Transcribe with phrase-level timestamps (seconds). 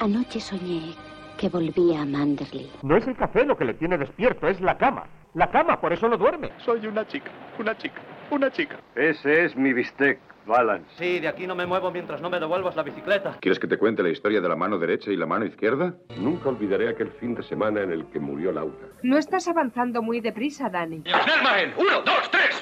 [0.00, 0.94] Anoche soñé
[1.36, 2.70] que volvía a Manderley.
[2.82, 5.04] No es el café lo que le tiene despierto, es la cama.
[5.34, 6.50] La cama, por eso no duerme.
[6.64, 8.00] Soy una chica, una chica,
[8.30, 8.78] una chica.
[8.94, 10.88] Ese es mi bistec, Balance.
[10.98, 13.36] Sí, de aquí no me muevo mientras no me devuelvas la bicicleta.
[13.40, 15.94] ¿Quieres que te cuente la historia de la mano derecha y la mano izquierda?
[16.18, 18.88] Nunca olvidaré aquel fin de semana en el que murió Laura.
[19.02, 21.02] No estás avanzando muy deprisa, Dani.
[21.02, 21.74] ¡Snellmagen!
[21.76, 22.60] ¡Uno, dos, tres!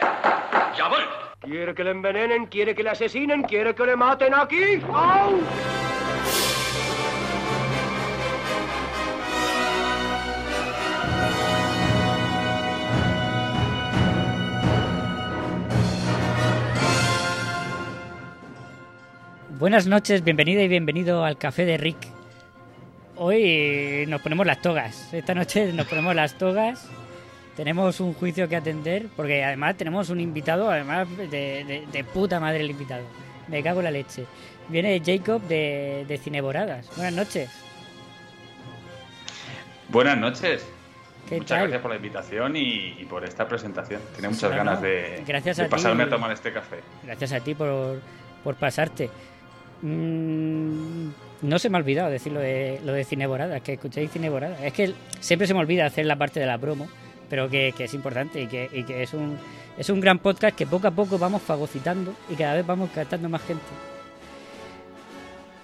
[0.77, 1.02] ¡Ya voy!
[1.41, 2.46] ¿Quiere que le envenenen?
[2.46, 3.43] ¿Quiere que le asesinen?
[3.43, 4.82] ¿Quiere que le maten aquí?
[4.93, 5.39] ¡Au!
[19.58, 21.96] Buenas noches, bienvenida y bienvenido al Café de Rick.
[23.17, 25.12] Hoy nos ponemos las togas.
[25.12, 26.86] Esta noche nos ponemos las togas.
[27.57, 32.39] Tenemos un juicio que atender porque además tenemos un invitado, además de, de- de puta
[32.39, 33.03] madre el invitado.
[33.48, 34.25] Me cago en la leche.
[34.69, 36.89] Viene Jacob de, de Cineboradas.
[36.95, 37.50] Buenas noches.
[39.89, 40.64] Buenas noches.
[41.29, 41.59] ¿Qué Muchas tal?
[41.62, 44.01] gracias por la invitación y, y por esta presentación.
[44.14, 45.70] Tenía muchas No, ganas de, Gracias de a ti.
[45.70, 46.77] pasarme a tomar este café.
[47.05, 48.01] Gracias a ti por,
[48.45, 49.11] por pasarte.
[49.83, 51.11] Mm,
[51.43, 54.61] no se me ha olvidado decir lo de, lo de Cineboradas, que escuchéis Cineboradas.
[54.62, 56.89] Es que siempre se me olvida hacer la parte de la promo,
[57.29, 59.39] pero que, que es importante y que, y que es, un,
[59.77, 63.29] es un gran podcast que poco a poco vamos fagocitando y cada vez vamos captando
[63.29, 63.62] más gente.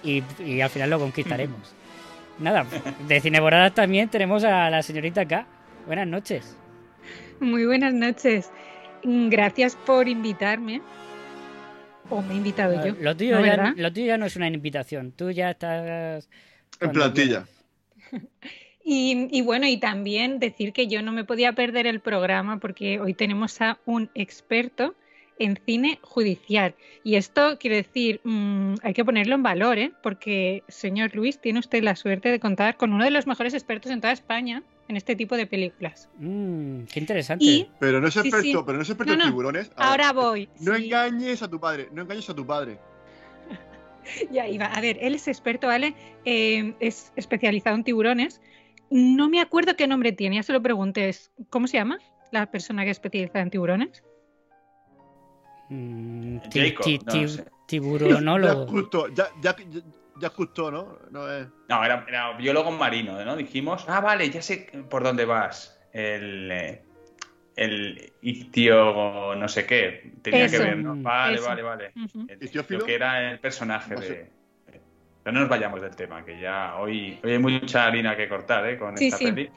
[0.03, 1.73] Y, y al final lo conquistaremos.
[2.39, 2.65] Nada,
[3.07, 5.45] de Cineboradas también tenemos a la señorita K.
[5.85, 6.57] Buenas noches.
[7.39, 8.51] Muy buenas noches.
[9.03, 10.81] Gracias por invitarme.
[12.09, 12.95] O me he invitado yo.
[12.99, 13.73] Lo tuyo, ¿no, ya, verdad?
[13.75, 16.29] lo tuyo ya no es una invitación, tú ya estás...
[16.79, 17.45] En plantilla.
[18.87, 22.99] Y, y bueno, y también decir que yo no me podía perder el programa porque
[22.99, 24.93] hoy tenemos a un experto
[25.39, 26.75] en cine judicial.
[27.03, 29.91] Y esto quiere decir, mm, hay que ponerlo en valor, ¿eh?
[30.03, 33.91] porque, señor Luis, tiene usted la suerte de contar con uno de los mejores expertos
[33.91, 36.09] en toda España en este tipo de películas.
[36.17, 37.43] Mm, qué interesante.
[37.45, 38.53] Y Pero no es experto, sí.
[38.65, 39.23] pero no es experto No, no.
[39.25, 39.71] en tiburones.
[39.75, 40.49] A ver, ahora voy.
[40.59, 40.85] No Sí.
[40.85, 42.77] engañes a tu padre, no engañes a tu padre.
[44.31, 44.65] Ya iba.
[44.67, 45.95] A ver, él es experto, ¿vale?
[46.25, 48.39] Eh, es especializado en tiburones.
[48.91, 51.09] No me acuerdo qué nombre tiene, ya se lo pregunté.
[51.49, 51.97] ¿Cómo se llama
[52.31, 54.03] la persona que es especializada en tiburones?
[55.69, 57.45] Mm, Jacob, no sé.
[57.67, 58.65] tiburonólogo.
[58.65, 59.55] Ya justo, ya, ya,
[60.15, 60.99] ya, justo, ¿no?
[61.11, 61.47] No es.
[61.67, 63.35] No, era, era biólogo marino, ¿no?
[63.35, 65.79] Dijimos, ah, vale, ya sé por dónde vas.
[65.93, 66.81] El, eh,
[67.55, 70.13] el ictio no sé qué.
[70.21, 70.57] Tenía Eso.
[70.57, 70.95] que ver, ¿no?
[70.97, 71.45] Vale, Eso.
[71.45, 71.91] vale, vale.
[72.27, 72.79] El- ¿Ictiófilo?
[72.79, 74.31] Lo que era el personaje de...
[75.23, 78.67] Pero no nos vayamos del tema, que ya hoy, hoy hay mucha harina que cortar,
[78.69, 78.77] ¿eh?
[78.77, 79.25] Con Sí, esta sí.
[79.25, 79.49] peli.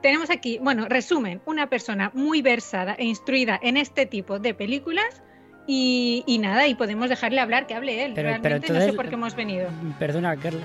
[0.00, 5.22] Tenemos aquí, bueno, resumen, una persona muy versada e instruida en este tipo de películas.
[5.70, 8.12] Y, y nada, y podemos dejarle hablar, que hable él.
[8.14, 9.68] Pero- Realmente pero no entonces- sé por qué hemos venido.
[9.98, 10.60] Perdona, Carla.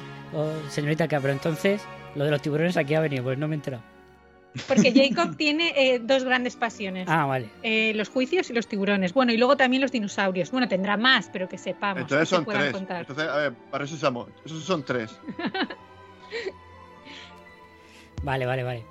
[0.69, 1.81] señorita K, pero entonces
[2.15, 3.83] lo de los tiburones aquí ha venido, pues no me he enterado.
[4.67, 7.07] Porque Jacob tiene eh, dos grandes pasiones.
[7.09, 7.49] Ah, vale.
[7.63, 9.13] Eh, los juicios y los tiburones.
[9.13, 10.51] Bueno, y luego también los dinosaurios.
[10.51, 12.03] Bueno, tendrá más, pero que sepamos.
[12.03, 12.73] Entonces que se son puedan tres.
[12.73, 12.99] contar.
[13.01, 14.29] Entonces, a ver, para eso usamos.
[14.45, 15.19] Esos son tres.
[18.23, 18.83] Vale, vale, vale.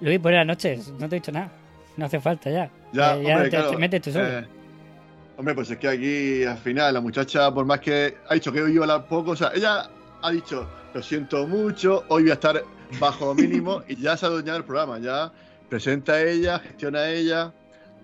[0.00, 0.88] Luis, buenas noches.
[0.98, 1.52] No te he dicho nada.
[1.96, 2.70] No hace falta ya.
[2.92, 4.44] Ya, Eh, ya hombre, te, claro, te metes tú solo.
[5.40, 8.60] Hombre, pues es que aquí al final la muchacha, por más que ha dicho que
[8.62, 9.88] hoy iba a hablar poco, o sea, ella
[10.20, 12.62] ha dicho, lo siento mucho, hoy voy a estar
[13.00, 15.32] bajo mínimo y ya se ha adueñado el programa, ya
[15.70, 17.54] presenta ella, gestiona ella,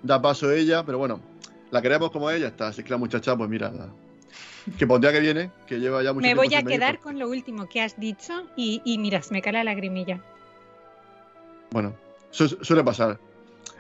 [0.03, 1.21] da paso ella, pero bueno,
[1.71, 3.71] la queremos como ella está, así que la muchacha, pues mira,
[4.79, 7.29] que pondría que viene, que lleva ya mucho Me voy a quedar pues, con lo
[7.29, 10.23] último que has dicho y, y mira, se me cae la lagrimilla.
[11.71, 11.93] Bueno,
[12.31, 13.19] su- suele pasar.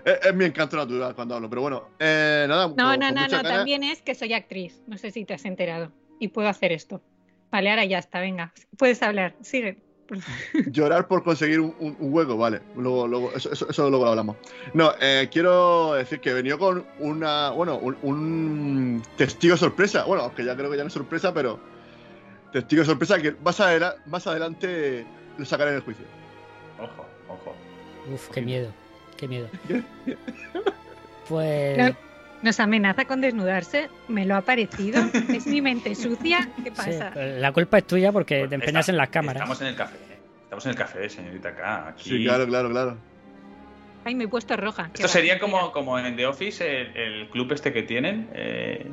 [0.06, 2.68] Es, es mi encanto natural cuando hablo, pero bueno, eh, nada.
[2.68, 4.80] No, con- no, con no, no, también es que soy actriz.
[4.86, 5.92] No sé si te has enterado.
[6.20, 7.02] Y puedo hacer esto.
[7.50, 8.52] Vale, ahora ya está, venga.
[8.78, 9.78] Puedes hablar, sigue.
[10.70, 12.60] Llorar por conseguir un, un- un hueco, vale.
[12.76, 14.36] Luego, luego, eso, eso, eso luego lo hablamos.
[14.72, 20.04] No, eh, quiero decir que he venido con una, bueno, un, un testigo sorpresa.
[20.04, 21.58] Bueno, aunque ya creo que ya no es sorpresa, pero
[22.52, 25.04] testigo sorpresa que más, adela- más adelante
[25.36, 26.04] lo sacaré en el juicio.
[26.78, 27.54] Ojo, ojo.
[28.14, 28.72] Uf, qué miedo.
[29.16, 29.48] Qué miedo.
[31.28, 31.76] Pues.
[31.78, 31.96] No,
[32.42, 33.88] Nos amenaza con desnudarse.
[34.08, 35.02] Me lo ha parecido.
[35.28, 36.48] es mi mente sucia.
[36.62, 37.10] ¿Qué sí, pasa?
[37.14, 39.42] la culpa es tuya porque Pues te empeñas está- en las cámaras.
[39.42, 39.96] Estamos en el café.
[40.44, 41.88] Estamos en el café, señorita K.
[41.88, 42.10] Aquí...
[42.10, 42.96] Sí, claro, claro, claro.
[44.04, 44.88] Ay, me he puesto roja.
[44.94, 48.28] Esto sería como, como en The Office, el, el club este que tienen.
[48.34, 48.86] eh,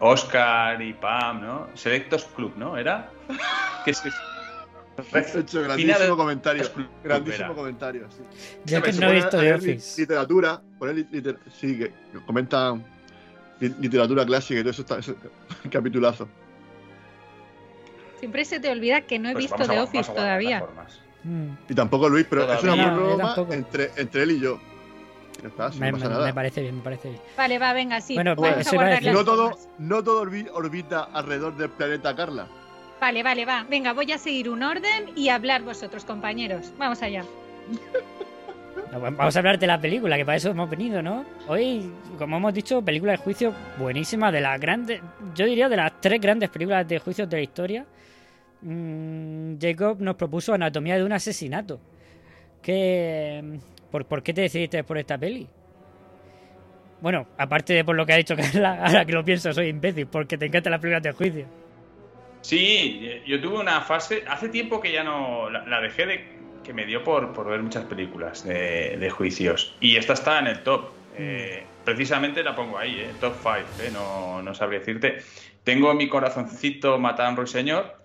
[0.00, 1.68] Oscar y Pam, ¿no?
[1.74, 2.76] Selectos Club, ¿no?
[2.76, 3.08] ¿Era?
[3.84, 4.02] Que es,
[5.12, 6.64] He hecho grandísimo Final de- comentario.
[7.04, 8.22] Grandísimo comentario, sí.
[8.64, 10.00] Yo que no he visto li- Office.
[10.00, 11.92] Literatura, poner li- liter- sí, que
[12.24, 12.84] comentan
[13.60, 15.16] literatura clásica y todo eso está, eso-
[15.70, 16.28] capitulazo.
[18.20, 20.64] Siempre se te olvida que no he Pues visto a Office todavía.
[21.24, 22.76] Mm, Y tampoco Luis, pero es una.
[22.76, 24.58] No, broma entre, entre él y yo.
[25.42, 26.26] Ya está, me, no pasa me- nada.
[26.26, 27.20] me parece bien, me parece bien.
[27.36, 28.14] Vale, va, venga, sí.
[28.14, 32.48] Bueno, vamos pues a No todo, no todo orbi- orbita alrededor del planeta Carla.
[33.00, 33.66] Vale, vale, va.
[33.68, 36.72] Venga, voy a seguir un orden y hablar vosotros, compañeros.
[36.78, 37.24] Vamos allá.
[38.92, 41.24] Vamos a hablar de la película, que para eso hemos venido, ¿no?
[41.48, 45.00] Hoy, como hemos dicho, película de juicio buenísima, de las grandes,
[45.34, 47.86] yo diría de las tres grandes películas de juicios de la historia.
[48.62, 51.78] Mm, Jacob nos propuso Anatomía de un asesinato.
[52.62, 53.58] ¿Qué,
[53.90, 55.46] por, ¿Por qué te decidiste por esta peli?
[57.00, 60.06] Bueno, aparte de por lo que ha dicho Carla, ahora que lo pienso, soy imbécil,
[60.06, 61.65] porque te encantan las películas de juicio.
[62.46, 64.22] Sí, yo tuve una fase.
[64.28, 65.50] Hace tiempo que ya no.
[65.50, 66.24] La, la dejé de.
[66.62, 69.74] que me dio por, por ver muchas películas de, de juicios.
[69.80, 70.90] Y esta está en el top.
[71.18, 73.56] Eh, precisamente la pongo ahí, eh, top 5.
[73.82, 75.18] Eh, no, no sabría decirte.
[75.64, 77.96] Tengo en mi corazoncito Matan Ruiseñor.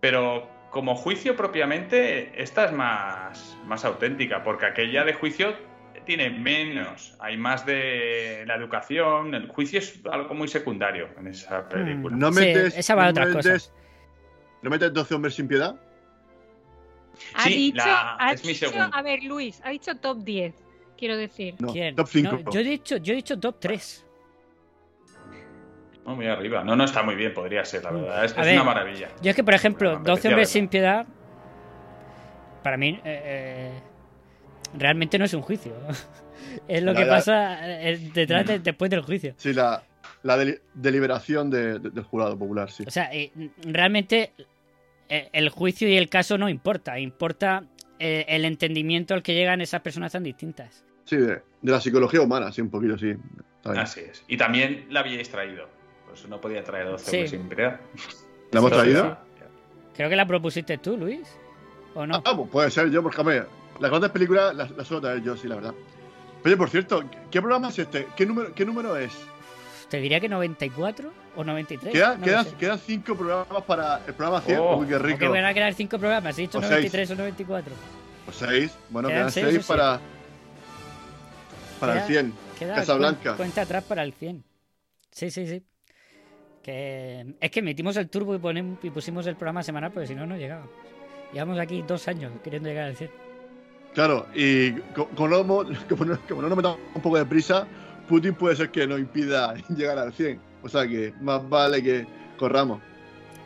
[0.00, 4.42] Pero como juicio propiamente, esta es más, más auténtica.
[4.44, 5.54] Porque aquella de juicio
[6.04, 7.16] tiene menos.
[7.20, 9.34] Hay más de la educación.
[9.34, 12.16] El juicio es algo muy secundario en esa película.
[12.16, 13.72] No Sí, metes, esa va de no otras metes-
[14.62, 15.74] ¿No metes 12 hombres sin piedad?
[17.34, 18.90] Ha Sí, dicho, la- ha es mi dicho- segundo.
[18.96, 20.54] a ver, Luis, ha dicho top 10,
[20.96, 21.54] quiero decir.
[21.60, 21.94] No, ¿Quién?
[21.94, 22.40] top 5.
[22.44, 24.04] No, yo, he dicho, yo he dicho top 3.
[26.06, 26.62] No, muy arriba.
[26.64, 28.24] No, no está muy bien, podría ser, la verdad.
[28.24, 29.08] Es, A es ver, una maravilla.
[29.22, 30.52] Yo es que, por ejemplo, Me 12 apetecía hombres verla.
[30.52, 31.06] sin piedad,
[32.62, 33.80] para mí, eh, eh,
[34.76, 35.72] realmente no es un juicio.
[36.68, 39.34] es lo que pasa eh, detrás de- después del juicio.
[39.36, 39.82] Sí, la,
[40.22, 42.84] la deli- deliberación de- de- del jurado popular, sí.
[42.86, 43.30] O sea, eh,
[43.64, 44.32] realmente
[45.08, 46.98] eh, el juicio y el caso no importa.
[46.98, 47.64] Importa
[47.98, 50.84] el entendimiento al que llegan esas personas tan distintas.
[51.04, 51.26] Sí, de,
[51.62, 53.14] de la psicología humana, sí, un poquito, sí.
[53.64, 54.22] Así es.
[54.28, 55.68] Y también la habíais traído.
[56.06, 57.38] Pues no podía traer 12 Sí.
[57.56, 59.16] ¿La hemos traído?
[59.96, 61.20] Creo que la propusiste tú, Luis.
[61.94, 62.16] ¿O no?
[62.26, 63.44] Ah, pues puede ser yo, porque, hombre,
[63.80, 65.74] las grandes películas las, las suelo traer yo, sí, la verdad.
[66.44, 68.06] Oye, por cierto, ¿qué programa es este?
[68.16, 69.12] ¿Qué número, qué número es?
[69.88, 71.92] Te diría que 94 o 93.
[71.92, 74.58] Queda- no quedan, quedan cinco programas para el programa 100.
[74.58, 75.18] Oh, Uy, qué rico.
[75.20, 76.36] Porque van a quedar 5 programas.
[76.38, 76.70] He dicho O seis.
[76.70, 77.74] 93 o 94.
[78.28, 78.72] O seis.
[78.90, 80.00] Bueno, Quedan quedan seis seis, para,
[81.80, 82.34] para Queda- el 100.
[82.58, 83.36] Queda Casa cuen- Blanca.
[83.36, 84.44] Cuenta atrás para el 100.
[85.10, 85.62] Sí, sí, sí.
[86.62, 90.14] Que es que metimos el turbo y, ponem- y pusimos el programa semanal porque si
[90.14, 90.70] no, no llegábamos.
[91.32, 93.10] Llevamos aquí dos años queriendo llegar al 100.
[93.94, 97.24] Claro, y co- como no, mo- como no, como no nos metamos un poco de
[97.24, 97.66] prisa,
[98.08, 100.40] Putin puede ser que nos impida llegar al 100.
[100.62, 102.06] O sea que más vale que
[102.36, 102.80] corramos.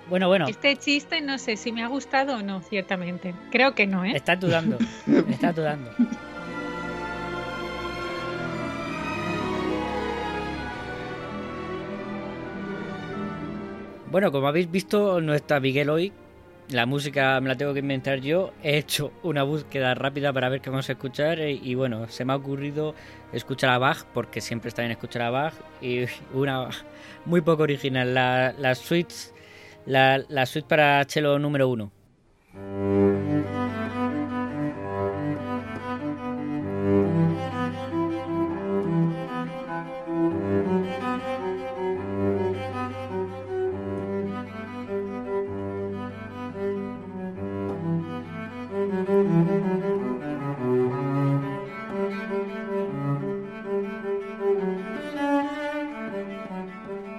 [0.08, 3.34] Bueno, bueno, Este chiste no sé si me ha gustado o no, ciertamente.
[3.50, 4.12] Creo que no, ¿eh?
[4.16, 4.78] estás dudando.
[5.28, 5.90] estás dudando.
[14.10, 16.12] Bueno, como habéis visto, no está Miguel hoy.
[16.70, 18.52] La música me la tengo que inventar yo.
[18.62, 21.40] He hecho una búsqueda rápida para ver qué vamos a escuchar.
[21.40, 22.94] eh, Y, bueno, se me ha ocurrido
[23.32, 25.54] escuchar a Bach, porque siempre está bien escuchar a Bach.
[25.80, 26.04] Y
[26.34, 26.68] una
[27.24, 29.14] muy poco original, la, la suite,
[29.86, 31.90] la, la suite para cello número uno.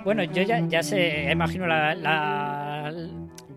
[0.09, 2.91] Bueno, yo ya, ya sé, imagino la, la-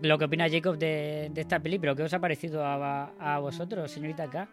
[0.03, 3.39] lo que opina Jacob de, de esta peli, pero ¿qué os ha parecido a, a
[3.39, 4.47] vosotros, señorita K?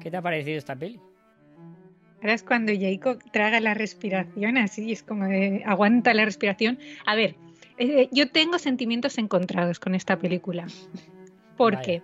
[0.00, 0.98] ¿Qué te ha parecido esta peli?
[2.22, 6.78] Ahora es cuando Jacob traga la respiración, así es como de aguanta la respiración.
[7.04, 7.34] A ver,
[7.76, 10.66] eh, yo tengo sentimientos encontrados con esta película.
[11.58, 11.84] ¿Por Vaya.
[11.84, 12.02] qué?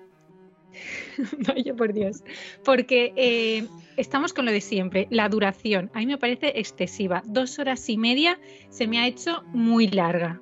[1.46, 2.22] Vaya por Dios.
[2.64, 5.90] Porque eh, estamos con lo de siempre, la duración.
[5.94, 7.22] A mí me parece excesiva.
[7.26, 8.38] Dos horas y media
[8.70, 10.40] se me ha hecho muy larga.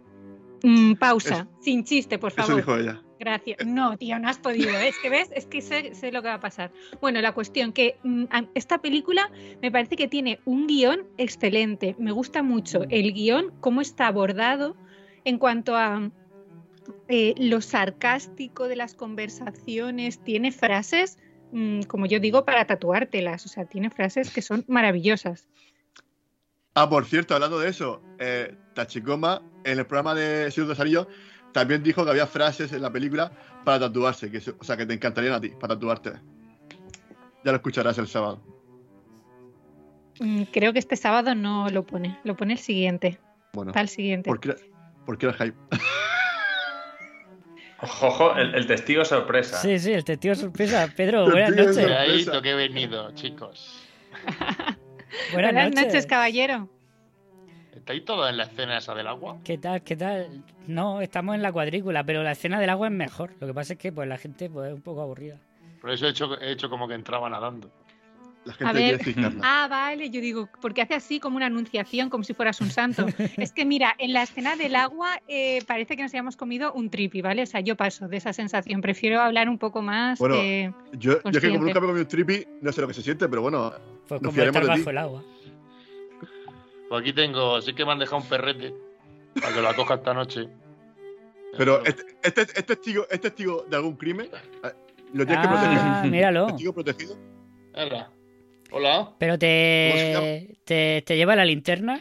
[0.62, 2.56] Mm, pausa, sin chiste, por Eso favor.
[2.56, 3.02] dijo ella.
[3.18, 3.58] Gracias.
[3.66, 4.70] No, tío, no has podido.
[4.70, 4.88] ¿eh?
[4.88, 6.72] Es que ves, es que sé, sé lo que va a pasar.
[7.00, 9.30] Bueno, la cuestión que mm, esta película
[9.60, 11.96] me parece que tiene un guion excelente.
[11.98, 14.76] Me gusta mucho el guion, cómo está abordado
[15.24, 16.10] en cuanto a
[17.08, 20.22] eh, lo sarcástico de las conversaciones.
[20.22, 21.18] Tiene frases,
[21.52, 23.46] mm, como yo digo, para tatuártelas.
[23.46, 25.48] O sea, tiene frases que son maravillosas.
[26.74, 31.08] Ah, por cierto, hablando de eso, eh, Tachikoma, en el programa de Señor Anillos,
[31.52, 33.32] también dijo que había frases en la película
[33.64, 36.12] para tatuarse, que, o sea, que te encantarían a ti, para tatuarte.
[37.44, 38.42] Ya lo escucharás el sábado.
[40.20, 43.18] Mm, creo que este sábado no lo pone, lo pone el siguiente.
[43.54, 44.28] Bueno, Está el siguiente.
[44.28, 44.54] ¿por qué,
[45.06, 45.56] por qué el hype?
[47.80, 49.58] Ojo, el, el testigo sorpresa.
[49.58, 50.88] Sí, sí, el testigo sorpresa.
[50.96, 51.78] Pedro, buenas noches.
[51.78, 53.82] Ahí toque he venido, chicos.
[55.32, 56.68] Buenas, Buenas noches, caballero.
[57.74, 59.38] ¿Estáis todos en la escena esa del agua?
[59.44, 59.82] ¿Qué tal?
[59.82, 60.44] ¿Qué tal?
[60.66, 63.32] No, estamos en la cuadrícula, pero la escena del agua es mejor.
[63.40, 65.38] Lo que pasa es que pues la gente pues, es un poco aburrida.
[65.80, 67.70] Por eso he hecho, he hecho como que entraba nadando.
[68.48, 68.88] La A gente ver.
[68.98, 69.40] quiere ciscarla.
[69.44, 73.04] Ah, vale, yo digo, porque hace así como una anunciación, como si fueras un santo.
[73.36, 76.88] es que mira, en la escena del agua eh, parece que nos hayamos comido un
[76.88, 77.42] tripi, ¿vale?
[77.42, 80.18] O sea, yo paso de esa sensación, prefiero hablar un poco más.
[80.18, 82.88] Bueno, eh, Yo, yo que como nunca me he comido un trippy, no sé lo
[82.88, 83.70] que se siente, pero bueno,
[84.08, 84.88] Pues nos como fiaremos estar de ti.
[84.90, 85.22] el agua.
[86.88, 88.72] Pues aquí tengo, así que me han dejado un perrete
[89.40, 90.48] para que la coja esta noche.
[91.56, 94.26] Pero este, este, este testigo, ¿es testigo de algún crimen?
[94.64, 94.72] Eh,
[95.12, 96.10] ¿Lo tienes que Ah, proteger?
[96.10, 96.46] míralo.
[96.46, 97.16] ¿Testigo protegido?
[97.74, 98.10] Hola.
[98.70, 99.12] Hola.
[99.18, 102.00] Pero te, te, te lleva la linterna.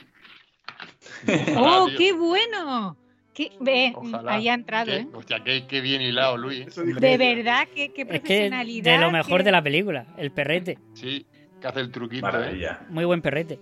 [1.57, 1.97] ¡Oh, tío.
[1.97, 2.97] qué bueno!
[3.33, 3.51] ¿Qué?
[3.59, 4.33] Ve, Ojalá.
[4.33, 5.07] ahí ha entrado, Qué- ¿eh?
[5.13, 6.75] Hostia, qué, qué bien hilado, Luis.
[6.75, 8.91] De verdad, qué, qué Es que profesionalidad.
[8.93, 10.77] de lo mejor qué- de la película, el perrete.
[10.93, 11.25] Sí,
[11.61, 12.27] que hace el truquito.
[12.27, 12.31] ¿eh?
[12.31, 12.85] Maravilla.
[12.89, 13.59] Muy buen perrete.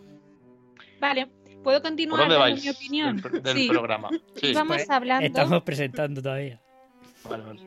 [1.00, 1.28] Vale,
[1.62, 2.64] ¿puedo ¿Por continuar dónde dando vais?
[2.64, 3.18] mi opinión?
[3.18, 4.10] Del, del sí, programa.
[4.36, 4.54] Sí.
[4.54, 5.28] vamos Pues, hablando.
[5.28, 6.62] Estamos presentando todavía.
[7.30, 7.60] Vale, vale.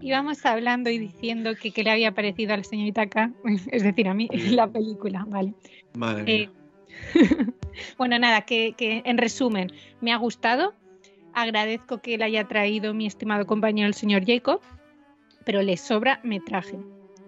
[0.00, 3.32] Íbamos hablando y diciendo que qué le había parecido a la señorita K,
[3.70, 5.54] es decir, a mí, la película, vale.
[5.96, 6.34] Madre mía.
[6.34, 6.48] Eh,
[7.98, 10.74] bueno, nada, que, que en resumen, me ha gustado.
[11.34, 14.60] Agradezco que le haya traído mi estimado compañero el señor Jacob,
[15.44, 16.78] pero le sobra metraje,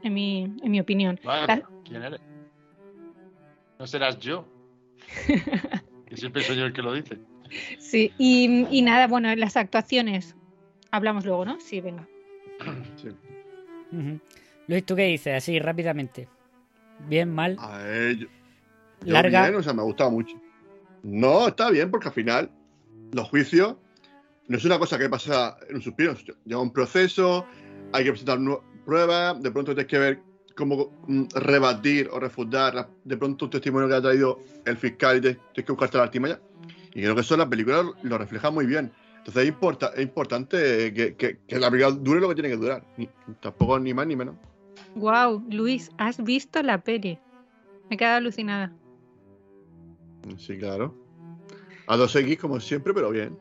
[0.03, 1.21] en mi, en mi opinión.
[1.25, 2.21] Vale, La- ¿Quién eres?
[3.79, 4.47] No serás yo.
[6.07, 7.19] que siempre soy yo el que lo dice.
[7.79, 10.35] Sí, y, y nada, bueno, las actuaciones,
[10.91, 11.61] hablamos luego, ¿no?
[11.61, 12.09] Sí, venga.
[12.97, 13.09] Sí.
[14.67, 15.35] Luis, ¿tú qué dices?
[15.37, 16.29] Así, rápidamente.
[17.09, 17.57] Bien, mal.
[17.59, 18.27] A ver, yo-
[19.05, 19.43] yo Larga.
[19.49, 20.37] bien, o sea, me ha gustado mucho.
[21.03, 22.51] No, está bien, porque al final
[23.13, 23.77] los juicios
[24.49, 26.15] no es una cosa que pasa en un suspiro.
[26.45, 27.47] Lleva un proceso,
[27.93, 28.39] hay que presentar
[28.85, 30.23] pruebas, de pronto tienes que ver
[30.57, 35.19] cómo mm, rebatir o refutar la- de pronto un testimonio que ha traído el fiscal
[35.19, 36.41] y tienes que buscarte la artimaña.
[36.95, 38.91] Y creo que eso la película lo refleja muy bien.
[39.29, 42.57] Entonces es, importa- es importante que, que- que la película dure lo que tiene que
[42.57, 42.83] durar.
[42.97, 44.37] Ni- tampoco ni más ni menos.
[44.95, 47.19] Wow, Luis, ¿has visto la peli?
[47.91, 48.73] Me he quedado alucinada.
[50.39, 50.95] Sí, claro.
[51.87, 53.37] A 2X como siempre, pero bien.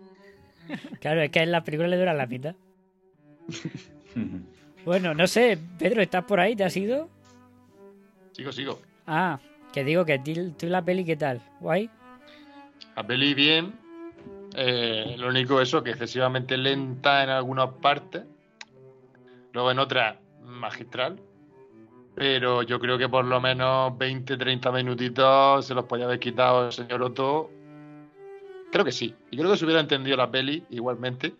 [1.00, 2.53] Claro, es que en la película le dura la mitad.
[4.84, 6.56] Bueno, no sé, Pedro, ¿estás por ahí?
[6.56, 7.10] ¿Te has ido?
[8.32, 8.79] Sigo, sigo.
[9.06, 9.38] Ah,
[9.74, 10.17] que digo que
[10.58, 11.41] tú la peli, ¿qué tal?
[11.60, 11.89] ¿Guay?
[12.96, 13.74] La peli bien.
[14.60, 18.24] Eh, lo único eso, que excesivamente lenta en algunas partes.
[19.54, 21.22] Luego en otras, magistral.
[22.16, 26.66] Pero yo creo que por lo menos 20, 30 minutitos se los podía haber quitado
[26.66, 27.52] el señor Otto.
[28.72, 29.14] Creo que sí.
[29.30, 31.36] Y creo que se hubiera entendido la peli igualmente.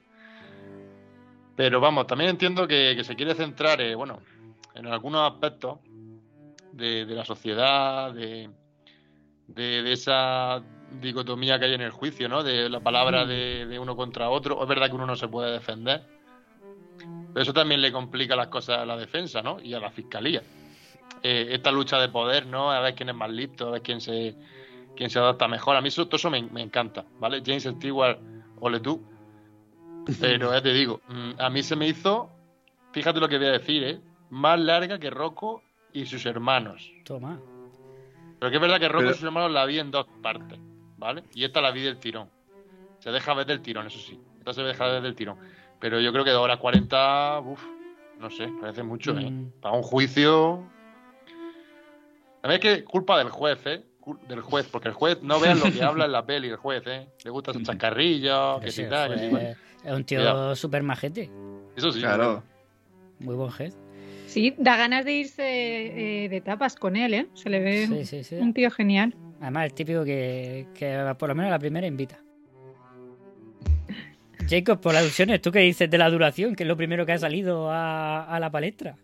[1.56, 4.22] Pero vamos, también entiendo que, se quiere centrar, eh, bueno,
[4.76, 5.80] en algunos aspectos
[6.72, 8.52] de, la sociedad, de,
[9.48, 10.62] de esa
[11.01, 12.44] dicotomía que hay en el juicio, ¿no?
[12.44, 14.62] De la palabra de, de uno contra otro.
[14.62, 16.01] Es verdad que uno no se puede defender.
[17.34, 19.60] Pero eso también le complica las cosas a la defensa, ¿no?
[19.62, 20.41] Y a la fiscalía.
[21.24, 22.72] Eh, esta lucha de poder, ¿no?
[22.72, 24.36] A ver quién es más listo, a ver quién se,
[24.96, 25.75] quién se adapta mejor.
[25.75, 27.41] A mí eso, todo eso me, me encanta, ¿vale?
[27.46, 28.20] James Stewart,
[28.60, 29.03] ole tú.
[30.22, 32.29] Pero ya te digo, mm, a mí se me hizo,
[32.94, 34.00] fíjate lo que voy a decir, ¿eh?
[34.29, 35.62] Más larga que Rocco
[35.94, 36.91] y sus hermanos.
[37.03, 37.39] Toma.
[38.39, 40.60] Pero que es verdad que Rocco Pero- y sus hermanos la vi en dos partes,
[40.98, 41.24] ¿vale?
[41.34, 42.30] Y esta la vi del tirón.
[43.00, 44.20] Se deja ver del tirón, eso sí.
[44.39, 45.38] Esta se deja ver del tirón.
[45.80, 47.63] Pero yo creo que de hora 40, uff,
[48.20, 49.30] no sé, parece mucho, ¿eh?
[49.30, 49.51] Mm.
[49.62, 50.63] Para un juicio.
[52.42, 53.84] A ver, es que culpa del juez, ¿eh?
[54.27, 56.82] Del juez, porque el juez no vea lo que habla en la peli, el juez,
[56.88, 57.08] ¿eh?
[57.24, 59.56] Le gusta esos chascarrillos, que tal, que fue-.
[59.84, 61.30] Es un tío súper majete.
[61.75, 62.00] Eso sí.
[62.00, 62.44] Claro.
[63.20, 63.74] Muy buen head.
[64.27, 67.27] Sí, da ganas de irse eh, de tapas con él, ¿eh?
[67.34, 68.36] Se le ve Sí, sí, sí.
[68.36, 69.16] un tío genial.
[69.41, 72.20] Además, el típico que, que por lo menos la primera invita.
[74.50, 76.56] Jacob, por alusiones, ¿tú qué dices de la duración?
[76.56, 78.96] Que es lo primero que ha salido a, a la palestra.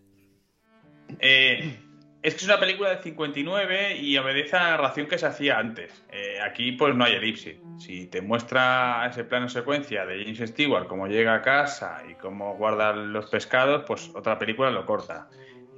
[1.19, 1.77] Eh,
[2.21, 5.59] es que es una película de 59 y obedece a la narración que se hacía
[5.59, 6.05] antes.
[6.11, 7.57] Eh, aquí pues no hay elipsis.
[7.77, 12.55] Si te muestra ese plano secuencia de James Stewart, cómo llega a casa y cómo
[12.55, 15.27] guarda los pescados, pues otra película lo corta.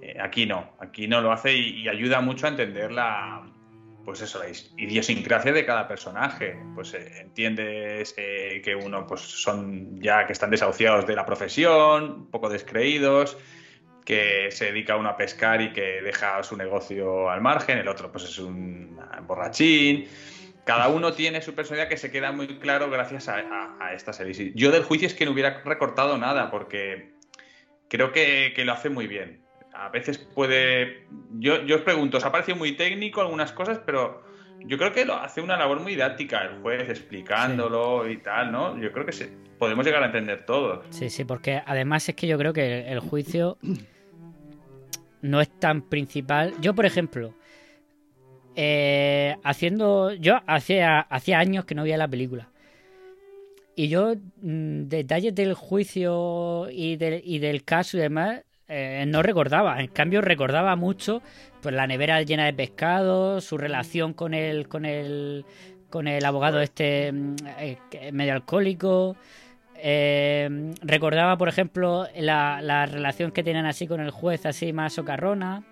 [0.02, 3.44] Eh, aquí no, aquí no lo hace y, y ayuda mucho a entender la,
[4.06, 4.46] pues eso, la
[4.78, 6.56] idiosincrasia de cada personaje.
[6.76, 12.32] Pues eh, entiendes que uno pues son ya que están desahuciados de la profesión, un
[12.32, 13.38] poco descreídos,
[14.06, 18.12] que se dedica uno a pescar y que deja su negocio al margen, el otro
[18.12, 20.08] pues es un borrachín.
[20.64, 24.14] cada uno tiene su personalidad que se queda muy claro gracias a, a, a esta
[24.14, 24.52] serie.
[24.56, 27.14] Yo del juicio es que no hubiera recortado nada, porque
[27.90, 29.45] creo que lo hace muy bien.
[29.78, 31.06] A veces puede.
[31.40, 33.80] Yo, os pregunto, ¿os ha parecido muy técnico algunas cosas?
[33.86, 34.24] Pero
[34.60, 38.80] yo creo que lo hace una labor muy didáctica el juez, explicándolo y tal, ¿no?
[38.80, 39.12] Yo creo que
[39.60, 40.84] podemos llegar a entender todo.
[40.90, 43.58] Sí, sí, porque además es que yo creo que el, el juicio
[45.22, 46.54] no es tan principal.
[46.62, 47.34] Yo, por ejemplo,
[48.56, 50.14] eh, haciendo.
[50.14, 52.50] Yo hacía, hacía años que no veía la película.
[53.76, 59.22] Y yo, mm, detalles del juicio y del, y del caso y demás, eh, no
[59.22, 59.80] recordaba.
[59.82, 61.22] En cambio, recordaba mucho
[61.62, 65.46] pues la nevera llena de pescado, su relación con el, con el,
[65.90, 67.78] con el abogado este mm, eh,
[68.12, 69.16] medio alcohólico.
[69.78, 74.94] Eh, recordaba, por ejemplo, la, la relación que tenían así con el juez, así más
[74.94, 75.64] socarrona.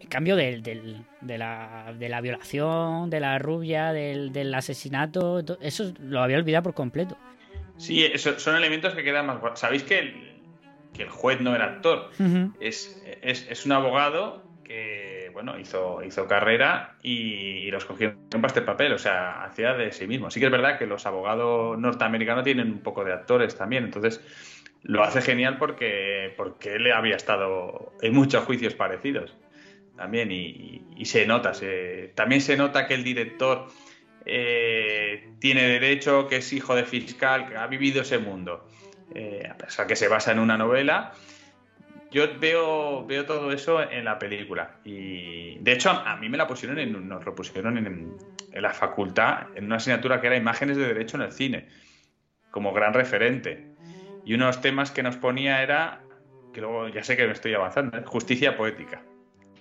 [0.00, 5.44] En cambio del, del- de, la, de la violación, de la rubia, del, del asesinato,
[5.44, 7.16] to- eso lo había olvidado por completo.
[7.76, 9.38] Sí, eso- son elementos que quedan más.
[9.58, 10.32] ¿Sabéis que
[10.92, 12.10] que el juez no era actor?
[12.60, 17.12] Es, es, es un abogado que, bueno, hizo, hizo carrera y,
[17.66, 20.30] y los cogieron para este papel, o sea, hacía de sí mismo.
[20.30, 24.20] Sí que es verdad que los abogados norteamericanos tienen un poco de actores también, entonces
[24.82, 29.36] lo hace genial porque, porque él había estado en muchos juicios parecidos
[29.96, 33.66] también y, y- y se nota, se- también se nota que el director
[34.24, 38.66] eh, tiene derecho, que es hijo de fiscal, que ha vivido ese mundo.
[39.14, 41.12] Eh, a pesar que se basa en una novela,
[42.10, 44.76] yo veo, todo eso en la película.
[44.84, 48.16] Y de hecho, a, mí me la pusieron en, nos lo pusieron en,
[48.52, 51.68] en la facultad, en una asignatura que era Imágenes de Derecho en el Cine,
[52.50, 53.72] como gran referente.
[54.24, 56.02] Y uno de los temas que nos ponía era,
[56.52, 58.02] que luego ya sé que me estoy avanzando, ¿eh?
[58.04, 59.02] justicia poética.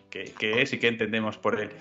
[0.10, 1.72] ¿Qué, qué es y qué entendemos por él?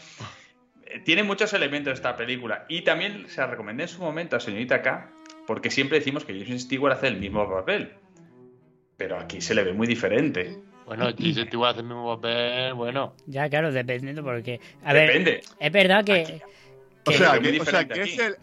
[0.87, 2.65] Eh, Tiene muchos elementos esta película.
[2.69, 5.11] Y también se la recomendé en su momento a señorita K,
[5.51, 7.93] porque siempre decimos que Jason Stewart hace el mismo papel.
[8.97, 10.61] Pero aquí se le ve muy diferente.
[10.87, 13.15] Bueno, Jason Stewart hace el mismo papel, bueno.
[13.27, 14.61] Ya, claro, dependiendo, porque.
[14.85, 15.31] A Depende.
[15.33, 16.41] ver, es verdad que.
[17.05, 18.11] O sea, que, o sea, diferente que aquí.
[18.13, 18.37] es el,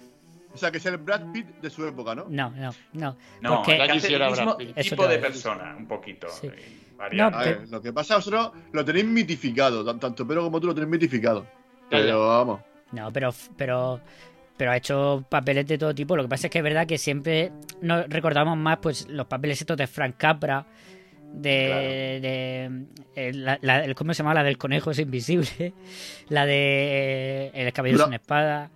[0.54, 2.26] o sea, que es el Brad Pitt de su época, ¿no?
[2.28, 3.16] No, no, no.
[3.40, 4.78] No, porque- que hace quisiera el mismo Brad Pitt.
[4.78, 6.28] Eso tipo de persona, un poquito.
[6.28, 6.48] Sí.
[6.48, 6.84] eh.
[7.14, 10.44] No, A ver, lo que pasa es que vosotros lo tenéis mitificado, tan- tanto Pedro
[10.44, 11.44] como tú lo tenéis mitificado.
[11.90, 12.04] Ya, ya.
[12.04, 12.60] Pero vamos.
[12.92, 14.02] No, pero, pero,
[14.58, 16.16] pero ha hecho papeles de todo tipo.
[16.16, 19.60] Lo que pasa es que es verdad que siempre nos recordamos más pues los papeles
[19.62, 20.66] estos de Frank Capra,
[21.34, 24.34] de, de eh, la, ¿cómo se llama?
[24.34, 25.74] La del conejo es invisible,
[26.30, 28.06] la de eh, El cabello No.
[28.06, 28.72] sin espada.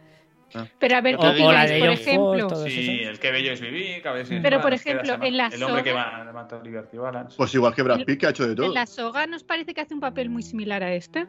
[0.79, 2.01] Pero a ver, O- ¿qué o la de por John Ford,
[2.35, 2.47] ejemplo?
[2.47, 3.09] todo Sí, eso.
[3.11, 5.81] el que bello es vivir, cabeza sin Pero, espada, por ejemplo, en la El hombre
[5.81, 7.35] que soga- mató a Liberty Balance.
[7.37, 8.65] Pues igual que Brad Pitt, que ha hecho de todo.
[8.65, 11.25] En la soga nos parece que hace un papel muy similar a este.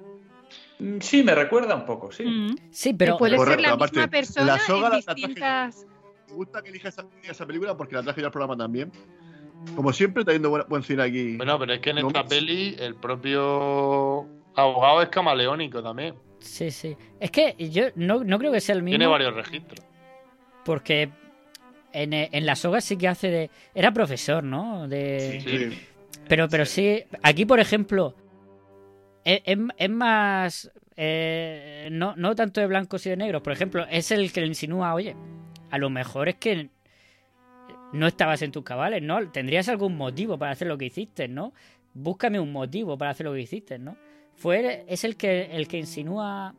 [0.83, 2.25] Mm, Sí, me recuerda un poco, sí.
[2.25, 2.57] Mm.
[2.71, 5.87] Sí, pero puede Correcto, ser la aparte, misma persona la soga en la- la distintas.
[6.29, 8.91] Me gusta que elijas esa, esa película porque la traje yo al programa también.
[9.77, 11.37] Como siempre, trayendo buen, buen cine aquí.
[11.37, 16.15] Bueno, pero es que en No, esta me- peli el propio abogado es camaleónico también.
[16.41, 16.97] sí, sí.
[17.21, 18.99] Es que yo no, no creo que sea el mismo.
[18.99, 19.85] Tiene varios registros.
[20.65, 21.11] Porque
[21.93, 23.51] en, eh, en la soga sí que hace de.
[23.75, 24.89] Era profesor, ¿no?
[24.89, 25.41] De...
[25.45, 25.79] Sí.
[26.29, 28.15] Pero, pero sí, aquí por ejemplo,
[29.25, 30.71] es, es- es más.
[30.97, 33.43] eh, no, no tanto de blancos y de negros.
[33.43, 35.17] Por ejemplo, es el que le insinúa, oye,
[35.71, 36.69] a lo mejor es que
[37.93, 39.31] no estabas en tus cabales, ¿no?
[39.31, 41.53] Tendrías algún motivo para hacer lo que hiciste, ¿no?
[41.95, 43.97] Búscame un motivo para hacer lo que hiciste, ¿no?
[44.35, 46.55] Fue es el que el que insinúa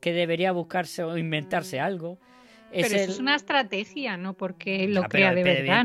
[0.00, 2.18] que debería buscarse o inventarse algo.
[2.70, 4.34] Es Pero eso es una estrategia, ¿no?
[4.34, 5.84] Porque lo Ah, crea pero- de pero verdad,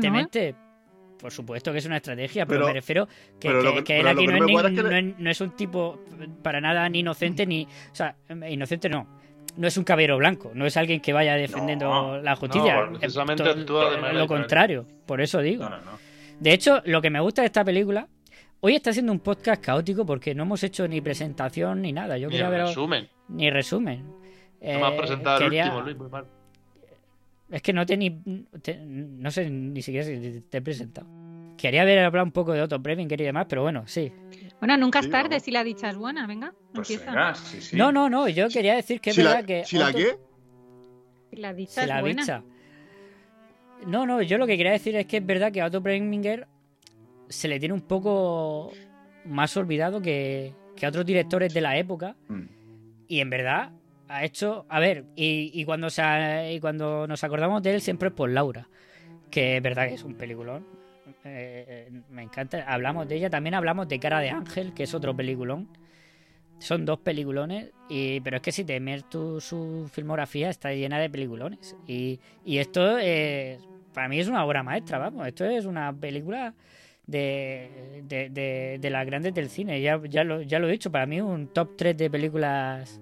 [1.20, 3.06] Por supuesto que es una estrategia, pero, Pero- me refiero
[3.38, 4.90] que, pero lo que- que- que él aquí que no, es ni- es que no
[4.96, 6.00] es, no es un tipo
[6.42, 7.64] para nada ni inocente ni.
[7.64, 8.16] O sea,
[8.48, 9.18] inocente no.
[9.56, 12.86] No es un caballero blanco, no es alguien que vaya defendiendo No, la justicia.
[12.86, 14.26] no, precisamente Eh, actúa de to- manera Lo diferente.
[14.28, 15.64] contrario, por eso digo.
[15.64, 15.98] No, no, no.
[16.38, 18.08] De hecho, lo que me gusta de esta película.
[18.60, 22.16] Hoy está siendo un podcast caótico porque no hemos hecho ni presentación ni nada.
[22.18, 23.08] Yo Ni quería resumen.
[23.28, 24.04] Ni resumen.
[24.06, 26.26] No me has Eh, presentado quería- el último, Luis, muy mal.
[27.50, 28.10] Es que no te ni.
[28.62, 31.06] te- no sé ni siquiera si te he presentado.
[31.56, 34.10] Quería haber hablado un poco de Otto Preminger y demás, pero bueno, sí.
[34.60, 35.42] Bueno, nunca es Sí, tarde vamos.
[35.42, 36.26] si la dicha es buena.
[36.26, 37.10] Venga, Pues empieza.
[37.10, 37.76] venga, sí, sí.
[37.76, 38.28] No, no, no.
[38.28, 39.64] Yo quería decir que es si verdad la, que.
[39.64, 40.16] si la qué?
[41.30, 42.22] Si la dicha si es la buena.
[42.22, 42.42] bicha.
[43.86, 46.46] No, no, yo lo que quería decir es que es verdad que a Otto Preminger
[47.28, 48.72] se le tiene un poco
[49.24, 52.16] más olvidado que, que a otros directores de la época.
[52.28, 52.42] Mm.
[53.08, 53.70] Y en verdad
[54.10, 54.66] ha hecho.
[54.68, 58.28] A ver, y, y cuando se y cuando nos acordamos de él siempre es por
[58.28, 58.68] Laura.
[59.30, 60.66] Que es verdad que es un peliculón.
[61.24, 62.64] Eh, me encanta.
[62.66, 63.30] Hablamos de ella.
[63.30, 65.68] También hablamos de Cara de Ángel, que es otro peliculón.
[66.58, 71.08] son dos peliculones, y, pero es que si te tu, su filmografía está llena de
[71.08, 71.76] peliculones.
[71.86, 73.60] Y, y esto es,
[73.94, 76.54] para mí es una obra maestra, vamos, esto es una película
[77.06, 80.92] de, de, de, de las grandes del cine, ya, ya, lo, ya lo he dicho,
[80.92, 83.00] para mí un top 3 de películas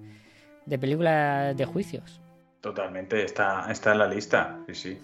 [0.69, 2.21] de películas de juicios.
[2.61, 4.99] Totalmente, está, está en la lista, sí, sí.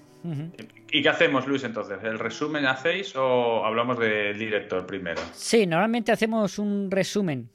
[0.90, 1.98] ¿Y qué hacemos, Luis, entonces?
[2.02, 5.20] ¿El resumen hacéis o hablamos del director primero?
[5.32, 7.50] Sí, normalmente hacemos un resumen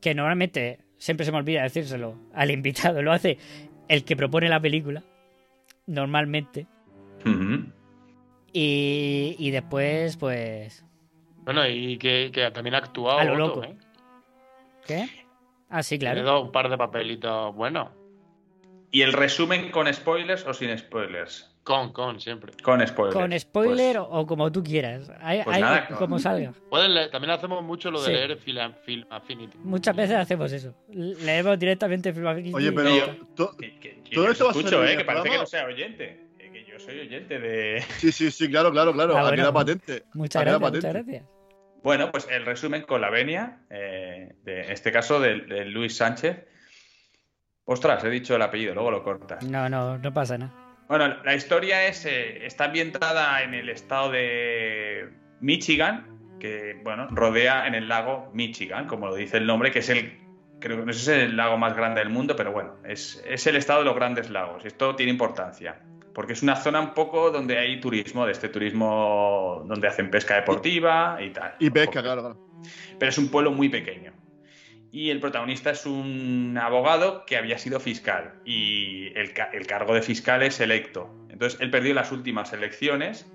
[0.00, 3.38] que normalmente, siempre se me olvida decírselo al invitado, lo hace
[3.88, 5.02] el que propone la película,
[5.86, 6.68] normalmente.
[8.52, 10.84] y, y, después, pues...
[11.38, 13.18] Bueno, y que, que también ha actuado.
[13.18, 13.64] A lo loco.
[13.64, 13.76] ¿eh?
[14.86, 15.08] ¿Qué?
[15.70, 16.24] Ah, sí, Le he claro.
[16.24, 17.88] dado un par de papelitos buenos.
[18.90, 21.54] ¿Y el resumen con spoilers o sin spoilers?
[21.62, 22.52] Con, con, siempre.
[22.62, 23.14] Con spoilers.
[23.14, 25.10] Con spoiler o, o como tú quieras.
[25.20, 26.54] Hay, Pues hay nada, como salga.
[26.70, 28.12] Pueden leer- también hacemos mucho lo de Sí.
[28.12, 29.58] leer Film, Film Affinity.
[29.58, 30.74] Muchas veces hacemos eso.
[30.90, 33.26] Leemos directamente Film Affinity Oye, pero ya está.
[33.34, 34.96] to- Que todo yo esto va a escucho, en ¿eh?
[34.96, 36.26] Que parece que no sea oyente.
[36.38, 37.82] Que yo soy oyente de...
[37.98, 39.14] Sí, sí, sí, claro, claro, claro.
[39.14, 40.04] Ah, ha bueno, quedado patente.
[40.14, 41.12] Muchas Ha quedado gracias, muchas patente.
[41.12, 41.37] gracias.
[41.82, 45.96] Bueno, pues el resumen con la venia, eh, de, en este caso de, de Luis
[45.96, 46.46] Sánchez.
[47.64, 49.44] Ostras, he dicho el apellido, luego lo cortas.
[49.44, 50.54] No, no, no pasa nada.
[50.88, 55.10] Bueno, la historia es, eh, está ambientada en el estado de
[55.40, 59.90] Michigan, que bueno, rodea en el lago Michigan, como lo dice el nombre, que es
[59.90, 60.18] el,
[60.60, 63.22] creo que no sé si es el lago más grande del mundo, pero bueno, es,
[63.28, 64.64] es el estado de los grandes lagos.
[64.64, 65.78] Esto tiene importancia,
[66.18, 70.34] porque es una zona un poco donde hay turismo, de este turismo donde hacen pesca
[70.34, 71.54] deportiva y tal.
[71.60, 72.40] Y pesca, claro, claro.
[72.98, 74.12] Pero es un pueblo muy pequeño.
[74.90, 80.02] Y el protagonista es un abogado que había sido fiscal y el, el cargo de
[80.02, 81.08] fiscal es electo.
[81.28, 83.30] Entonces él perdió las últimas elecciones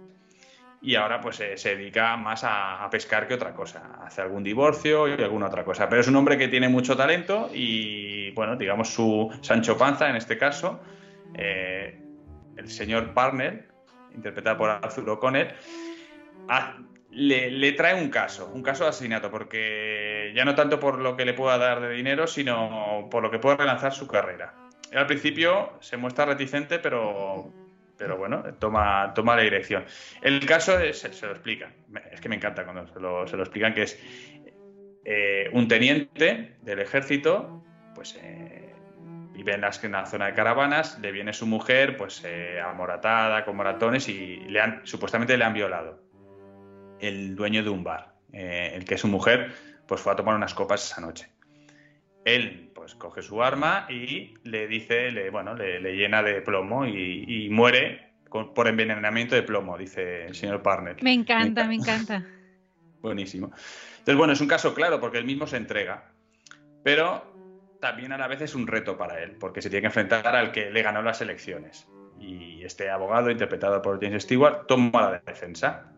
[0.81, 3.97] y ahora pues eh, se dedica más a, a pescar que otra cosa.
[4.05, 5.87] Hace algún divorcio y alguna otra cosa.
[5.87, 10.17] Pero es un hombre que tiene mucho talento y bueno, digamos su Sancho Panza en
[10.17, 10.81] este caso,
[11.33, 12.02] eh,
[12.57, 13.65] el señor Parnell,
[14.13, 15.53] interpretado por Arthur O'Connell,
[17.11, 21.25] le, trae un caso, un caso de asesinato, porque ya no tanto por lo que
[21.25, 24.53] le pueda dar de dinero, sino por lo que puede relanzar su carrera.
[24.93, 27.51] Al principio se muestra reticente, pero,
[27.97, 29.85] pero bueno, toma, toma la dirección.
[30.21, 31.71] El caso es- se, lo explica,
[32.11, 33.99] es que me encanta cuando se lo, se lo explican, que es
[35.05, 37.63] eh, un teniente del ejército,
[37.95, 38.62] pues eh,
[39.33, 43.43] vive en, las- en la zona de caravanas, le viene su mujer, pues eh, amoratada,
[43.45, 46.01] con moratones, y le han, supuestamente le han violado
[46.99, 49.51] el dueño de un bar, eh, el que es su mujer,
[49.87, 51.27] pues fue a tomar unas copas esa noche.
[52.25, 56.85] Él, pues coge su arma y le dice, le, bueno, le, le llena de plomo
[56.85, 60.97] y, y muere con- por envenenamiento de plomo, dice el señor Parnell.
[61.01, 62.23] Me encanta, me encanta.
[63.01, 63.47] Buenísimo.
[63.91, 66.05] Entonces, bueno, es un caso claro porque él mismo se entrega,
[66.83, 67.32] pero
[67.83, 70.53] también a la vez es un reto para él, porque se tiene que enfrentar al
[70.53, 71.85] que le ganó las elecciones.
[72.17, 75.91] Y este abogado, interpretado por James Stewart, toma la defensa.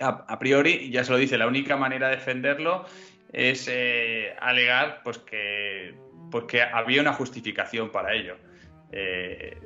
[0.00, 2.84] A, priori, ya se lo dice, la única manera de defenderlo
[3.32, 5.94] es eh, alegar pues que,
[6.32, 8.36] pues que había una justificación para ello.
[8.90, 9.56] Eh,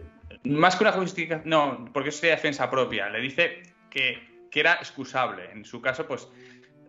[0.45, 3.09] más que una justificación, no, porque es defensa propia.
[3.09, 5.51] Le dice que, que era excusable.
[5.51, 6.29] En su caso, pues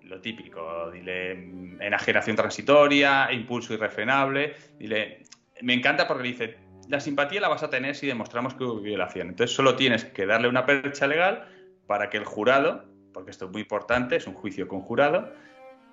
[0.05, 1.31] lo típico, dile
[1.79, 5.23] enajenación transitoria, impulso irrefrenable, dile,
[5.61, 9.29] me encanta porque dice, la simpatía la vas a tener si demostramos que hubo violación.
[9.29, 11.47] Entonces solo tienes que darle una percha legal
[11.87, 15.33] para que el jurado, porque esto es muy importante, es un juicio con jurado,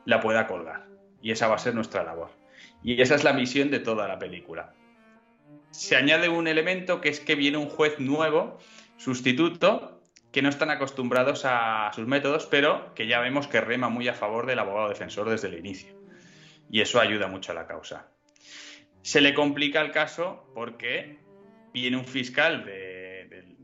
[0.05, 0.87] la pueda colgar.
[1.21, 2.31] Y esa va a ser nuestra labor.
[2.83, 4.75] Y esa es la misión de toda la película.
[5.71, 8.59] Se añade un elemento que es que viene un juez nuevo,
[8.97, 10.02] sustituto,
[10.33, 14.15] que no están acostumbrados a sus métodos, pero que ya vemos que rema muy a
[14.15, 15.95] favor del abogado defensor desde el inicio.
[16.71, 18.09] Y eso ayuda mucho a la causa.
[19.03, 21.19] Se le complica el caso porque
[21.75, 23.57] viene un fiscal de, de-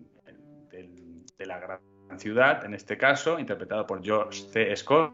[0.70, 1.80] de- de la gran
[2.18, 4.74] ciudad, en este caso, interpretado por George C.
[4.76, 5.12] Scott,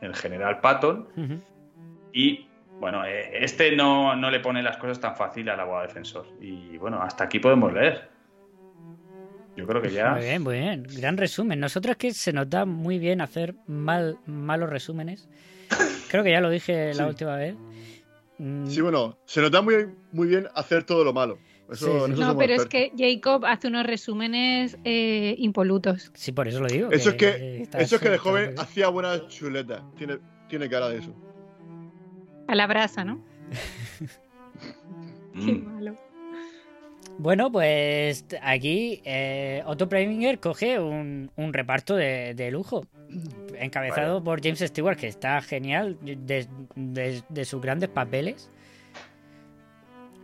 [0.00, 1.08] el general Patton,
[2.12, 2.46] y
[2.78, 6.26] bueno, eh, este no, no le pone las cosas tan fácil al abogado defensor.
[6.40, 8.08] Y bueno, hasta aquí podemos leer.
[9.58, 10.12] Yo creo que ya.
[10.12, 10.86] Muy bien, muy bien.
[10.96, 11.58] Gran resumen.
[11.60, 15.28] Nosotros es que se nos da muy bien hacer mal, malos resúmenes.
[16.10, 17.08] Creo que ya lo dije la Sí.
[17.10, 17.54] última vez.
[18.38, 21.38] Mm, Sí, bueno, se nos da muy, muy bien hacer todo lo malo.
[21.70, 22.04] Eso, Sí, sí.
[22.06, 26.10] en eso No, pero es que Jacob hace unos resúmenes eh, impolutos.
[26.14, 26.90] Sí, por eso lo digo.
[26.92, 29.82] Eso es que, eso es que de joven hacía buenas chuletas.
[29.96, 30.18] Tiene,
[30.48, 31.12] tiene cara de eso.
[32.46, 33.22] A la brasa, ¿no?
[35.34, 35.64] Qué Mm.
[35.74, 35.96] malo.
[37.18, 42.84] Bueno, pues aquí eh, Otto Preminger coge un, un reparto de, de lujo.
[43.58, 48.50] encabezado por James Stewart, que está genial, de, de- de sus grandes papeles.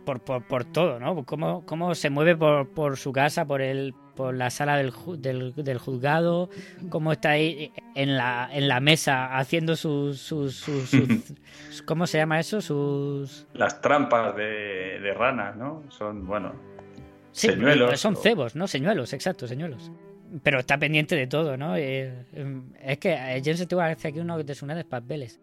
[0.05, 1.25] Por, por, por todo, ¿no?
[1.25, 5.53] Cómo, cómo se mueve por, por su casa, por el por la sala del, del,
[5.55, 6.49] del juzgado,
[6.89, 10.21] cómo está ahí en la, en la mesa haciendo sus...
[10.21, 11.33] sus, sus- sus-
[11.85, 12.61] ¿Cómo se llama eso?
[12.61, 13.45] Sus...
[13.53, 15.83] Las trampas de, de ranas, ¿no?
[15.89, 16.53] Son, bueno,
[17.35, 17.99] Sí, señuelos.
[17.99, 18.67] son o- cebos, ¿no?
[18.67, 19.91] Señuelos, exacto, señuelos.
[20.43, 21.75] Pero está pendiente de todo, ¿no?
[21.77, 25.39] Eh, em, es que eh, James Stewart hace aquí uno de sus grandes papeles.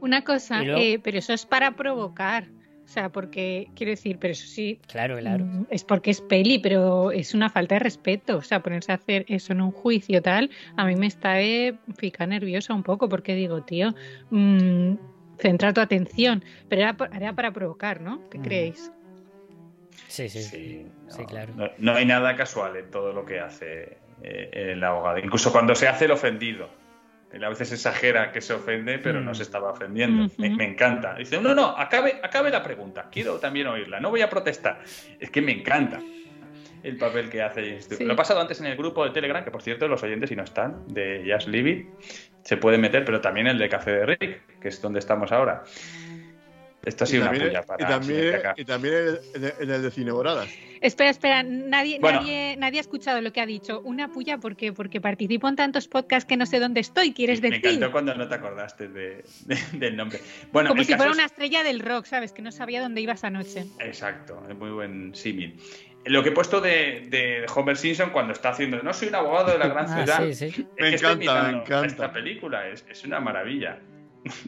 [0.00, 2.44] Una cosa, luego- eh, pero eso es para provocar.
[2.84, 5.44] O sea, porque quiero decir, pero eso sí, Claro, claro.
[5.44, 8.36] mm, es porque es peli, pero es una falta de respeto.
[8.38, 11.74] O sea, ponerse a hacer eso en un juicio tal, a mí me está eh,
[11.98, 13.94] pica nerviosa un poco, porque digo, tío,
[14.30, 14.94] mm,
[15.38, 16.44] centra tu atención.
[16.68, 18.22] Pero era, por- era para provocar, ¿no?
[18.30, 18.42] ¿Qué Mm.
[18.42, 18.92] creéis?
[20.08, 20.86] Sí, sí, sí,
[21.18, 21.52] no, claro.
[21.56, 25.18] No, no hay nada casual en todo lo que hace eh, el abogado.
[25.18, 26.68] Incluso cuando se hace el ofendido.
[27.32, 30.32] Él a veces exagera que se ofende, pero no se estaba ofendiendo.
[30.36, 31.14] Me, me encanta.
[31.14, 33.06] Dice, no, no, acabe, acabe la pregunta.
[33.10, 34.00] Quiero también oírla.
[34.00, 34.80] No voy a protestar.
[35.20, 36.00] Es que me encanta
[36.82, 37.80] el papel que hace.
[37.80, 38.04] Sí.
[38.04, 40.36] Lo he pasado antes en el grupo de Telegram, que por cierto, los oyentes, si
[40.36, 41.88] no están, de Just Leave It,
[42.42, 45.62] se pueden meter, pero también el de Café de Rick, que es donde estamos ahora.
[46.84, 48.94] Esto ha sido una puya para y también, y también
[49.34, 50.48] en el, en el de Cineboradas.
[50.80, 52.20] Espera, espera, nadie, Bueno.
[52.20, 53.82] nadie, nadie ha escuchado lo que ha dicho.
[53.84, 57.50] Una puya porque, porque participo en tantos podcasts que no sé dónde estoy, quieres Me
[57.50, 57.66] decir.
[57.66, 60.20] encantó cuando no te acordaste de- de- del nombre.
[60.52, 62.32] Bueno, Como si fuera es- una estrella del rock, ¿sabes?
[62.32, 63.66] Que no sabía dónde ibas anoche.
[63.80, 65.60] Exacto, es muy buen símil.
[66.06, 69.52] Lo que he puesto de, de Homer Simpson cuando está haciendo No soy un abogado
[69.52, 70.24] de la gran Ah, ciudad.
[70.28, 70.46] sí, sí.
[70.46, 71.86] es Me que encanta, me encanta.
[71.86, 73.78] Esta película es, es una maravilla.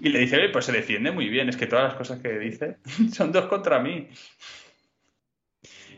[0.02, 1.48] Y le dice, "Oye, pues se defiende muy bien.
[1.48, 2.76] Es que todas las cosas que dice
[3.12, 4.08] son dos contra mí.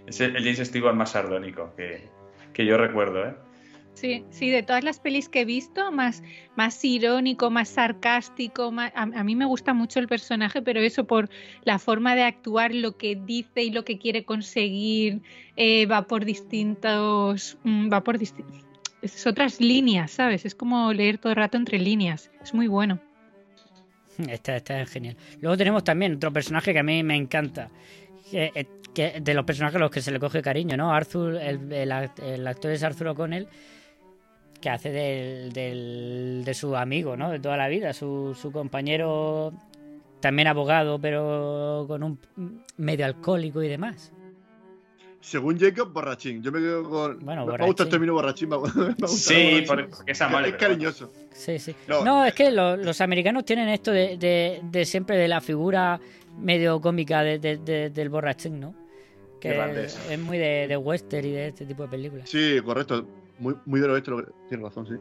[0.06, 2.10] Es el, James Stewart más sardónico que,
[2.64, 3.34] yo recuerdo, ¿eh?
[3.94, 6.22] Sí, sí, de todas las pelis que he visto, más,
[6.56, 11.04] más irónico, más sarcástico, más- a, a mí me gusta mucho el personaje, pero eso
[11.04, 11.30] por
[11.62, 15.22] la forma de actuar, lo que dice y lo que quiere conseguir,
[15.56, 18.44] eh, va por distintos, mm, va por disti-
[19.00, 20.44] es otras líneas, ¿sabes?
[20.44, 23.00] Es como leer todo el rato entre líneas, es muy bueno.
[24.28, 25.16] Está, está genial.
[25.40, 27.70] Luego tenemos también otro personaje que a mí me encanta.
[28.32, 30.92] Eh, que de los personajes a los que se le coge cariño, ¿no?
[30.94, 33.48] Arthur, el, el actor es Arthur O'Connell,
[34.60, 37.30] que hace del, del- de su amigo, ¿no?
[37.30, 39.52] De toda la vida, su, su compañero,
[40.20, 42.18] también abogado, pero con un
[42.76, 44.12] medio alcohólico y demás.
[45.24, 46.42] Según Jacob, borrachín.
[46.42, 47.18] Yo me quedo con.
[47.24, 47.84] Bueno, me, me gusta borrachín.
[47.86, 48.48] el término borrachín.
[48.50, 49.66] Me, gusta Sí, borrachín.
[49.66, 50.48] por- porque es amable.
[50.50, 51.10] Es cariñoso.
[51.32, 51.74] Sí, sí.
[51.88, 52.04] No.
[52.04, 55.98] No, es que lo- los americanos tienen esto de, de- de siempre de la figura
[56.38, 58.74] medio cómica de- de- de- del borrachín, ¿no?
[59.40, 59.98] Que Irlandés.
[60.10, 62.28] es muy de, de western y de este tipo de películas.
[62.28, 63.06] Sí, correcto.
[63.38, 64.10] Muy, muy oeste.
[64.10, 64.94] lo que- Tienes razón, sí.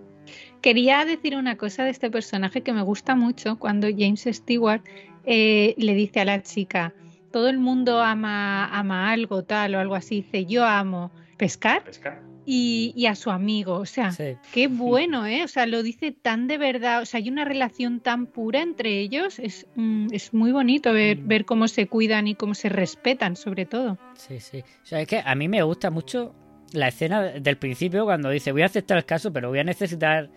[0.62, 4.82] Quería decir una cosa de este personaje que me gusta mucho cuando James Stewart
[5.26, 6.94] eh, le dice a la chica,
[7.34, 12.22] todo el mundo ama, ama algo tal o algo así, dice yo amo pescar Pesca.
[12.46, 14.36] y, y a su amigo, o sea, Sí.
[14.54, 15.44] qué bueno, ¿eh?
[15.44, 19.00] O sea, lo dice tan de verdad, o sea, hay una relación tan pura entre
[19.00, 21.28] ellos, es, mm, es muy bonito ver, Mm.
[21.28, 23.98] ver cómo se cuidan y cómo se respetan sobre todo.
[24.16, 24.60] Sí, sí.
[24.84, 26.36] O sea, es que a mí me gusta mucho
[26.72, 30.30] la escena del principio cuando dice voy a aceptar el caso, pero voy a necesitar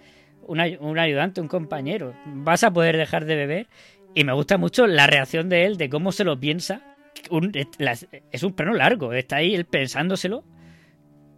[0.48, 2.14] un, un ayudante, un compañero.
[2.26, 3.66] ¿Vas a poder dejar de beber?
[4.16, 6.80] Y me gusta mucho la reacción de él, de cómo se lo piensa.
[7.30, 10.42] Un- es, un plano largo, está ahí él pensándoselo.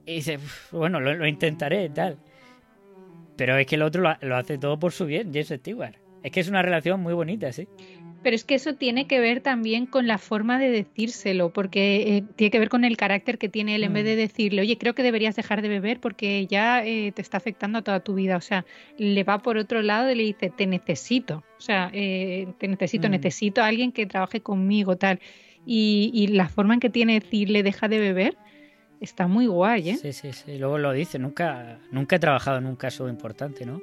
[0.06, 2.18] Y dice, "Uf, bueno, lo, lo intentaré tal.
[3.36, 5.96] Pero es que el otro lo, lo hace todo por su bien, James Stewart.
[6.22, 7.68] Es que es una relación muy bonita, sí.
[8.22, 12.24] Pero es que eso tiene que ver también con la forma de decírselo, porque eh,
[12.36, 13.94] tiene que ver con el carácter que tiene él en Mm.
[13.94, 17.36] vez de decirle, oye, creo que deberías dejar de beber porque ya eh, te está
[17.36, 18.36] afectando a toda tu vida.
[18.36, 18.66] O sea,
[18.98, 21.44] le va por otro lado y le dice, te necesito.
[21.58, 23.12] O sea, eh, te necesito, Mm.
[23.12, 25.20] necesito a alguien que trabaje conmigo, tal.
[25.64, 28.36] Y, y la forma en que tiene de decirle, deja de beber,
[29.00, 29.96] está muy guay, ¿eh?
[29.96, 30.58] Sí, sí, sí.
[30.58, 33.80] Luego lo dice, nunca, nunca he trabajado en un caso importante, ¿no?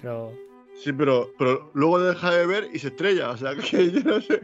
[0.00, 0.32] Pero
[0.74, 3.30] Sí, pero, pero luego deja de beber y se estrella.
[3.30, 4.40] O sea, que yo no sé.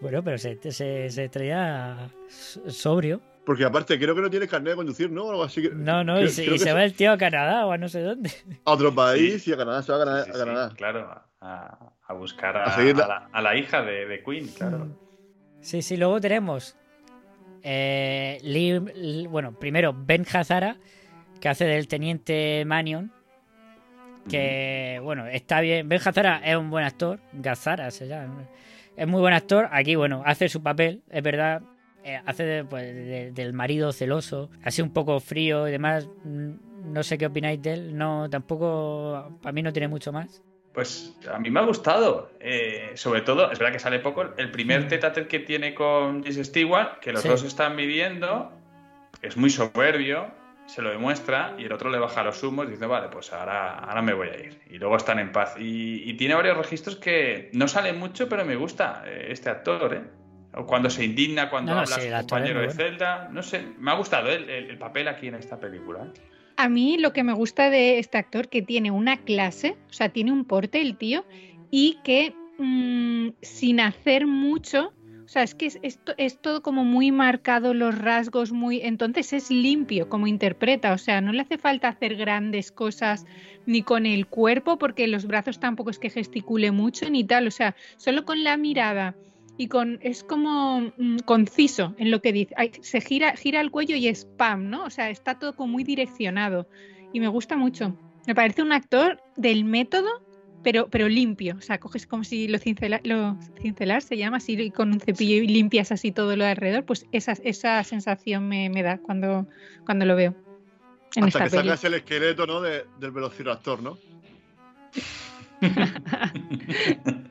[0.00, 3.20] bueno, pero se, se, se estrella so- sobrio.
[3.44, 5.24] Porque aparte, creo que no tiene carnet de conducir, ¿no?
[5.24, 5.60] O algo así.
[5.62, 7.88] que- No, no, creo- y se, y va el tío a Canadá o a no
[7.88, 8.30] sé dónde.
[8.64, 9.82] A otro país y a Canadá.
[9.82, 10.24] Se va a Canadá.
[10.24, 10.72] Sí, a sí, Canadá.
[10.76, 14.22] claro, a, a buscar a, A seguir la- a la, a la hija de, de
[14.22, 14.88] Queen, claro.
[15.60, 16.74] Sí, sí, luego tenemos.
[17.62, 20.76] eh, Lee- Lee- bueno, primero Ben Hazara,
[21.40, 23.12] que hace del teniente Manion.
[24.28, 25.88] Que, bueno, está bien.
[25.88, 27.20] Ben Hazara es un buen actor.
[27.32, 28.44] Gazara se llama.
[28.96, 29.68] Es muy buen actor.
[29.70, 31.62] Aquí, bueno, hace su papel, es verdad.
[32.06, 36.06] eh, hace de, pues, de- del marido celoso, así un poco frío y demás.
[36.24, 36.52] Mm,
[36.92, 37.96] No sé qué opináis de él.
[37.96, 39.38] No, tampoco.
[39.40, 40.42] Para mí no tiene mucho más.
[40.74, 42.30] Pues a mí me ha gustado.
[42.40, 44.34] Eh, sobre todo, es verdad que sale poco.
[44.36, 47.28] El primer a tete que tiene con Jesse Stewart, que los Sí.
[47.28, 48.52] dos están midiendo,
[49.22, 50.26] es muy soberbio,
[50.66, 53.78] se lo demuestra y el otro le baja los humos y dice, vale, pues ahora,
[53.78, 54.58] ahora me voy a ir.
[54.70, 55.54] Y luego están en paz.
[55.58, 59.94] Y, y tiene varios registros que no salen mucho, pero me gusta eh, este actor,
[59.94, 60.02] ¿eh?
[60.56, 63.28] O Cuando se indigna, cuando No, no, habla a sí, su compañero de celda.
[63.32, 66.04] No sé, me ha gustado el, el- el papel aquí en esta película.
[66.04, 66.20] ¿eh?
[66.56, 70.10] A mí lo que me gusta de este actor que tiene una clase, o sea,
[70.10, 71.24] tiene un porte el tío,
[71.72, 74.92] y que mm, sin hacer mucho,
[75.26, 78.80] o sea, es que es, es to- es todo como muy marcado, los rasgos muy...
[78.82, 83.24] Entonces es limpio como interpreta, o sea, no le hace falta hacer grandes cosas
[83.66, 87.50] ni con el cuerpo, porque los brazos tampoco es que gesticule mucho ni tal, o
[87.50, 89.18] sea, solo con la mirada
[89.56, 92.54] y con es como mm, conciso en lo que dice.
[92.82, 94.84] Se gira, gira el cuello y es pam, ¿no?
[94.84, 96.68] O sea, está todo como muy direccionado
[97.12, 97.96] y me gusta mucho.
[98.26, 100.08] Me parece un actor del método,
[100.64, 101.54] pero, pero limpio.
[101.56, 104.98] O sea, coges como si lo, cincela, lo cincelar se llama así y con un
[105.00, 106.84] cepillo y limpias así todo lo de alrededor.
[106.84, 109.46] Pues esa, esa sensación me, me da cuando,
[109.86, 110.34] cuando lo veo.
[111.14, 111.68] En Hasta que esta peli.
[111.68, 112.60] sacas el esqueleto, ¿no?
[112.60, 113.96] De- del velociraptor, ¿no?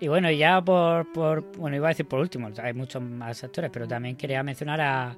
[0.00, 1.42] Y bueno, ya por, por.
[1.56, 5.16] Bueno, iba a decir por último, hay muchos más actores, pero también quería mencionar a.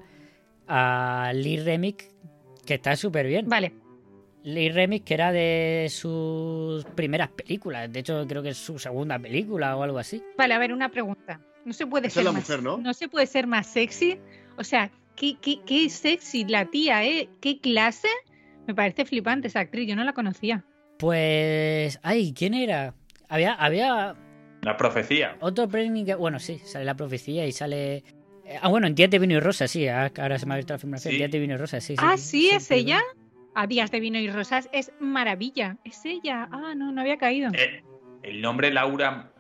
[0.69, 2.05] A Lee Remick,
[2.65, 3.49] que está súper bien.
[3.49, 3.73] Vale.
[4.47, 7.93] Lee Remick, que era de sus primeras películas.
[7.93, 10.23] De hecho, creo que es su segunda película o algo así.
[10.39, 11.41] Vale, a ver, una pregunta.
[11.65, 12.95] No se puede Esa ser la más, mujer, ¿no?
[12.95, 14.19] se puede ser más sexy.
[14.57, 17.29] O sea, qué, qué, qué sexy la tía, ¿eh?
[17.41, 18.09] ¿Qué clase?
[18.69, 20.65] Me parece flipante esa actriz, yo no la conocía.
[20.99, 21.99] Pues.
[22.03, 22.95] Ay, ¿quién era?
[23.29, 24.15] Había, había
[24.63, 25.37] La profecía.
[25.41, 26.15] otro premio que.
[26.15, 27.97] Bueno, sí, sale la profecía y sale.
[28.45, 29.89] eh, Ah, bueno, en Días de Vino y Rosa, sí.
[29.89, 31.13] ah, Ahora se me ha abierto la filmación.
[31.13, 31.19] Sí.
[31.19, 31.97] Días de Vino y Rosa, sí.
[31.97, 32.85] sí ah, sí, es perdón.
[33.57, 35.79] A Días de Vino y Rosas es maravilla.
[35.83, 36.47] Es ella.
[36.53, 37.51] Ah, no, no había caído.
[37.55, 37.83] Eh,
[38.23, 39.33] el nombre Laura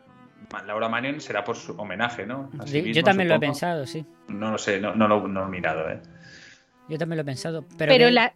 [0.66, 2.50] Laura Manion será por su homenaje, ¿no?
[2.64, 4.06] Sí Yo también lo he pensado, sí.
[4.28, 6.00] No lo sé, no, no lo no lo he mirado, ¿eh?
[6.88, 7.64] Yo también lo he pensado.
[7.76, 8.32] Pero, Pero la.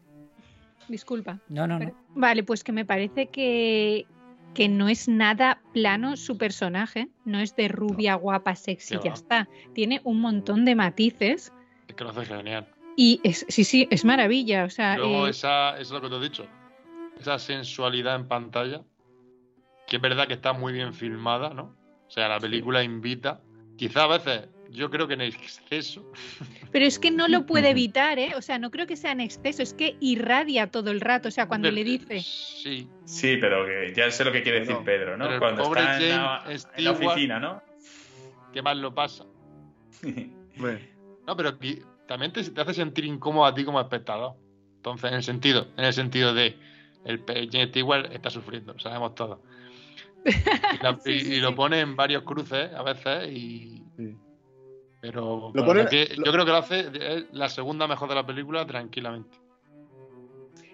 [0.89, 1.39] Disculpa.
[1.49, 1.95] No, no, no.
[2.11, 4.07] Vale, pues que me parece que,
[4.55, 7.09] que no es nada plano su personaje.
[7.25, 9.49] No es de rubia, guapa, sexy, ya está.
[9.73, 11.53] Tiene un montón de matices.
[11.89, 12.67] Es que lo hace genial.
[13.03, 14.65] Y es, sí, sí, es maravilla.
[14.65, 16.47] O sea, Luego, eh, esa, eso es lo que te he dicho.
[17.19, 18.83] Esa sensualidad en pantalla,
[19.89, 21.75] que es verdad que está muy bien filmada, ¿no?
[22.07, 23.41] O sea, la película invita.
[23.79, 26.13] Quizá a veces, yo creo que en exceso.
[26.73, 28.35] pero es que no lo puede evitar, ¿eh?
[28.37, 31.29] O sea, no creo que sea en exceso, es que irradia todo el rato.
[31.29, 32.21] O sea, cuando le dice.
[32.21, 32.87] Sí.
[33.07, 35.39] Sí, pero que ya sé lo que quiere decir No, Pedro, ¿no?
[35.39, 36.45] Cuando pobre está en la,
[36.77, 37.63] en la oficina, ¿no?
[38.53, 39.25] ¿Qué más lo pasa?
[40.59, 40.93] Hombre,
[41.27, 41.59] No, pero
[42.11, 44.35] también te, te hace sentir incómodo a ti como espectador.
[44.79, 46.59] Entonces, en el sentido, en el sentido de
[47.05, 49.41] el James Stewart está sufriendo, sabemos todo.
[50.27, 53.85] Y, la- Sí, y- sí, y lo pone en varios cruces a veces y.
[53.97, 54.17] Sí.
[55.01, 58.17] Pero Lo pone- que lo- yo creo que lo hace es la segunda mejor de
[58.17, 59.39] la película tranquilamente.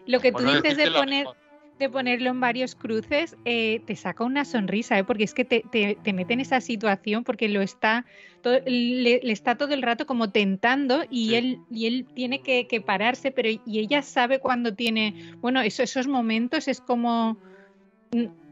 [0.06, 1.36] Lo que tú dices de poner, mejor.
[1.78, 5.04] De ponerlo en varios cruces, eh, te saca una sonrisa, ¿eh?
[5.04, 8.06] porque es que te, te- te mete en esa situación porque lo está
[8.40, 11.34] todo- le, le está todo el rato como tentando y Sí.
[11.34, 15.82] él y él tiene que, que pararse, pero y ella sabe cuando tiene, bueno, eso-
[15.82, 17.38] esos momentos es como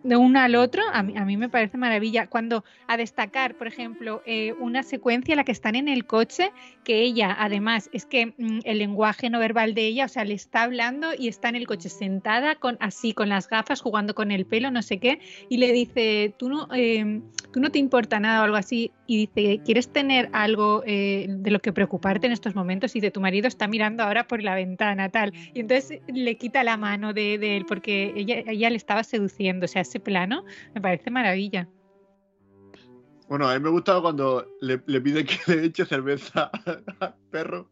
[0.04, 2.26] de uno al otro, a mí, a mí me parece maravilla.
[2.26, 6.52] Cuando a destacar, por ejemplo, eh, una secuencia en la que están en el coche,
[6.84, 10.34] que ella, además, es que mm, el lenguaje no verbal de ella, o sea, le
[10.34, 14.30] está hablando y está en el coche sentada con así, con las gafas, jugando con
[14.30, 18.20] el pelo, no sé qué, y le dice, tú no, eh, tú no te importa
[18.20, 22.32] nada o algo así, y dice, ¿quieres tener algo eh, de lo que preocuparte en
[22.32, 22.96] estos momentos?
[22.96, 25.32] Y de tu marido está mirando ahora por la ventana, tal.
[25.52, 29.66] Y entonces le quita la mano de, de él porque ella, ella le estaba seduciendo,
[29.66, 31.68] o sea, ese plano me parece maravilla.
[33.28, 36.50] Bueno, a mí me gusta cuando le, le pide que le eche cerveza
[37.00, 37.70] al perro.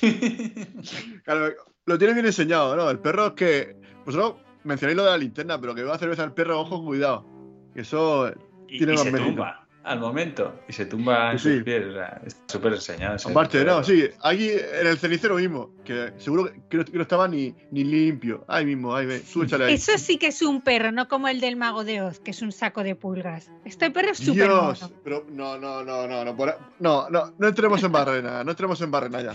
[1.24, 1.54] Claro,
[1.86, 2.90] lo tiene bien enseñado, ¿no?
[2.90, 3.76] El perro es que.
[4.04, 7.24] Vosotros mencionáis lo de la linterna, pero que va a cerveza al perro, ojo, cuidado.
[7.72, 8.30] Que eso
[8.68, 10.60] Y, tiene y más se tumba al momento.
[10.68, 11.84] Y se tumba en Sí, sus pies.
[11.86, 13.16] o sea, Está súper enseñado.
[13.16, 17.02] ese Aparte, no, sí, aquí en el cenicero mismo, que seguro que no, que no
[17.02, 18.44] estaba ni, ni limpio.
[18.48, 19.74] Ahí mismo, ahí, ve, tú échale ahí.
[19.74, 22.40] Eso sí que es un perro, no como el del mago de Oz, que es
[22.42, 23.50] un saco de pulgas.
[23.64, 24.94] Este perro es súper Dios, mono.
[25.04, 28.80] pero no, no, no, no, no, por no, no, no entremos en barrena, no entremos
[28.80, 29.34] en barrena ya.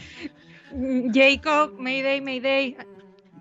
[0.74, 2.76] Mm, Jacob, Mayday, Mayday.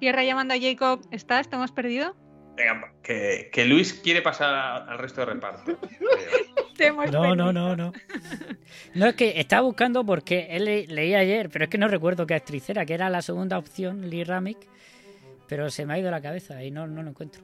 [0.00, 1.00] Tierra llamando a Jacob.
[1.10, 1.48] ¿Estás?
[1.48, 2.14] ¿Te hemos perdido?
[2.56, 4.54] Venga, que, que Luis quiere pasar
[4.88, 5.78] al resto de reparto.
[6.78, 7.92] Te hemos No, no, no, no.
[8.94, 12.24] No, es que estaba buscando porque él le- leí ayer, pero es que no recuerdo
[12.24, 14.58] qué actriz era, que era la segunda opción, Lee Ramick.
[15.48, 17.42] pero se me ha ido la cabeza y no, no lo encuentro.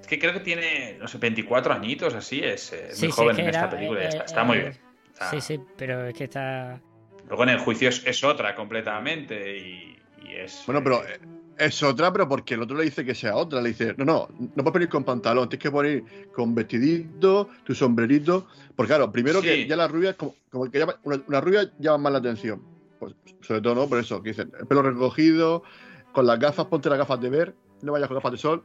[0.00, 3.20] Es que creo que tiene, no sé, 24 añitos así, es eh, Sí, muy sí,
[3.20, 4.72] joven que en era, esta película, y eh, está, está eh, muy bien.
[5.12, 6.80] Está- Sí, sí, pero es que está...
[7.28, 10.62] Luego en el juicio es, es otra completamente y, y es...
[10.64, 11.18] Bueno, pero eh,
[11.58, 13.60] es otra, pero porque el otro le dice que sea otra.
[13.60, 16.02] Le dice, no, no, no puedes venir con pantalón, tienes que poner
[16.32, 18.46] con vestidito, tu sombrerito.
[18.76, 21.98] Porque claro, primero que ya las rubias, como, como que llama- una, una rubia llama
[21.98, 22.62] más la atención.
[22.98, 23.88] Pues, sobre todo, ¿no?
[23.88, 25.62] Por eso, que dicen, el pelo recogido,
[26.12, 28.64] con las gafas, ponte las gafas de ver, no vayas con gafas de sol.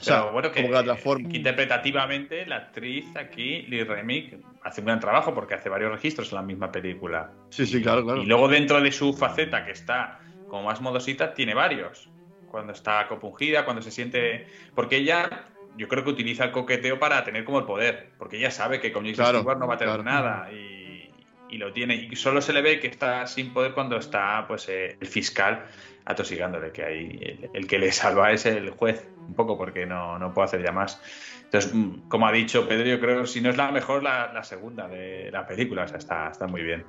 [0.00, 1.28] O sea, bueno, que, como que la transforma.
[1.28, 6.30] que interpretativamente la actriz aquí, Lee Remick, hace un gran trabajo porque hace varios registros
[6.30, 7.32] en la misma película.
[7.50, 8.22] Sí, sí, claro, claro.
[8.22, 10.20] Y luego dentro de su faceta, que está
[10.54, 12.08] como más modosita, tiene varios.
[12.48, 14.46] Cuando está compungida, cuando se siente...
[14.72, 18.10] Porque ella, yo creo que utiliza el coqueteo para tener como el poder.
[18.18, 20.04] Porque ella sabe que con Jason Claro, Stewart no va a tener claro.
[20.04, 20.52] nada.
[20.52, 21.10] Y,
[21.50, 21.96] y lo tiene.
[21.96, 25.66] Y solo se le ve que está sin poder cuando está pues eh, el fiscal
[26.04, 26.70] atosigándole.
[26.70, 29.08] Que ahí el, el que le salva es el juez.
[29.26, 31.02] Un poco porque no, no puede hacer ya más.
[31.42, 34.44] Entonces, mm, como ha dicho Pedro, yo creo si no es la mejor, la, la
[34.44, 35.82] segunda de la película.
[35.82, 36.84] O sea, está, está muy bien.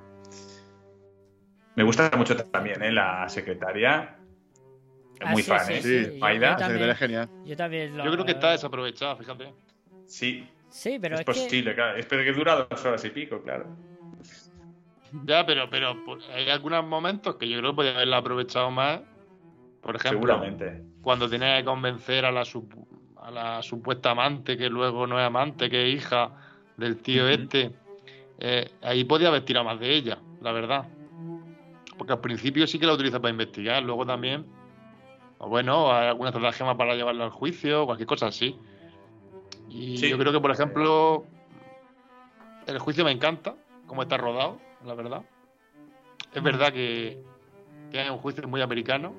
[1.76, 2.92] Me gusta mucho también, ¿eh?
[2.92, 4.18] La secretaria.
[5.22, 5.82] Ah, Muy sí, fan, sí, ¿eh?
[5.82, 6.52] sí, Maida.
[6.52, 7.30] yo también- es genial.
[7.44, 9.54] Yo también lo- Yo creo que está desaprovechada, fíjate.
[10.06, 11.32] Sí, Sí, pero es, es, que...
[11.32, 11.98] posible, claro.
[11.98, 13.66] Es pero que dura dos horas y pico, claro.
[15.26, 19.02] Ya, pero, pero pues, hay algunos momentos que yo creo que podría haberla aprovechado más.
[19.82, 20.82] Por ejemplo, Seguramente.
[21.02, 22.86] cuando tenía que convencer a la, sup-
[23.22, 26.32] a la supuesta amante, que luego no es amante, que es hija
[26.76, 27.72] del tío este,
[28.38, 30.90] eh, ahí podía haber tirado más de ella, la verdad.
[31.98, 34.46] Porque al principio sí que la utiliza para investigar, luego también,
[35.38, 38.58] o bueno, hay alguna estratagema para llevarla al juicio, cualquier cosa así.
[39.70, 40.10] Y Sí.
[40.10, 41.26] yo creo que, por ejemplo,
[42.68, 43.56] el juicio me encanta,
[43.88, 45.24] cómo está rodado, la verdad.
[46.34, 47.24] Es verdad que,
[47.92, 49.14] que es un juicio muy americano.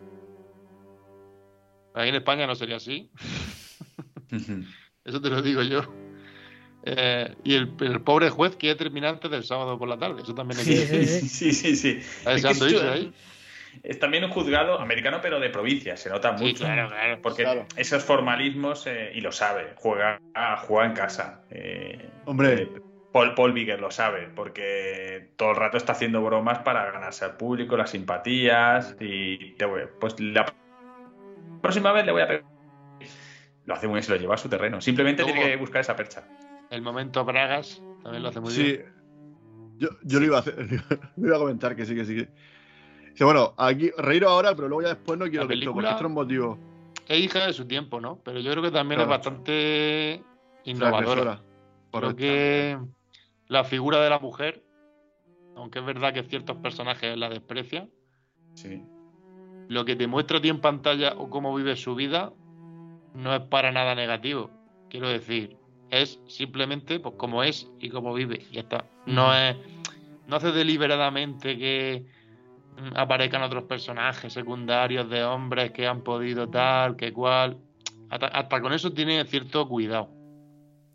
[1.94, 3.10] Aquí en España no sería así.
[5.04, 5.82] Eso te lo digo yo.
[6.88, 10.22] Eh, y el, el pobre juez quiere terminar antes del sábado por la tarde.
[10.22, 11.28] Eso también hay que Sí, sí, sí.
[11.28, 11.88] sí, sí, sí.
[11.98, 13.12] Está Es que deseando es irse ahí.
[13.82, 16.64] Es también un juzgado americano, pero de provincia, se nota Sí, mucho.
[16.64, 17.18] claro, claro.
[17.20, 17.66] Porque Claro.
[17.76, 20.20] esos formalismos, eh, y lo sabe, juega,
[20.66, 21.44] juega en casa.
[21.50, 22.68] eh, Hombre.
[23.12, 27.36] Paul, Paul Bigger lo sabe, porque todo el rato está haciendo bromas para ganarse al
[27.36, 30.46] público, las simpatías, y te voy- pues la
[31.62, 32.44] próxima vez le voy a pegar.
[33.64, 34.80] Lo hace muy bien, se lo lleva a su terreno.
[34.80, 36.24] Simplemente tiene que buscar esa percha.
[36.70, 38.62] El momento Bragas también lo hace muy Sí.
[38.62, 38.92] bien.
[39.78, 40.56] Yo, yo lo iba a hacer,
[41.16, 42.14] lo iba a comentar que sí, que sí.
[42.16, 42.28] que-
[43.10, 45.86] Dice, bueno, aquí reíro ahora, pero luego ya después no quiero La que esto, porque
[45.86, 46.58] película- esto es un motivo.
[47.08, 48.18] Es hija de su tiempo, ¿no?
[48.24, 49.12] Pero yo creo que también Claro.
[49.12, 50.22] es bastante
[50.64, 51.04] innovadora.
[51.04, 51.36] transgresora.
[51.36, 52.16] Creo Correcto.
[52.16, 52.78] que
[53.48, 54.62] la figura de la mujer,
[55.56, 57.88] aunque es verdad que ciertos personajes la desprecian,
[58.54, 58.82] Sí.
[59.68, 62.32] lo que te muestra a ti en pantalla o cómo vive su vida
[63.14, 64.50] no es para nada negativo.
[64.90, 65.56] Quiero decir,
[65.90, 68.44] es simplemente pues como es y cómo vive.
[68.50, 68.86] Y ya está.
[69.06, 69.56] No es.
[70.26, 72.06] No hace deliberadamente que
[72.76, 77.58] mm, aparezcan otros personajes secundarios de hombres que han podido tal, que cual.
[78.10, 80.08] Hasta, hasta con eso tiene cierto cuidado.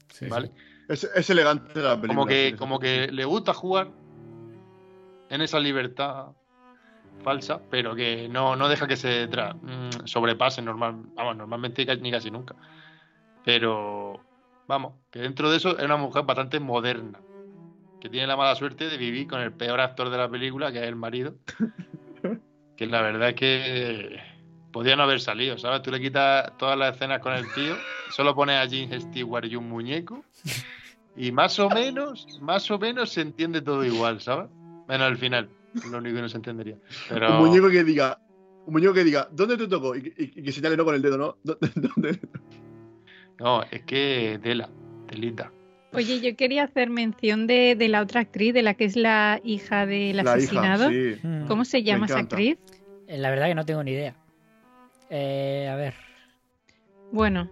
[0.09, 0.51] Sí, ¿Vale?
[0.87, 2.07] Es, es elegante la película.
[2.07, 2.81] Como que, sí, como sí.
[2.81, 3.89] que le gusta jugar
[5.29, 6.27] en esa libertad
[7.23, 12.11] falsa, pero que no, no deja que se tra- mm, sobrepase normal, vamos, normalmente ni
[12.11, 12.55] casi nunca.
[13.45, 14.21] Pero
[14.71, 17.19] vamos, que dentro de eso es una mujer bastante moderna,
[17.99, 20.77] que tiene la mala suerte de vivir con el peor actor de la película, que
[20.79, 21.35] es el marido.
[22.77, 24.19] que la verdad es que
[24.71, 25.81] podía no haber salido, ¿sabes?
[25.81, 27.75] Tú le quitas todas las escenas con el tío,
[28.11, 30.23] solo pones a James Stewart y un muñeco.
[31.17, 34.49] Y más o menos, más o menos se entiende todo igual, ¿sabes?
[34.87, 35.49] Menos el final,
[35.91, 36.77] lo único que no se entendería.
[37.09, 38.17] Pero Un muñeco que diga,
[38.65, 39.93] un muñeco que diga, ¿dónde te tocó?
[39.97, 41.37] Y, y- y que señale no con el dedo, ¿no?
[41.43, 42.19] ¿Dónde- dónde?
[43.41, 44.69] No, es que tela,
[45.07, 45.51] telita.
[45.93, 49.41] Oye, yo quería hacer mención de, de la otra actriz, de la que es la
[49.43, 50.89] hija del La hija, asesinado.
[50.89, 51.15] sí.
[51.47, 52.57] ¿Cómo se llama esa actriz?
[53.07, 54.15] Eh, La verdad que no tengo ni idea.
[55.09, 55.93] Eh, a ver.
[57.11, 57.49] Bueno,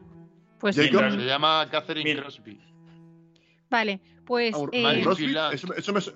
[0.60, 1.12] pues Jacob.
[1.12, 2.22] Se llama Catherine Mira.
[2.22, 2.58] Crosby.
[3.70, 5.04] vale, pues un- eh,
[5.52, 6.14] eso, eso me, su-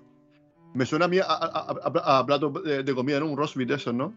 [0.73, 3.25] me suena a mí a, a- a- a plato de, de comida, ¿no?
[3.25, 4.13] Un beef de esos, ¿no?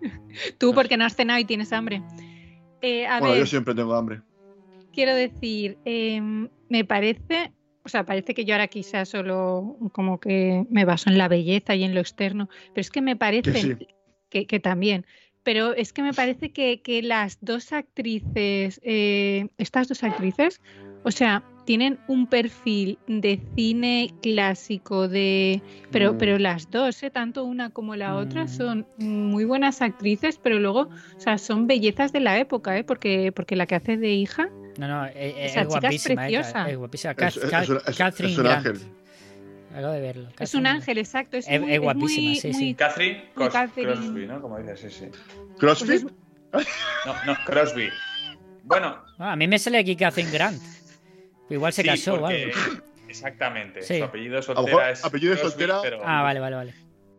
[0.58, 2.02] tú porque no has cenado y tienes hambre.
[2.80, 4.22] Eh, a bueno, ver, yo siempre tengo hambre.
[4.92, 6.20] Quiero decir, eh,
[6.68, 7.52] me parece,
[7.84, 11.74] o sea, parece que yo ahora quizás solo como que me baso en la belleza
[11.74, 13.76] y en lo externo, pero es que me parece Que sí.
[14.30, 15.06] que, que también,
[15.42, 20.60] pero es que me parece que, que las dos actrices, eh, estas dos actrices,
[21.02, 26.18] O sea, tienen un perfil de cine clásico de pero Mm.
[26.18, 27.10] pero las dos ¿eh?
[27.10, 28.48] tanto una como la otra Mm.
[28.48, 32.84] son muy buenas actrices pero luego o sea son bellezas de la época ¿eh?
[32.84, 34.48] porque porque la que hace de hija
[34.78, 36.12] No, no, eh, eh, Esa es chica es guapísima.
[36.12, 36.70] eh, preciosa.
[36.70, 37.12] Es guapísima.
[37.18, 38.66] Es, es- es un- es- Catherine es un Grant.
[38.66, 38.80] ángel.
[39.74, 40.28] Acabo de verlo.
[40.38, 42.74] es un ángel exacto es, Es- muy, es es guapísima, muy- sí, muy- sí.
[42.74, 43.92] Catherine Cos- Catherine.
[43.92, 44.40] Crosby, ¿no?
[44.40, 45.10] Como dices, sí, sí.
[45.58, 46.08] ¿CrossFit?
[46.50, 46.72] Pues es-
[47.06, 47.88] No, no, Crosby.
[48.64, 50.62] Bueno, Ah, a mí me sale aquí Catherine Grant.
[51.50, 52.82] Igual se sí, casó porque- algo.
[53.08, 53.82] Exactamente.
[53.82, 53.98] Sí.
[53.98, 55.04] Su apellido soltera es.
[55.04, 56.74] apellido Crosby, soltera- Pero, Ah, vale, vale, vale.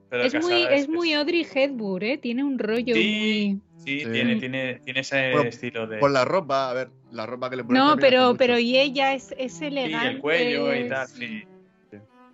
[0.09, 2.17] Pero es muy casada es muy Audrey Hepburn ¿eh?
[2.17, 4.05] tiene un rollo Sí, muy Sí, Sí.
[4.11, 5.99] Tiene, tiene, tiene ese Bueno, estilo de.
[5.99, 9.13] Por la ropa, a ver, la ropa que le ponen no pero pero y ella
[9.13, 11.43] es, es Sí, elegante el cuello y tal, es- sí.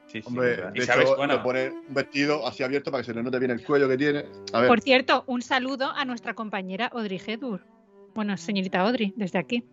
[0.07, 0.73] Sí, sí, Hombre, verdad.
[0.73, 3.21] de y sabes, hecho, bueno, le pone un vestido así abierto para que se le
[3.23, 4.25] note bien el cuello que tiene.
[4.53, 7.63] A ver, Por cierto, un saludo a nuestra compañera Audrey Hepburn.
[8.13, 9.63] Bueno, señorita Audrey, desde aquí.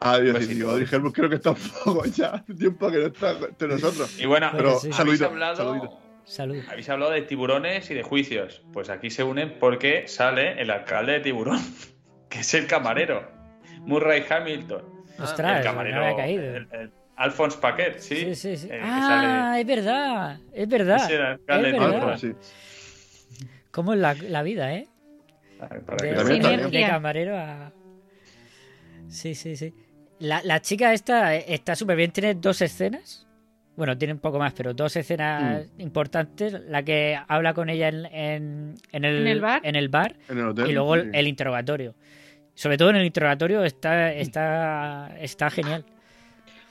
[0.00, 0.70] adiós, Pues y sí, todo.
[0.72, 4.18] Audrey Hepburn creo que está un poco ya, hace tiempo que no está entre nosotros.
[4.18, 4.86] y bueno, Pero sí.
[4.86, 5.98] habéis saludito, hablado, saludito.
[6.24, 6.62] Salud.
[6.70, 8.62] habéis hablado de tiburones y de juicios.
[8.72, 11.60] Pues aquí se unen porque sale el alcalde de tiburón,
[12.30, 13.30] que es el camarero,
[13.86, 14.82] Murray Hamilton.
[15.18, 16.42] Ostras, el no camarero, me había caído.
[16.56, 18.16] el- el Alphonse Paquet, sí.
[18.16, 18.68] Sí, sí, sí.
[18.72, 20.40] eh, ah, es verdad.
[20.52, 21.10] Es verdad.
[21.10, 21.92] Era el alcalde Es de verdad.
[21.94, 22.12] tiburón.
[22.14, 22.32] Ah, sí.
[23.70, 24.88] ¿Cómo es la, la vida, eh?
[25.58, 25.80] sale.
[25.82, 26.08] Para De,
[26.40, 27.72] que de camarero a.
[29.08, 29.72] Sí, sí, sí.
[30.18, 32.10] La, la chica esta eh, está súper bien.
[32.10, 33.26] Tiene dos escenas.
[33.76, 35.80] Bueno, tiene un poco más, pero dos escenas Mm.
[35.80, 36.52] importantes.
[36.68, 39.60] La que habla con ella en, en, en el, ¿En el bar?
[39.64, 40.70] en el bar En el hotel.
[40.70, 41.02] y luego sí.
[41.12, 41.94] el, interrogatorio.
[42.54, 45.84] Sobre todo en el interrogatorio está, está, está genial.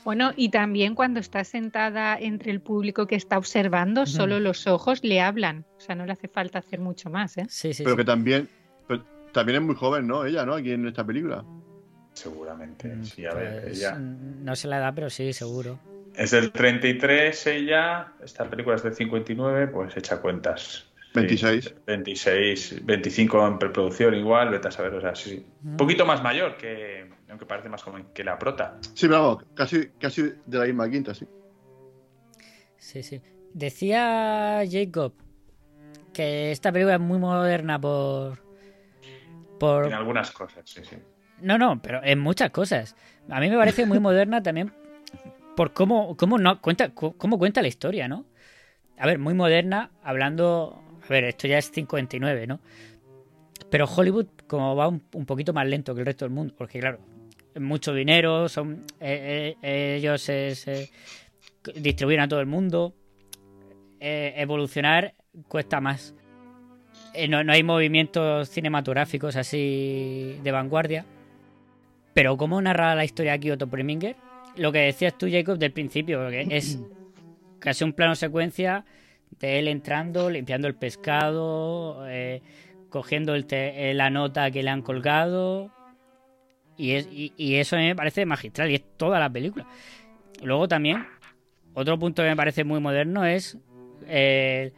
[0.05, 5.03] Bueno, y también cuando está sentada entre el público que está observando, solo los ojos
[5.03, 5.65] le hablan.
[5.77, 7.45] O sea, no le hace falta hacer mucho más, ¿eh?
[7.49, 7.97] Sí, sí, Pero sí.
[7.99, 8.49] que también,
[8.87, 10.25] pero también es muy joven, ¿no?
[10.25, 10.55] Ella, ¿no?
[10.55, 11.43] Aquí en esta película.
[12.13, 13.97] Seguramente, Mm, sí, a ver, pues, ella.
[13.97, 15.79] No sé la edad, pero sí, seguro.
[16.16, 20.86] Es del 33 ella, esta película es del 59, pues echa cuentas.
[20.95, 21.76] Sí, 26.
[21.86, 25.45] 26, 25 en preproducción igual, vete a saber, o sea, sí, sí.
[25.64, 28.80] Un poquito más mayor que, aunque parece más joven que la prota.
[28.93, 31.28] Sí, vamos, casi, casi de la misma quinta, sí.
[32.78, 33.22] Sí, sí.
[33.53, 35.14] Decía Jacob
[36.14, 38.39] que esta película es muy moderna por.
[39.59, 40.97] por En algunas cosas, sí, sí.
[41.41, 42.95] No, no, pero en muchas cosas.
[43.30, 44.74] A mí me parece muy moderna también
[45.55, 48.25] por cómo, cómo, no, cuenta, cu- cómo cuenta la historia, ¿no?
[48.97, 50.79] A ver, muy moderna, hablando...
[51.03, 52.59] A ver, esto ya es 59, ¿no?
[53.69, 56.99] Pero Hollywood como va un, poquito más lento que el resto del mundo, porque claro,
[57.59, 60.89] mucho dinero, son eh, eh, ellos se, se
[61.75, 62.93] distribuyen a todo el mundo,
[63.99, 65.13] eh, evolucionar
[65.47, 66.13] cuesta más.
[67.13, 71.05] Eh, no, no hay movimientos cinematográficos así de vanguardia.
[72.13, 74.15] Pero ¿cómo narra la historia aquí Otto Preminger?
[74.55, 76.79] Lo que decías tú, Jacob, del principio, porque es
[77.59, 78.85] casi un plano secuencia
[79.39, 82.43] de él entrando, limpiando el pescado, eh,
[82.89, 85.73] cogiendo el te- eh, la nota que le han colgado.
[86.75, 89.67] Y, es, y, y eso a mí me parece magistral, y es toda la película.
[90.43, 91.05] Luego también,
[91.73, 93.57] otro punto que me parece muy moderno es
[94.07, 94.73] eh,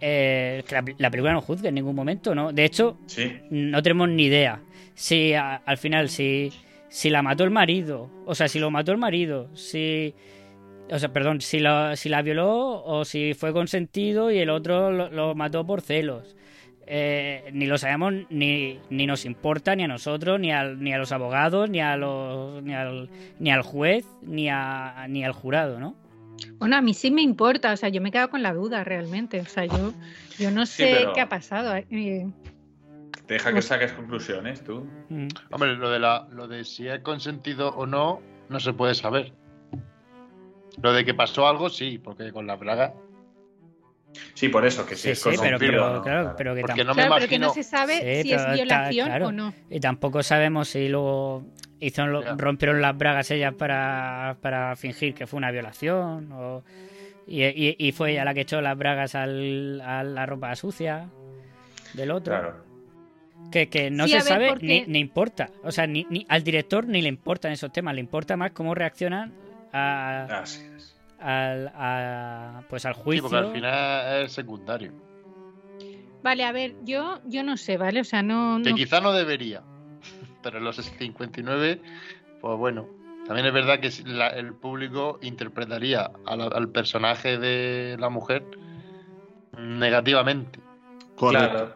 [0.00, 2.52] eh, que la, la película no juzga en ningún momento, ¿no?
[2.52, 4.64] De hecho, Sí, no tenemos ni idea
[4.94, 6.52] si a- al final si
[6.90, 10.14] si la mató el marido o sea si lo mató el marido si
[10.90, 14.90] o sea perdón si la si la violó o si fue consentido y el otro
[14.90, 16.36] lo, lo mató por celos
[16.92, 20.98] Eh, ni lo sabemos ni, ni nos importa ni a nosotros ni al, ni a
[20.98, 25.78] los abogados ni a los ni al ni al juez ni a ni al jurado
[25.78, 25.94] no
[26.58, 28.82] Bueno, a mí sí me importa, o sea, yo me he quedado con la duda
[28.82, 29.40] realmente.
[29.40, 29.92] O sea, yo,
[30.38, 31.76] yo no Sí, sé pero- qué ha pasado.
[31.76, 32.26] eh,
[33.34, 34.86] deja que saques conclusiones tú.
[35.08, 35.28] Mm.
[35.50, 39.32] Hombre, lo de, la, lo de si es consentido o no, no se puede saber.
[40.82, 42.94] Lo de que pasó algo, sí, porque con la braga.
[44.34, 46.02] Sí, por eso, que si sí es sí pero, consentido, pero, ¿no?
[46.02, 47.46] claro, pero que Porque no me claro, pero que imagino.
[47.48, 49.26] no se sabe Sí, si es violación claro.
[49.28, 49.54] o no.
[49.68, 51.44] Y tampoco sabemos si luego
[51.78, 52.34] hizo lo- Ya.
[52.36, 56.62] rompieron las bragas ellas para, para fingir que fue una violación o
[57.26, 61.08] y, y- y fue ella la que echó las bragas al, a la ropa sucia
[61.94, 62.34] del otro.
[62.34, 62.69] Claro.
[63.50, 65.50] Que, que no Sí, se sabe porque- ni, ni importa.
[65.64, 68.74] O sea, ni, ni- al director ni le importan esos temas, le importa más cómo
[68.74, 69.32] reaccionan
[69.72, 70.44] a,
[71.18, 73.22] al, a- pues al Sí, juicio.
[73.24, 74.92] porque al final es secundario.
[76.22, 78.00] Vale, a ver, yo, yo no sé, ¿vale?
[78.00, 78.60] O sea, no.
[78.62, 79.62] Que no- quizá no debería.
[80.42, 81.80] Pero en los 59,
[82.40, 82.86] pues bueno.
[83.26, 88.44] También es verdad que si la- el público interpretaría la- al personaje de la mujer
[89.58, 90.58] negativamente.
[91.16, 91.74] Correcto.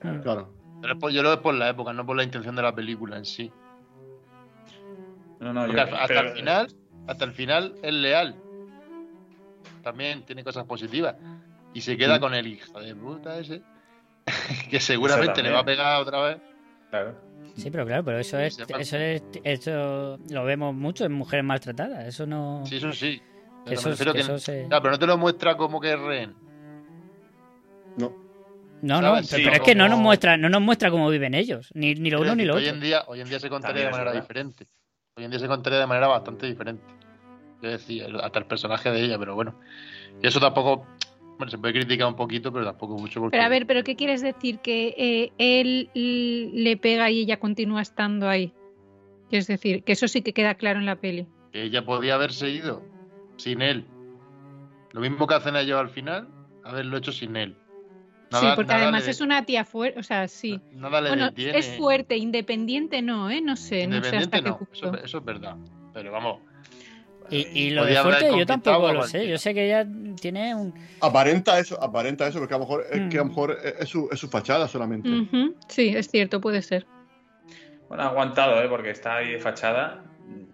[0.00, 0.22] Claro.
[0.22, 0.57] Claro.
[0.80, 2.74] Pero es por- yo lo veo por la época, no por la intención de la
[2.74, 3.50] película en sí.
[5.40, 6.68] No, no, Porque yo- hasta, pero- el final,
[7.06, 8.34] hasta el final es leal.
[9.82, 11.16] También tiene cosas positivas.
[11.74, 12.20] Y se queda Sí.
[12.20, 13.62] con el hijo de puta ese.
[14.70, 16.38] que seguramente le va a pegar otra vez.
[16.90, 17.14] Claro.
[17.56, 22.06] Sí, pero claro, pero eso es, eso es, eso lo vemos mucho en mujeres maltratadas.
[22.06, 22.62] Eso no.
[22.66, 23.20] Sí, eso sí.
[23.66, 26.34] Eso- que eso se- Claro, pero no te lo muestra como que es rehén.
[28.82, 29.00] No.
[29.00, 31.70] No, pero, Sí, pero es que no nos muestra, no nos muestra cómo viven ellos,
[31.74, 32.70] ni, ni lo uno ni lo que otro.
[32.72, 34.66] Hoy en día, hoy en día se contaría de manera diferente.
[35.16, 36.84] Hoy en día se contaría de manera bastante diferente.
[37.60, 39.58] Yo decía, hasta el personaje de ella, pero bueno.
[40.22, 40.86] Y eso tampoco.
[41.38, 43.36] Bueno, se puede criticar un poquito, pero tampoco mucho porque.
[43.36, 44.58] Pero a ver, ¿pero qué quieres decir?
[44.60, 48.52] ¿Que eh, él le pega y ella continúa estando ahí?
[49.30, 51.26] Es decir, que eso sí que queda claro en la peli.
[51.52, 52.82] que ella podía haberse ido
[53.36, 53.84] sin él.
[54.92, 56.28] Lo mismo que hacen ellos al final,
[56.64, 57.56] haberlo hecho sin él.
[58.30, 60.60] Sí, porque además le- es una tía fuerte, o sea, sí.
[60.72, 61.58] nada le Bueno, detiene.
[61.58, 63.40] es fuerte, independiente no, ¿eh?
[63.40, 64.72] No sé, no sé Independiente hasta qué no, punto.
[64.74, 65.56] eso, eso es verdad.
[65.94, 66.40] Pero vamos,
[67.30, 69.28] Y, y lo de fuerte yo tampoco a lo sé.
[69.28, 69.86] Yo sé que ella
[70.20, 70.72] tiene un.
[71.00, 73.28] Aparenta eso, aparenta eso, porque a lo mejor es que a lo Mm.
[73.28, 75.10] mejor es, es su, es su fachada solamente.
[75.68, 76.86] Sí, es cierto, puede ser.
[77.88, 78.68] Bueno, ha aguantado, ¿eh?
[78.68, 80.04] porque está ahí de fachada.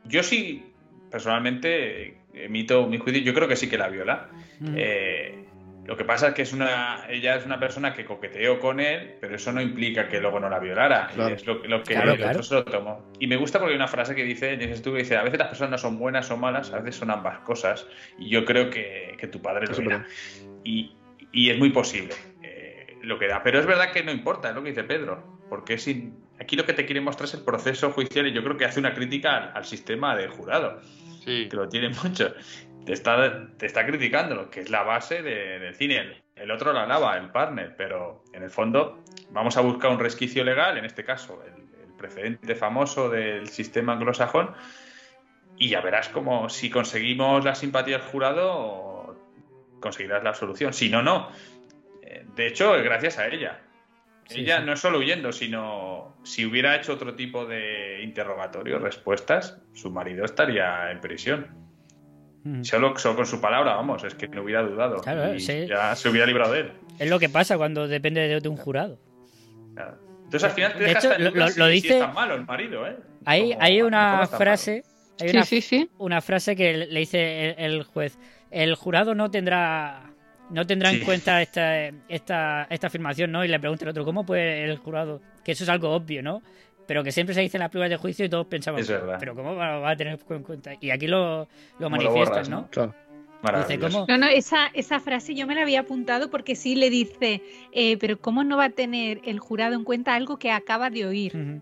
[0.05, 0.65] Yo sí,
[1.11, 3.23] personalmente, emito mi juicio.
[3.23, 4.29] Yo creo que sí que la viola.
[4.61, 4.75] Mm.
[4.77, 5.45] Eh,
[5.87, 9.17] lo que pasa es que es una, ella es una persona que coqueteó con él,
[9.21, 11.09] pero eso no implica que luego no la violara.
[11.13, 11.35] Y Claro.
[11.35, 12.43] es lo, lo que Claro, claro.
[12.43, 13.13] se lo tomó.
[13.19, 15.39] Y me gusta porque hay una frase que dice, dices tú, que dice, a veces
[15.39, 17.87] las personas no son buenas o malas, a veces son ambas cosas.
[18.19, 20.07] Y yo creo que, que tu padre lo era.
[20.65, 20.97] Y,
[21.33, 23.43] y es muy posible eh, lo que da.
[23.43, 25.39] Pero es verdad que no importa, es lo que dice Pedro.
[25.51, 28.57] Porque sin, aquí lo que te quiere mostrar es el proceso judicial y yo creo
[28.57, 30.81] que hace una crítica al, al sistema del jurado
[31.25, 31.47] sí.
[31.49, 32.33] que lo tiene mucho.
[32.85, 35.99] Te está, te está criticando, lo que es la base de- del cine.
[35.99, 39.99] El, el otro la lava, el partner, pero en el fondo vamos a buscar un
[39.99, 44.53] resquicio legal, en este caso el, el precedente famoso del sistema anglosajón,
[45.57, 49.17] y ya verás como si conseguimos la simpatía del jurado,
[49.81, 50.75] conseguirás la solución.
[50.75, 51.31] Si no, no.
[52.03, 53.61] Eh, De hecho, es gracias a ella.
[54.27, 54.65] Sí, ella sí.
[54.67, 60.25] no es solo huyendo, sino si hubiera hecho otro tipo de interrogatorio, respuestas, su marido
[60.25, 61.64] estaría en prisión.
[62.45, 62.63] Mm.
[62.63, 64.99] Solo, solo con su palabra, vamos, es que no hubiera dudado.
[65.01, 65.67] Claro, y sí.
[65.67, 66.73] ya se hubiera librado de él.
[66.99, 68.99] Es lo que pasa cuando depende de, de un jurado.
[69.75, 69.99] Claro.
[70.25, 72.45] Entonces al final te De dejas hecho, lo- lo- si- dice- es tan malo el
[72.45, 72.97] marido, ¿eh?
[73.25, 74.85] Hay, Como, hay una frase.
[75.21, 75.89] Hay Sí, una, sí, sí.
[75.99, 78.19] una frase que le dice el, el juez.
[78.51, 80.11] El jurado no tendrá
[80.51, 83.45] no tendrá en cuenta esta, esta, esta afirmación, ¿no?
[83.45, 85.23] Y le pregunta el otro, ¿cómo puede el jurado?
[85.43, 86.43] Que eso es algo obvio, ¿no?
[86.87, 89.17] Pero que siempre se dice en las pruebas de juicio y todos pensamos, Es verdad.
[89.19, 90.73] pero ¿cómo va va a tener en cuenta?
[90.81, 92.61] Y aquí lo, lo manifiestan, ¿no?
[92.63, 92.69] ¿no?
[92.71, 92.95] Claro.
[93.69, 93.79] Dice.
[93.79, 94.07] ¿cómo?
[94.09, 97.99] No, no, esa, esa frase yo me la había apuntado porque sí le dice, eh,
[97.99, 101.37] pero ¿cómo no va a tener el jurado en cuenta algo que acaba de oír?
[101.37, 101.61] Ujú.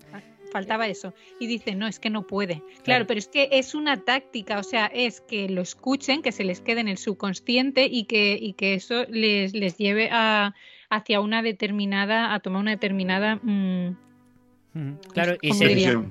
[0.52, 1.12] Faltaba eso.
[1.40, 2.56] Y dice, no, es que no puede.
[2.56, 3.06] Claro, Claro.
[3.08, 6.60] pero es que es una táctica, o sea, es que lo escuchen, que se les
[6.60, 10.54] quede en el subconsciente y que, y que eso les, les lleve a,
[10.90, 13.36] hacia una determinada, a tomar una determinada...
[13.42, 13.96] mm.
[15.12, 16.04] Claro, y ¿Cómo se, diría?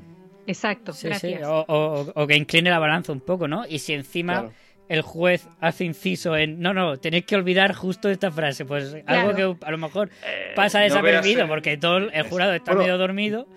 [0.48, 1.44] Exacto, Sí, sí, gracias.
[1.48, 3.66] O, o- o que incline la balanza un poco, ¿no?
[3.68, 4.54] Y si encima Claro.
[4.90, 9.36] el juez hace inciso en no, no, tenéis que olvidar justo esta frase, pues algo
[9.36, 12.84] que a lo mejor Eh, pasa desapercibido porque todo el el jurado está Bueno.
[12.84, 13.48] medio dormido.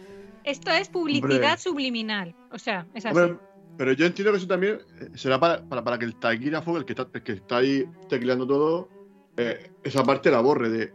[0.44, 1.56] Esto es publicidad Hombre.
[1.58, 3.18] subliminal, o sea, es así.
[3.18, 3.38] Hombre,
[3.78, 6.84] pero yo entiendo que eso también eh, será para, para, para que el taquígrafo, el
[6.84, 8.88] que está, el que está ahí tecleando todo,
[9.38, 10.92] eh, esa parte la borre de,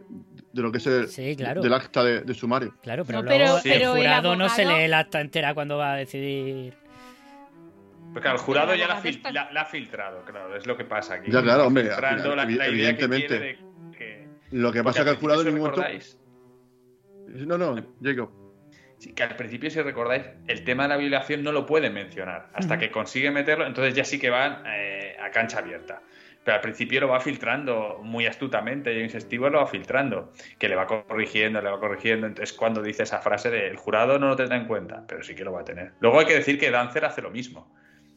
[0.52, 1.60] de lo que es el, Sí, claro.
[1.62, 2.74] del acta de, de sumario.
[2.82, 5.20] Claro, pero No, luego pero- el pero el jurado no se abogado- lee el acta
[5.20, 6.74] entera cuando va a decidir.
[8.12, 10.66] Porque al jurado El ya la, abogado fil- está- la- la ha filtrado, claro, es
[10.66, 11.30] lo que pasa aquí.
[11.30, 13.58] Ya, claro, hombre, Filtrando la, evi- la idea que evidentemente.
[13.96, 16.06] que- Lo que pasa es que al el jurado en ningún momento.
[17.28, 18.30] No, no, Jacob.
[18.98, 22.50] Sí, que al principio, si recordáis, el tema de la violación no lo puede mencionar.
[22.52, 26.02] Hasta que consigue meterlo, entonces ya sí que van eh, a cancha abierta.
[26.44, 30.74] Pero al principio lo va filtrando muy astutamente, James Stewart lo va filtrando, que le
[30.74, 32.26] va corrigiendo, le va corrigiendo.
[32.26, 35.34] Entonces, cuando dice esa frase de el jurado no lo tendrá en cuenta, pero sí
[35.34, 35.92] que lo va a tener.
[36.00, 37.74] Luego hay que decir que Dancer hace lo mismo,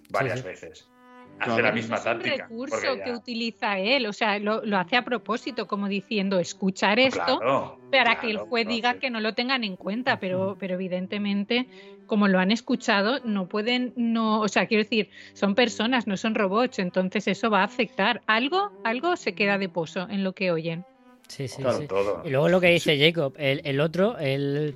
[0.09, 0.45] varias sí.
[0.45, 0.92] veces.
[1.39, 1.63] Hace Claro.
[1.63, 2.47] la misma eso es táctica.
[2.49, 6.39] un recurso ya- que utiliza él, o sea, lo, lo hace a propósito, como diciendo,
[6.39, 10.55] escuchar esto Claro, para que el juez diga que no lo tengan en cuenta, pero,
[10.59, 11.67] pero evidentemente,
[12.05, 16.33] como lo han escuchado, no pueden, no, o sea, quiero decir, son personas, no son
[16.35, 18.21] robots, entonces eso va a afectar.
[18.25, 20.85] Algo, algo se queda de pozo en lo que oyen.
[21.27, 21.87] Sí, sí, Claro, sí.
[21.87, 22.21] todo.
[22.23, 24.75] Y luego lo que dice Jacob, el, el otro, el.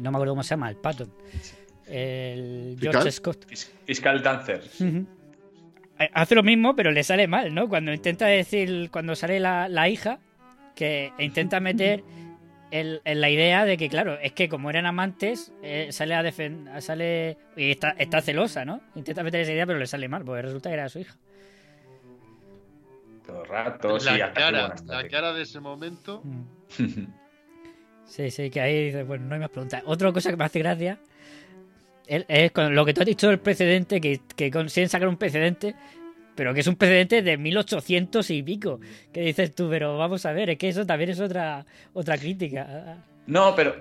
[0.00, 1.12] No me acuerdo cómo se llama, el Patton.
[1.86, 3.12] El George ¿Fiscal?
[3.12, 3.46] Scott.
[3.46, 4.62] Fis- Fiscal Dancer.
[4.80, 5.04] Eh,
[6.12, 7.68] Hace lo mismo, pero le sale mal, ¿no?
[7.68, 10.18] Cuando intenta decir, cuando sale la, la hija,
[10.74, 12.02] que intenta meter
[12.70, 16.22] el- el- la idea de que, claro, es que como eran amantes, eh, sale a
[16.22, 16.80] defender.
[16.80, 17.36] Sale.
[17.56, 18.80] Y está, está celosa, ¿no?
[18.94, 21.14] Intenta meter esa idea, pero le sale mal, porque resulta que era su hija.
[23.26, 26.22] Todo el rato, sí, la, cara, la cara de ese momento.
[28.04, 29.82] Sí, sí, que ahí dices, bueno, no hay más preguntas.
[29.86, 30.98] Otra cosa que me hace gracia
[32.06, 35.16] es, es con lo que tú has dicho del precedente, que, que consiguen sacar un
[35.16, 35.74] precedente,
[36.34, 38.80] pero que es un precedente de 1800 y pico.
[39.12, 43.04] Que dices tú, pero vamos a ver, es que eso también es otra, otra crítica.
[43.26, 43.76] No, pero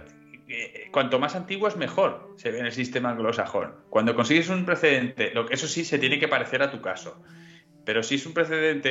[0.48, 3.74] eh, cuanto más antiguo es mejor, se ve en el sistema anglosajón.
[3.90, 7.22] Cuando consigues un precedente, lo que eso sí se tiene que parecer a tu caso.
[7.84, 8.90] Pero si es un precedente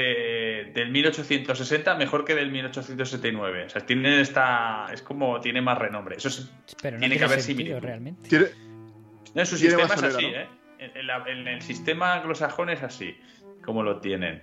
[0.75, 3.65] del 1860, mejor que del 1879.
[3.67, 6.17] O sea, tiene esta, es como tiene más renombre.
[6.17, 6.51] Eso es-
[6.83, 7.87] Pero no tiene que haber sentido similitud.
[7.87, 8.29] realmente.
[8.29, 8.47] Tiene,
[9.35, 10.37] No, en su sistema es solera, así, ¿no?
[10.39, 10.49] ¿eh?
[10.79, 13.19] En, en la- en el sistema anglosajón es así,
[13.65, 14.43] como lo tienen.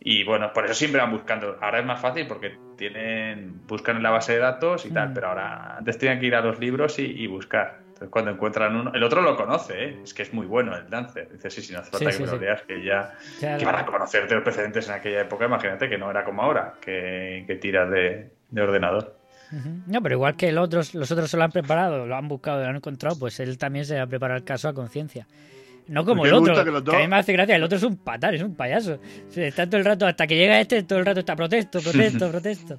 [0.00, 1.56] Y bueno, por eso siempre van buscando.
[1.60, 5.14] Ahora es más fácil porque tienen buscan en la base de datos y tal, Mm.
[5.14, 7.78] pero ahora antes tenían que ir a los libros y, y buscar.
[7.86, 10.00] Entonces, cuando encuentran uno, el otro lo conoce, ¿eh?
[10.04, 11.32] es que es muy bueno el Dancer.
[11.32, 12.38] Dice, sí, sí, no hace falta Sí, que sí, me lo sí.
[12.40, 15.46] leas, que ya Ya que van a conocerte los precedentes en aquella época.
[15.46, 19.15] Imagínate que no era como ahora, que, que tiras de, de ordenador.
[19.86, 22.60] No, pero igual que el otros, los otros se lo han preparado, lo han buscado
[22.60, 25.26] y lo han encontrado, pues él también se va a preparar el caso a conciencia.
[25.88, 27.96] No como el otro, que, dos- a mí me hace gracia, el otro es un
[27.96, 28.98] patán, es un payaso.
[29.30, 32.28] Sí, Está todo el rato, hasta que llega este, todo el rato está protesto, protesto,
[32.32, 32.78] protesto.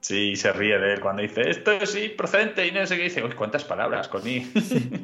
[0.00, 3.24] Sí, se ríe de él cuando dice esto es procedente y no sé qué dice.
[3.24, 4.10] Uy, cuántas palabras.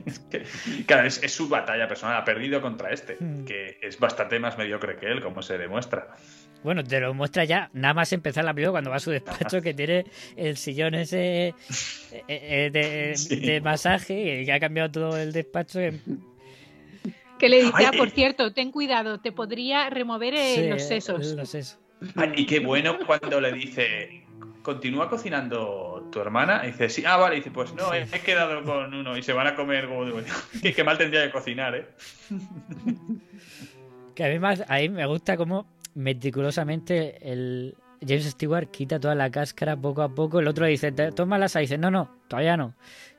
[0.06, 0.44] Es que,
[0.86, 2.16] claro, es, es su batalla personal.
[2.18, 3.44] Ha perdido contra este, Mm.
[3.46, 6.08] que es bastante más mediocre que él, como se demuestra.
[6.62, 9.62] Bueno, te lo muestra ya, nada más empezar la película cuando va a su despacho
[9.62, 10.04] que tiene
[10.36, 13.36] el sillón ese eh, eh, de, Sí.
[13.36, 15.80] de masaje y que ha cambiado todo el despacho.
[15.80, 16.00] en-
[17.38, 18.12] Que le dice, ah, por eh.
[18.14, 21.26] cierto, ten cuidado, te podría remover eh, Sí, los sesos.
[21.32, 21.78] los sesos.
[22.16, 24.24] Ay, y qué bueno cuando le dice,
[24.62, 26.60] ¿continúa cocinando tu hermana?
[26.64, 27.36] Y dice, sí, ah, vale.
[27.36, 29.88] Y dice, pues no, he, he quedado con uno y se van a comer.
[29.88, 30.18] Como digo,
[30.76, 31.86] que mal tendría que cocinar, ¿eh?
[34.14, 39.14] Que a mí, más, a mí me gusta como meticulosamente el James Stewart quita toda
[39.14, 40.40] la cáscara poco a poco.
[40.40, 41.62] El otro dice, "Te- toma la sal.
[41.62, 42.74] Y dice, no, no, todavía no.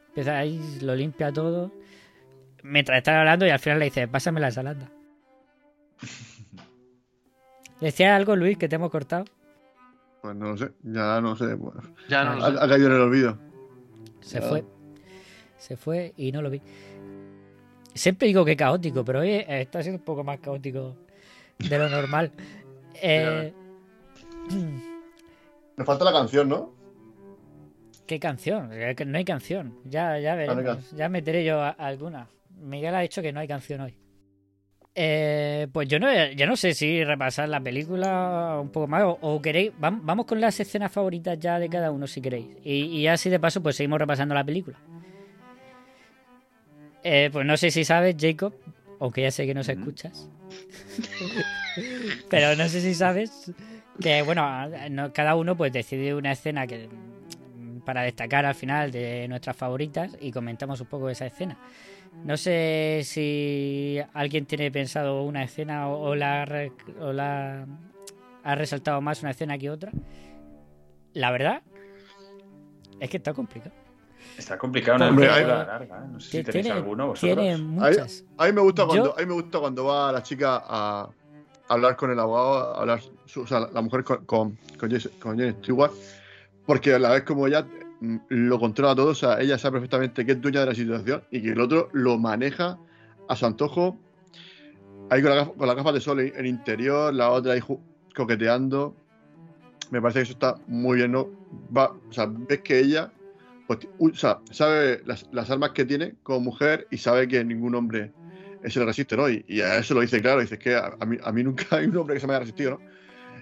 [0.08, 1.72] Empieza ahí, lo limpia todo.
[2.64, 4.90] Mientras están hablando y al final le dice, pásame la ensalada.
[7.80, 9.26] ¿Decía algo, Luis, que te hemos cortado?
[10.22, 11.56] Pues no lo sé, ya no sé.
[11.56, 12.64] bueno, Ya no ha, lo sé.
[12.64, 13.38] ha caído en el olvido.
[14.20, 14.48] Se Ya.
[14.48, 14.64] fue.
[15.58, 16.62] Se fue y no lo vi.
[17.94, 20.96] Siempre digo que caótico, pero hoy está siendo un poco más caótico
[21.58, 22.32] de lo normal.
[23.02, 23.54] Eh,
[25.78, 26.74] Nos falta la canción, ¿no?
[28.06, 28.70] ¿Qué canción?
[28.96, 29.78] Que no hay canción.
[29.86, 30.92] Ya, ya Ah, veremos.
[30.92, 32.28] Ya meteré yo a- alguna.
[32.60, 33.96] Miguel ha dicho que no hay canción hoy.
[34.94, 39.18] Eh, pues yo no, yo no sé si repasar la película un poco más o,
[39.22, 39.72] o queréis.
[39.80, 42.48] vam- Vamos con las escenas favoritas ya de cada uno si queréis.
[42.66, 44.78] Y, y así de paso pues seguimos repasando la película.
[47.04, 48.54] Eh, pues no sé si sabes, Jacob,
[49.00, 50.30] aunque ya sé que no se escuchas.
[52.30, 53.52] Pero no sé si sabes
[54.02, 56.90] que, bueno, no- cada uno pues decide una escena que
[57.86, 61.58] para destacar al final de nuestras favoritas y comentamos un poco esa escena.
[62.24, 67.66] No sé si alguien tiene pensado una escena o, o la, ha re- o la
[68.44, 69.92] ha resaltado más una escena que otra.
[71.14, 71.62] La verdad
[73.00, 73.74] es que está complicado.
[74.38, 76.08] Está complicado una Hombre, hay- larga, ¿eh?
[76.12, 77.38] No sé si tenéis tiene- alguno vosotros.
[77.38, 78.24] tiene A mí, muchas.
[78.38, 81.10] a mí me gusta cuando, Yo- a mí me gusta cuando va la chica a
[81.72, 83.02] hablar con el abogado, hablar,
[83.36, 85.92] o sea, la mujer con, con, con, James, con Stewart,
[86.66, 87.66] porque a la vez como ella
[88.02, 91.24] mm, lo controla todo, o sea, ella sabe perfectamente que es dueña de la situación
[91.32, 92.78] y que el otro lo maneja
[93.28, 93.98] a su antojo,
[95.10, 97.62] ahí con, la gafa- con las gafas de sol en, en interior, la otra ahí
[98.16, 98.94] coqueteando.
[99.92, 101.30] Me parece que eso está muy bien, ¿no?
[101.76, 103.12] Va, o sea, ves que ella
[103.68, 107.76] pues, o sea, sabe las, las armas que tiene como mujer y sabe que ningún
[107.76, 108.12] hombre
[108.70, 109.30] se le resiste, ¿no?
[109.30, 111.66] Y, y a eso lo dice claro, dice que a, a mí, a mí nunca
[111.78, 112.80] hay un hombre que se me haya resistido,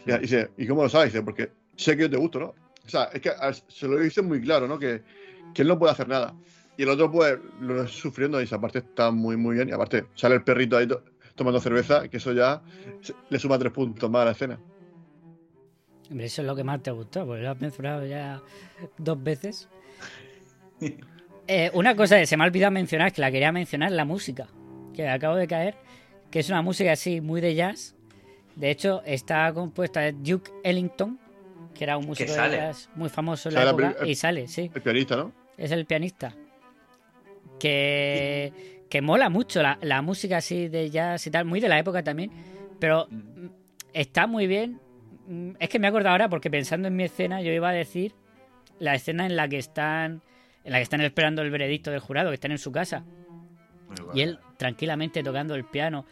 [0.05, 0.15] ¿no?
[0.15, 1.11] Y dice, ¿y cómo lo sabes?
[1.13, 2.45] Dice, porque sé que yo te gusto, ¿no?
[2.86, 4.80] O sea, es que a- se lo dice muy claro, ¿no?
[4.80, 5.03] Que,
[5.53, 6.34] que él no puede hacer nada.
[6.78, 9.67] Y el otro, pues, lo está sufriendo y esa parte está muy, muy bien.
[9.70, 11.03] Y aparte, sale el perrito ahí to-
[11.36, 12.61] tomando cerveza, que eso ya
[13.30, 14.59] le suma tres puntos más a la escena.
[16.09, 18.41] Hombre, eso es lo que más te gustó, porque lo has mencionado ya
[18.97, 19.67] dos veces.
[21.51, 24.47] Eh, una cosa que se me ha olvidado mencionar, que la quería mencionar, la música,
[25.04, 25.76] que acabo de caer,
[26.30, 27.95] que es una música así muy de jazz.
[28.56, 31.18] De hecho, está compuesta de Duke Ellington,
[31.74, 34.82] que era un músico de jazz muy famoso en la época, y sale, sí, El
[34.82, 35.32] pianista, ¿no?
[35.58, 36.36] es el pianista.
[37.60, 41.80] Que, que mola mucho la, la música así de jazz y tal, muy de la
[41.80, 42.32] época también,
[42.80, 43.47] pero mm,
[43.93, 44.80] está muy bien.
[45.28, 47.74] Mm, Es que me he acordado ahora porque pensando en mi escena yo iba a
[47.74, 48.14] decir
[48.80, 50.22] la escena en la que están
[50.66, 53.04] en la que están esperando el veredicto del jurado, que están en su casa.
[54.14, 56.05] Y él tranquilamente tocando el piano,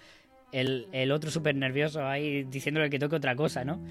[0.54, 3.82] el, el otro súper nervioso ahí diciéndole que toque otra cosa, ¿no?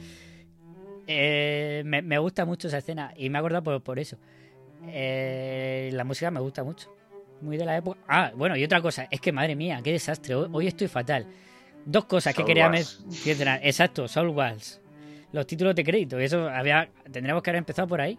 [1.06, 4.16] Eh, me, me gusta mucho esa escena y me he acordado por, por eso.
[4.88, 6.90] Eh, la música me gusta mucho.
[7.42, 8.00] Muy de la época.
[8.08, 10.34] Ah, bueno, y otra cosa, es que madre mía, qué desastre.
[10.34, 11.26] Hoy, hoy estoy fatal.
[11.84, 13.60] Dos cosas que quería mencionar.
[13.62, 14.80] Exacto, Soul Walls.
[15.32, 16.18] Los títulos de crédito.
[16.18, 16.88] Eso había.
[17.12, 18.18] Tendríamos que haber empezado por ahí.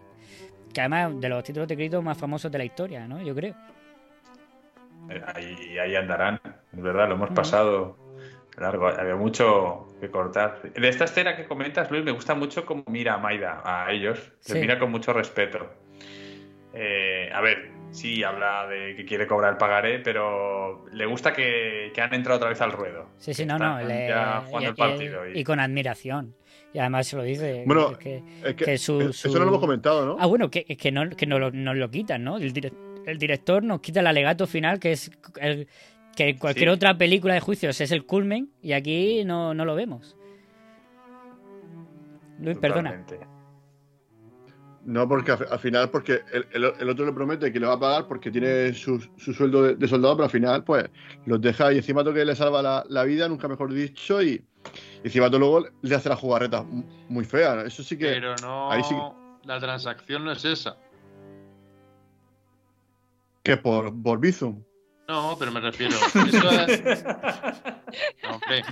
[0.72, 3.20] Que además de los títulos de crédito más famosos de la historia, ¿no?
[3.20, 3.56] Yo creo.
[5.10, 6.40] Eh, Ahí, ahí andarán,
[6.72, 7.96] es verdad, lo hemos pasado
[8.58, 10.60] largo, había mucho que cortar.
[10.74, 14.18] De esta escena que comentas, Luis, me gusta mucho cómo mira a Maida, a ellos,
[14.46, 14.58] les Sí.
[14.58, 15.70] mira con mucho respeto.
[16.74, 21.90] Eh, a ver, sí, habla de que quiere cobrar el pagaré, pero le gusta que,
[21.94, 23.06] que han entrado otra vez al ruedo.
[23.16, 23.78] Sí, sí, no, no.
[23.78, 25.28] Están le- ya jugando y, el partido.
[25.28, 26.34] y- y con admiración.
[26.74, 27.62] Y además se lo dice.
[27.66, 30.16] Bueno, que, Es que, que su- su- Eso no lo hemos comentado, ¿no?
[30.20, 32.36] Ah, bueno, que, que, no, que nos, lo, nos lo quitan, ¿no?
[32.36, 32.72] El, dire-
[33.10, 35.66] el director nos quita el alegato final, que es el,
[36.16, 36.74] que en cualquier Sí.
[36.74, 40.16] otra película de juicios es el culmen, y aquí no, no lo vemos.
[42.40, 43.04] Luis, perdona.
[44.84, 47.74] No, porque al, al final, porque el, el- el otro le promete que le va
[47.74, 50.84] a pagar porque tiene su, su sueldo de, de soldado, pero al final, pues,
[51.26, 54.42] los deja y encima todo que le salva la, la vida, nunca mejor dicho, y,
[55.02, 57.62] y encima todo luego le hace la jugarreta mu- muy fea.
[57.66, 58.06] Eso sí que.
[58.06, 58.70] Pero no.
[58.70, 58.94] ahí sí
[59.44, 60.76] La transacción no es esa.
[63.48, 64.62] Que por, por Bizum.
[65.08, 65.96] No, pero me refiero.
[66.14, 67.04] Eso es.
[68.22, 68.62] No, hombre.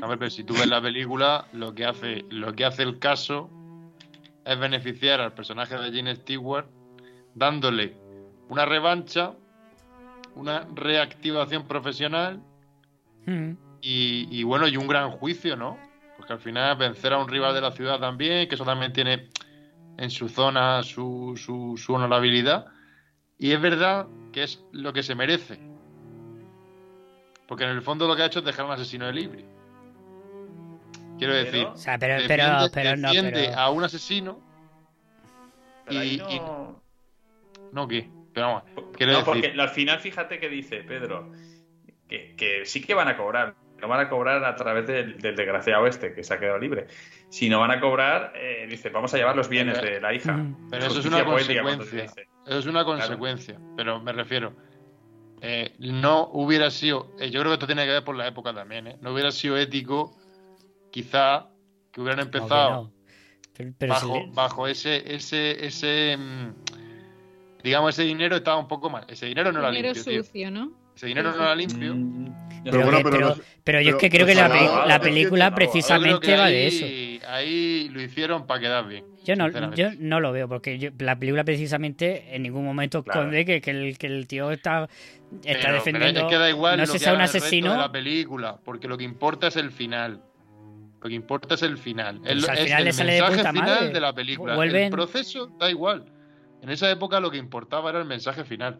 [0.00, 3.00] A ver, pero si tú ves la película, lo que hace, lo que hace el
[3.00, 3.50] caso
[4.44, 6.66] es beneficiar al personaje de Jane Stewart
[7.34, 7.96] dándole
[8.48, 9.32] una revancha,
[10.36, 12.40] una reactivación profesional
[13.26, 13.52] Mm.
[13.80, 15.78] y, y bueno, y un gran juicio, ¿no?
[16.18, 19.30] Porque al final vencer a un rival de la ciudad también, que eso también tiene
[19.96, 22.66] en su zona su, su, su honorabilidad.
[23.44, 25.58] Y es verdad que es lo que se merece.
[27.46, 29.44] Porque en el fondo lo que ha hecho es dejar a un asesino de libre.
[31.18, 34.40] Quiero Pero- decir, O sea, pero, defiende, pero, pero no, defiende pero- a un asesino
[35.84, 36.40] Pero ahí y, no- y-
[37.74, 38.08] ¿No qué?
[38.32, 38.62] Pero vamos,
[38.96, 39.24] quiero no, decir...
[39.42, 41.30] porque al final fíjate que dice Pedro
[42.08, 43.56] que, que sí que van a cobrar.
[43.84, 46.86] No van a cobrar a través del, del desgraciado este que se ha quedado libre.
[47.28, 50.42] Si no van a cobrar, eh, dice, vamos a llevar los bienes de la hija.
[50.70, 52.02] Pero eso es una consecuencia.
[52.02, 52.26] dice.
[52.46, 53.60] Eso es una consecuencia.
[53.76, 54.54] Pero me refiero.
[55.42, 57.10] eh, no hubiera sido.
[57.20, 58.86] eh, yo creo que esto tiene que ver por la época también.
[58.86, 58.96] ¿eh?
[59.02, 60.16] No hubiera sido ético,
[60.90, 61.48] quizá,
[61.92, 62.92] que hubieran no, que empezado no.
[63.54, 65.14] Pero, pero si bajo, le- bajo ese.
[65.14, 66.54] ese, ese mm,
[67.62, 69.04] digamos, ese dinero estaba un poco mal.
[69.08, 70.22] Ese dinero no era Dinero limpio.
[70.24, 70.50] tío.
[70.50, 70.72] ¿no?
[70.96, 71.94] Ese dinero no era limpio.
[71.94, 74.46] Mm, pero, bueno, que- pero pero- los- pero yo es que creo que la,
[74.94, 77.28] es película no, precisamente va ahí, de eso.
[77.30, 79.04] Ahí lo hicieron para quedar bien.
[79.24, 83.20] Yo no, yo no lo veo, porque yo- la película precisamente en ningún momento Claro.
[83.20, 86.20] esconde que, que el, que el tío está, está Pero- pero defendiendo.
[86.20, 87.72] es que da igual no sé que si a un el asesino.
[87.72, 90.20] de la película, porque lo que importa es el final.
[91.02, 92.18] Lo que importa es el final.
[92.20, 93.88] Pues El, al es final el le sale de mensaje puta final madre.
[93.92, 94.56] de la película.
[94.56, 96.04] Vuelven- El proceso da igual.
[96.62, 98.78] En esa época lo que importaba era el mensaje final.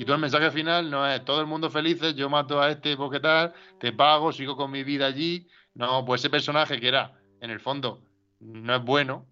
[0.00, 2.96] Y todo el mensaje final no es todo el mundo felices, yo mato a este
[2.96, 5.46] porque tal, te pago, sigo con mi vida allí.
[5.74, 8.02] No, pues ese personaje que era, en el fondo,
[8.40, 9.26] no es bueno,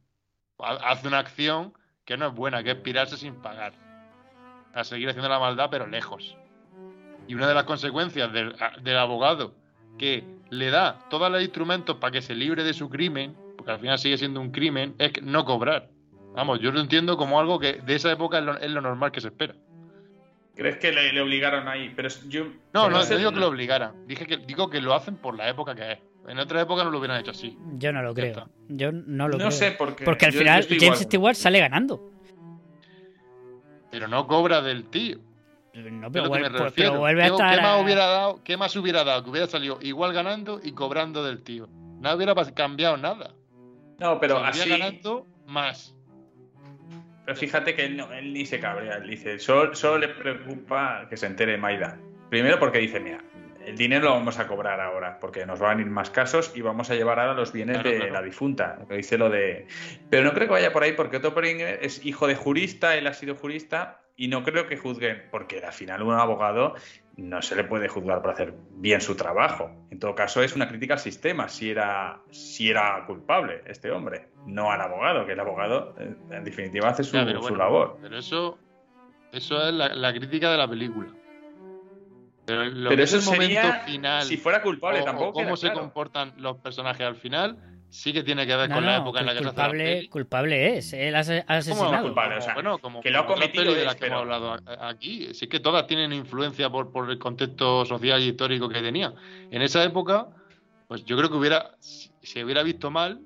[0.58, 1.72] ha- hace una acción
[2.04, 3.72] que no es buena, que es pirarse sin pagar.
[4.74, 6.36] A seguir haciendo la maldad, pero lejos.
[7.26, 8.54] Y una de las consecuencias del,
[8.98, 9.54] abogado
[9.96, 13.80] que le da todos los instrumentos para que se libre de su crimen, porque al
[13.80, 15.88] final sigue siendo un crimen, es no cobrar.
[16.34, 19.28] Vamos, yo lo entiendo como algo que de esa época es lo normal que se
[19.28, 19.54] espera.
[20.58, 21.92] ¿Crees que le, le obligaron ahí?
[21.94, 22.44] Pero es- yo.
[22.44, 24.06] No, pero no, es no el- digo que lo obligaran.
[24.06, 25.98] Dije que, digo que lo hacen por la época que es.
[26.26, 27.56] En otra época no lo hubieran hecho así.
[27.78, 28.48] Yo no lo creo.
[28.68, 29.50] Yo no lo No creo.
[29.52, 30.96] sé, porque Porque al yo- final James igual.
[30.98, 32.10] Stewart sale ganando.
[33.90, 35.18] Pero no cobra del tío.
[35.74, 36.90] No, pero, que vuel- me pues- refiero.
[36.90, 37.54] pero vuelve a ¿Qué, estar.
[37.54, 38.40] qué más hubiera dado?
[38.42, 39.22] ¿Qué más hubiera dado?
[39.24, 41.68] Que hubiera salido igual ganando y cobrando del tío.
[42.00, 43.30] No hubiera cambiado nada.
[44.00, 44.68] No, pero así.
[44.68, 45.94] ganando más.
[47.28, 48.94] Pero fíjate que él, no- él ni se cabrea.
[48.96, 51.98] Él dice, solo, solo le preocupa que se entere Maida.
[52.30, 53.18] Primero porque dice, mira,
[53.66, 56.62] el dinero lo vamos a cobrar ahora, porque nos van a ir más casos y
[56.62, 58.12] vamos a llevar ahora los bienes Claro, de claro.
[58.14, 58.78] la difunta.
[58.88, 59.66] Que dice lo de.
[60.08, 63.06] Pero no creo que vaya por ahí, porque Otto Preminger es hijo de jurista, él
[63.06, 66.76] ha sido jurista, y no creo que juzguen, porque al final un abogado
[67.18, 69.70] no se le puede juzgar por hacer bien su trabajo.
[69.90, 74.28] En todo caso, es una crítica al sistema, si era, si era culpable este hombre,
[74.46, 77.58] no al abogado, que el abogado, eh, en definitiva, hace su, Ya, pero su bueno,
[77.58, 77.98] labor.
[78.00, 78.58] Pero eso,
[79.32, 81.12] eso es la, la crítica de la película.
[82.46, 84.22] Pero, lo Pero que eso es el momento sería final.
[84.22, 85.80] si fuera culpable, o- o tampoco cómo queda se claro.
[85.80, 87.58] comportan los personajes al final,
[87.90, 89.64] sí que tiene que ver No, con la época en la que se hace la
[89.64, 90.92] culpable, culpable es.
[90.92, 92.02] Él ha ase- ha ¿Cómo asesinado.
[92.04, 92.36] culpable?
[92.36, 94.52] O sea, bueno, como, que lo ha cometido de es, las que pero- hemos hablado
[94.52, 95.32] a- aquí.
[95.34, 99.12] Sí que todas tienen influencia por, por el contexto social y histórico que tenía.
[99.50, 100.28] En esa época,
[100.86, 103.20] pues yo creo que hubiera, si se hubiera visto mal,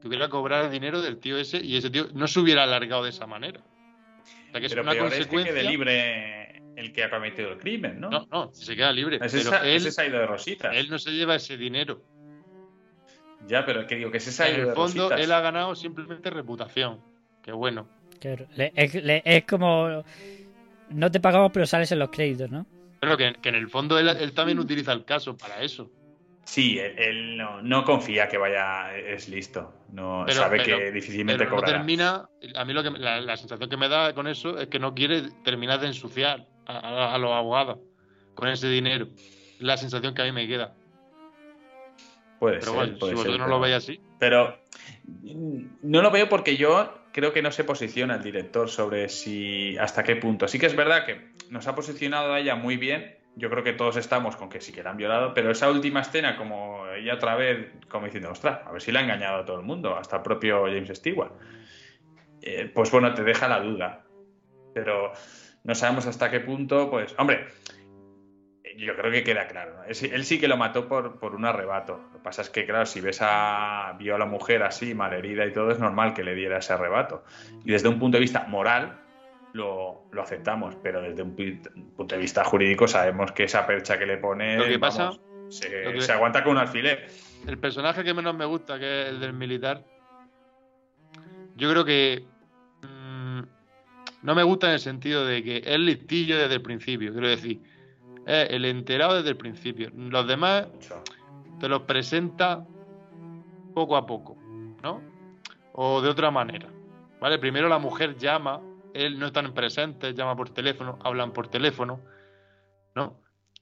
[0.00, 3.04] que hubiera cobrado el dinero del tío ese y ese tío no se hubiera alargado
[3.04, 3.60] de esa manera.
[3.60, 5.54] O sea, que es Pero una peor es que consecuencia.
[5.54, 8.10] quede libre el que ha cometido el crimen, ¿no?
[8.10, 9.18] No, no, si se queda libre.
[9.18, 10.74] Pero sa- él, ese se ha ido de rositas.
[10.74, 12.02] él no se lleva ese dinero.
[13.48, 15.20] Ya, pero que digo que ese se ha En el fondo, rositas.
[15.20, 17.00] él ha ganado simplemente reputación.
[17.42, 17.88] Qué bueno.
[18.20, 20.04] Claro, le- es, le- es como.
[20.90, 22.66] No te pagamos, pero sales en los créditos, ¿no?
[23.00, 25.90] Pero que, que en el fondo él, él también utiliza el caso para eso.
[26.44, 29.72] Sí, él, él no, no confía que vaya, es listo.
[29.92, 33.36] No Pero- sabe pero- que difícilmente pero no termina, a mí lo que la, la
[33.36, 37.14] sensación que me da con eso es que no quiere terminar de ensuciar a, a-
[37.14, 37.78] a los abogados
[38.34, 39.08] con ese dinero.
[39.58, 40.74] La sensación que a mí me queda.
[42.42, 44.00] Puede Pero ser, bueno, puede si vosotros ser, no lo veis así.
[44.18, 44.58] Pero
[45.04, 49.78] mm, no lo veo porque yo creo que no se posiciona el director sobre si
[49.78, 50.48] hasta qué punto.
[50.48, 53.16] Sí que es verdad que nos ha posicionado a ella muy bien.
[53.36, 56.00] Yo creo que todos estamos con que sí que la han violado, pero esa última
[56.00, 59.44] escena, como ella otra vez, como diciendo, ostras, a ver si la ha engañado a
[59.44, 61.30] todo el mundo, hasta el propio James Stewart.
[62.40, 64.02] Eh, pues bueno, te deja la duda.
[64.74, 65.12] Pero
[65.62, 67.46] no sabemos hasta qué punto, pues, hombre,
[68.78, 69.76] yo creo que queda claro.
[69.76, 69.84] ¿no?
[69.84, 72.04] Él, sí- que lo mató por, por un arrebato.
[72.12, 75.44] Lo que pasa es que, claro, si ves a, vio a la mujer así, malherida
[75.46, 77.24] y todo, es normal que le diera ese arrebato.
[77.64, 78.98] Y desde un punto de vista moral,
[79.52, 81.34] lo, lo aceptamos, pero desde un
[81.96, 85.20] punto de vista jurídico sabemos que esa percha que le pone Lo que vamos, pasa-
[85.48, 87.08] se, lo que- se aguanta con un alfiler.
[87.46, 89.84] El personaje que menos me gusta, que es el del militar,
[91.54, 92.24] yo creo que
[92.82, 93.40] mm,
[94.22, 97.12] no me gusta en el sentido de que es listillo desde el principio.
[97.12, 97.60] Quiero decir,
[98.26, 99.90] es el enterado desde el principio.
[99.94, 100.68] Los demás
[101.60, 102.64] te los presenta
[103.74, 104.36] poco a poco,
[104.82, 105.00] ¿no?
[105.72, 106.68] O de otra manera.
[107.20, 107.38] ¿Vale?
[107.38, 108.60] Primero la mujer llama,
[108.94, 112.00] él no están presentes, llama por teléfono, hablan por teléfono,
[112.94, 113.20] ¿no?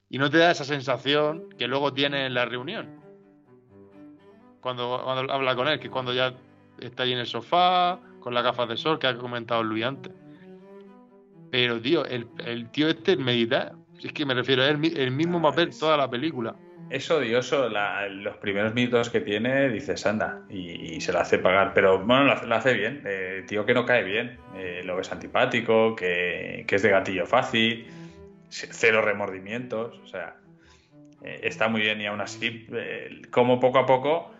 [0.09, 2.99] Y no te da esa sensación que luego tiene en la reunión.
[4.61, 6.33] Cuando, cuando habla con él, que es cuando ya
[6.79, 10.13] está ahí en el sofá, con las gafas de sol que ha comentado Luis antes.
[11.51, 13.47] Pero, tío, el, el tío este, si
[14.07, 16.55] es que me refiero, es el, el mismo papel toda la película.
[16.89, 21.39] Es odioso, la- los primeros minutos que tiene, dices, anda, y, y se lo hace
[21.39, 21.73] pagar.
[21.73, 23.01] Pero bueno, lo hace, lo hace bien.
[23.05, 24.41] Eh, tío que no cae bien.
[24.53, 27.89] Eh, lo ves antipático, que, que es de gatillo fácil,
[28.49, 29.99] cero remordimientos.
[30.03, 30.35] O sea,
[31.21, 32.67] eh, está muy bien y aún así,
[33.29, 34.33] como poco a poco,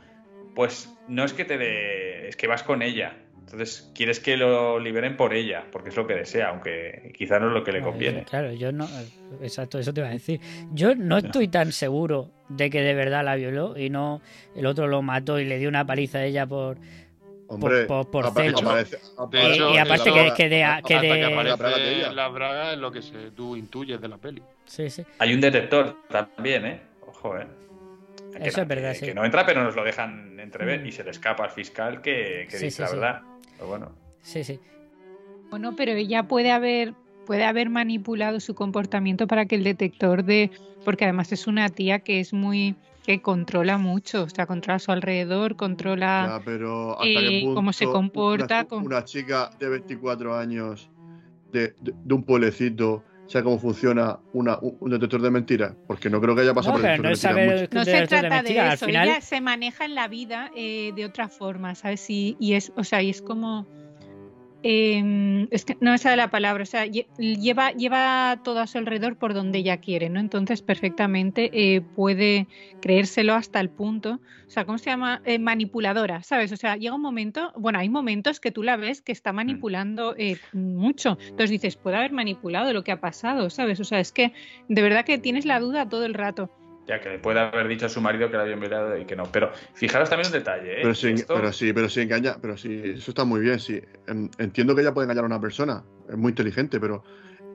[0.54, 3.18] pues no es que te dé, es que vas con ella.
[3.42, 7.48] Entonces quieres que lo liberen por ella, porque es lo que desea, aunque quizá no
[7.48, 8.24] es lo que le conviene.
[8.24, 8.88] Claro, yo no.
[9.42, 10.40] Exacto, eso te iba a decir.
[10.72, 14.22] Yo no estoy tan seguro de que de verdad la violó y no
[14.56, 16.78] el otro lo mató y le dio una paliza a ella por.
[17.48, 18.64] Hombre, por, por, por celos.
[18.64, 19.00] aparece-
[19.74, 22.12] Y- aparte la que, braga- que de, que Hasta de- que braga de aparece ella.
[22.14, 24.42] la braga es lo que se, tú intuyes de la peli.
[24.66, 25.04] Sí, sí.
[25.20, 26.82] Hay un detector también, ¿eh?
[27.06, 27.46] Ojo, ¿eh?
[28.42, 29.06] Que Eso no- es verdad, que, sí.
[29.08, 30.86] que no entra, pero nos lo dejan entrever Mm.
[30.86, 32.96] y se le escapa al fiscal que, que Sí, dice sí, la sí.
[32.96, 33.22] verdad.
[33.62, 33.92] Pero bueno,
[34.24, 34.60] Sí, sí.
[35.52, 36.96] Bueno, pero ella puede haber
[37.26, 40.50] puede haber manipulado su comportamiento para que el detector de
[40.84, 44.80] porque además es una tía que es muy que controla mucho, o sea, controla a
[44.80, 49.06] su alrededor, controla Ya, pero ¿hasta eh, qué punto cómo se comporta Una, con- una
[49.06, 50.90] chica de 24 años
[51.52, 55.74] de, de- de un pueblecito sabe cómo funciona una, un, detector de mentiras.
[55.88, 57.74] Porque no creo que haya pasado No, por pero detector no de mentiras.
[57.74, 61.30] No se trata de eso, final- ella se maneja en la vida eh, de otra
[61.30, 62.10] forma, ¿sabes?
[62.10, 63.66] Y, y es, o sea, y es como
[64.64, 68.68] eh, es que no me sale la palabra, o sea, lle- lleva, lleva todo a
[68.68, 70.20] su alrededor por donde ella quiere, ¿no?
[70.20, 72.48] Entonces perfectamente eh, puede
[72.80, 75.22] creérselo hasta el punto, o sea, ¿cómo se llama?
[75.26, 76.52] Eh, manipuladora, ¿sabes?
[76.52, 80.16] O sea, llega un momento, bueno, hay momentos que tú la ves que está manipulando
[80.18, 83.80] eh, mucho, entonces dices, puede haber manipulado lo que ha pasado, ¿sabes?
[83.80, 84.34] O sea, es que
[84.68, 86.52] de verdad que tienes la duda todo el rato.
[86.88, 89.16] Ya que le puede haber dicho a su marido que la habían violado y que
[89.16, 89.24] no.
[89.32, 90.80] Pero fijaros también un detalle, ¿eh?
[90.82, 93.80] Pero sí, Esto- pero sí, pero sí engaña, pero sí, eso está muy bien, sí.
[94.08, 97.04] En- Entiendo que ella puede engañar a una persona, es muy inteligente, pero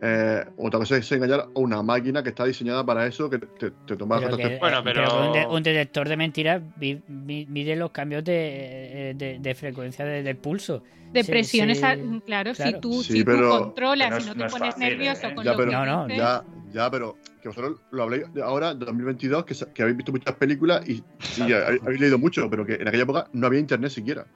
[0.03, 3.71] eh, otra cosa es engañar a una máquina que está diseñada para eso, que te,
[3.71, 6.63] te toma Pero fotos- que- Bueno, pero- un, de- un detector de mentiras
[7.09, 10.83] mide los cambios de, de- de frecuencia de- del pulso.
[11.13, 14.35] De Sí, presiones, sí, a- claro, si tú, Sí, si tú pero- controlas que no
[14.35, 15.35] te pones fácil, nervioso ¿eh?
[15.35, 18.75] con Ya, lo pero, que No, dices, ya, ya, pero que vosotros lo habléis ahora,
[18.75, 21.03] de 2022, que, que habéis visto muchas películas y, y
[21.53, 24.27] habéis, habéis leído mucho, pero que en aquella época no había internet siquiera.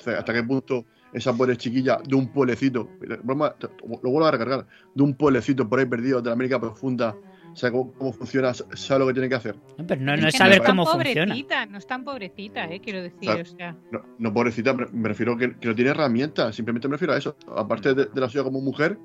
[0.00, 2.88] O sea, hasta qué punto esa pobre chiquilla de un pueblecito,
[3.22, 3.54] broma,
[4.02, 7.14] lo vuelvo a recargar, de un pueblecito por ahí perdido de la América profunda,
[7.54, 9.56] sabe cómo, cómo funciona, sabe lo que tiene que hacer.
[9.78, 11.26] No, pero no, Es no es que saber cómo funciona.
[11.26, 13.30] pobrecita, No es tan pobrecita, eh, quiero decir.
[13.30, 16.92] O sea, No, no pobrecita, me me refiero que, que no tiene herramientas, simplemente me
[16.96, 17.36] refiero a eso.
[17.56, 18.98] Aparte de, de la suya como mujer,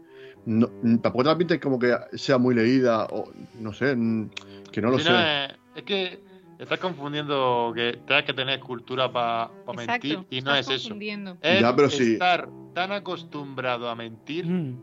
[0.45, 0.67] no,
[1.01, 3.95] tampoco te la pinta como que sea muy leída o no sé,
[4.71, 5.11] que no lo Sí, sé.
[5.45, 6.19] es, es que
[6.61, 10.95] estás confundiendo que tengas que tener cultura para mentir y no estás es eso.
[11.41, 12.13] Es Ya, pero sí.
[12.13, 14.77] estar tan acostumbrado a mentir, Mm.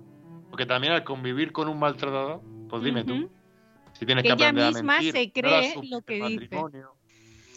[0.50, 3.30] porque también al convivir con un maltratador, pues dime tú, Ujú.
[3.92, 6.56] si tienes Que que ella aprender a misma mentir, se cree lo que dice.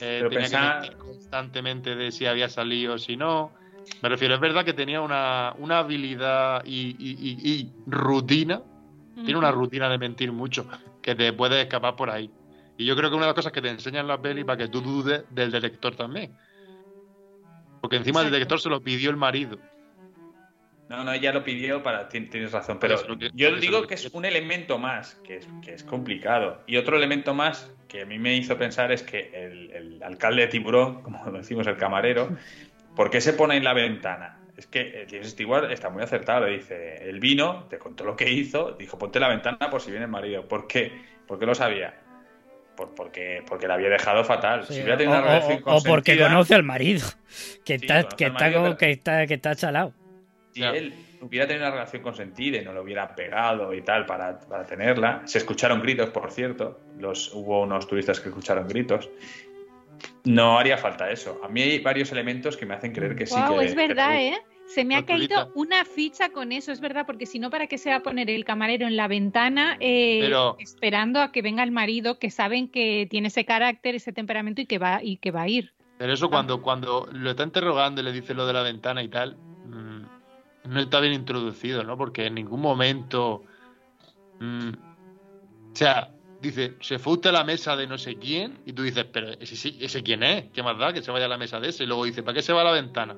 [0.04, 3.52] eh, Pero tenía que mentir constantemente de si había salido o si no.
[4.02, 8.62] Me refiero, es verdad que tenía una, una habilidad y, y- y- y rutina,
[9.14, 10.68] tiene una rutina de mentir mucho,
[11.04, 12.32] que te puedes escapar por ahí.
[12.82, 14.68] Y yo creo que una de las cosas que te enseñan las pelis para que
[14.68, 16.36] tú dudes del detector también.
[17.80, 19.60] Porque encima del detector se lo pidió el marido.
[20.90, 22.10] No, no, ella lo pidió para.
[22.10, 25.48] ti- Tienes razón, pero que- yo digo que que- es un elemento más, que es,
[25.62, 26.64] que es complicado.
[26.66, 30.42] Y otro elemento más que a mí me hizo pensar es que el, el alcalde
[30.42, 32.36] de Tiburón, como decimos el camarero,
[32.96, 34.40] ¿por qué se pone en la ventana?
[34.58, 36.46] Es que eh, James Stewart está muy acertado.
[36.48, 39.82] le Dice: Él vino, te contó lo que hizo, dijo: Ponte en la ventana por
[39.82, 40.48] si viene el marido.
[40.48, 41.06] ¿Por qué?
[41.26, 42.01] ¿Por qué lo sabía?
[42.82, 44.66] Por, porque, porque la había dejado fatal.
[44.66, 47.08] Sí, si hubiera o, tenido una o- relación o porque conoce al marido,
[47.64, 49.94] que Sí, está, que está, marido, como- pero- que está, que está chalado.
[50.54, 54.40] si él hubiera tenido una relación consentida y no lo hubiera pegado y tal para,
[54.40, 59.10] para tenerla, se escucharon gritos, por cierto, los, hubo unos turistas que escucharon gritos,
[60.26, 61.40] no haría falta eso.
[61.44, 63.36] A mí hay varios elementos que me hacen creer que sí.
[63.36, 64.38] Wow, que, es verdad, que- ¿eh?
[64.74, 65.36] Se me ha Arturita.
[65.36, 68.04] caído una ficha con eso, es verdad, porque si no, ¿para qué se va a
[68.04, 72.32] poner el camarero en la ventana eh, Pero- esperando a que venga el marido, que
[72.32, 75.74] saben que tiene ese carácter, ese temperamento y que va, y que va a ir?
[75.98, 79.10] Pero eso cuando, cuando lo está interrogando y le dice lo de la ventana y
[79.10, 81.98] tal, mm, no está bien introducido, ¿no?
[81.98, 83.44] Porque en ningún momento...
[84.40, 86.12] mm, o sea,
[86.42, 89.30] dice, se fue usted a la mesa de no sé quién y tú dices, pero
[89.40, 91.70] ese, sí- ese quién es, ¿qué más da que se vaya a la mesa de
[91.70, 91.84] ese?
[91.84, 93.18] Y luego dice, ¿para qué se va a la ventana?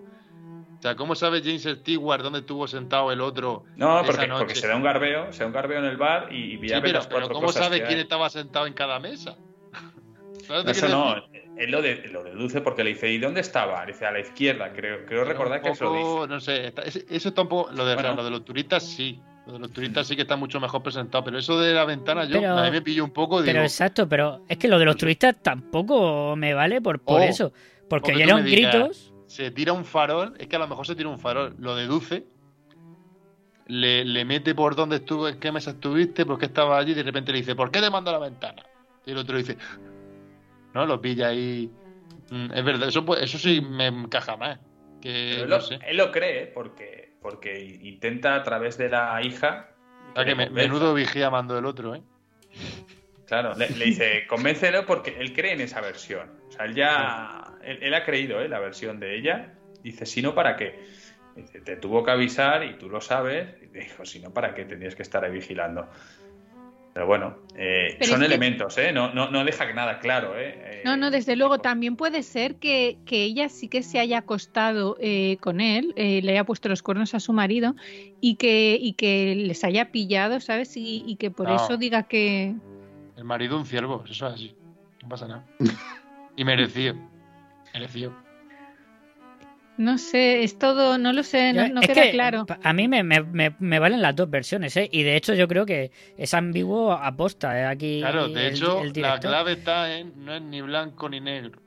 [0.83, 4.39] O sea, ¿cómo sabe James Stewart dónde estuvo sentado el otro No, esa porque, noche?
[4.39, 6.75] porque se da un garbeo, se da un garbeo en el bar y, y Sí,
[6.81, 8.03] pero, las pero ¿cómo cosas sabe que quién hay.
[8.03, 9.37] estaba sentado en cada mesa?
[10.45, 11.15] ¿Sabes No, qué eso no,
[11.57, 13.85] él lo, de- lo deduce porque le dice, ¿y dónde estaba?
[13.85, 16.33] Le dice, a la izquierda, creo, creo recordar que eso lo dice.
[16.33, 17.71] No sé, está- eso está un poco.
[17.71, 18.15] Lo de, o sea, Bueno.
[18.17, 19.21] lo de los turistas sí.
[19.47, 21.23] Lo de los turistas sí que está mucho mejor presentado.
[21.23, 23.41] Pero eso de la ventana, yo Pero- a mí me pillo un poco.
[23.41, 27.21] Digo, Pero exacto, pero es que lo de los turistas tampoco me vale por, por
[27.21, 27.53] Oh, eso.
[27.89, 29.12] Porque oyeron gritos.
[29.33, 32.23] Se tira un farol, es que a lo mejor se tira un farol, lo deduce,
[33.65, 36.93] le, le mete por dónde estuvo, en qué mesa estuviste, por qué estaba allí, y
[36.93, 38.61] de repente le dice, ¿por qué te mando a la ventana?
[39.07, 39.57] Y el otro dice,
[40.75, 41.67] no, lo pilla ahí.
[42.29, 44.59] Mm, Es verdad, eso, eso sí me encaja más.
[45.01, 45.79] Que, él, no lo, sé.
[45.87, 49.71] él lo cree porque, porque intenta a través de la hija.
[50.11, 52.03] O sea, que me- menudo vigía mando el otro, ¿eh?
[53.25, 56.29] Claro, le, le dice, convéncelo porque él cree en esa versión.
[56.49, 57.42] O sea, él ya.
[57.65, 58.47] Él, él ha creído, ¿eh?
[58.49, 59.53] La versión de ella.
[59.83, 60.79] Dice, si no, ¿para qué?
[61.35, 63.47] Dice, te tuvo que avisar y tú lo sabes.
[63.61, 65.87] Y dijo, si no, ¿para qué tenías que estar ahí vigilando?
[66.93, 68.91] Pero bueno, eh, Pero son es que- elementos, ¿eh?
[68.91, 70.53] No, no, no deja nada claro, ¿eh?
[70.55, 74.19] Eh, No, no, desde luego también puede ser que, que ella sí que se haya
[74.19, 77.73] acostado eh, con él, eh, le haya puesto los cuernos a su marido
[78.21, 80.77] y que, y que les haya pillado, ¿sabes?
[80.77, 81.55] Y, y que por No.
[81.55, 82.53] eso diga que...
[83.17, 84.55] El marido un ciervo, eso es así.
[85.01, 85.45] No pasa nada.
[86.35, 86.95] Y merecido.
[89.75, 92.45] No sé, es todo, no lo sé, no, Ya, no es queda que claro.
[92.61, 94.87] A mí me, me- me- me valen las dos versiones, ¿eh?
[94.91, 97.65] Y de hecho yo creo que es ambiguo aposta ¿eh?
[97.65, 97.99] aquí.
[97.99, 101.59] Claro, de el- hecho, el la clave está en no es ni blanco ni negro.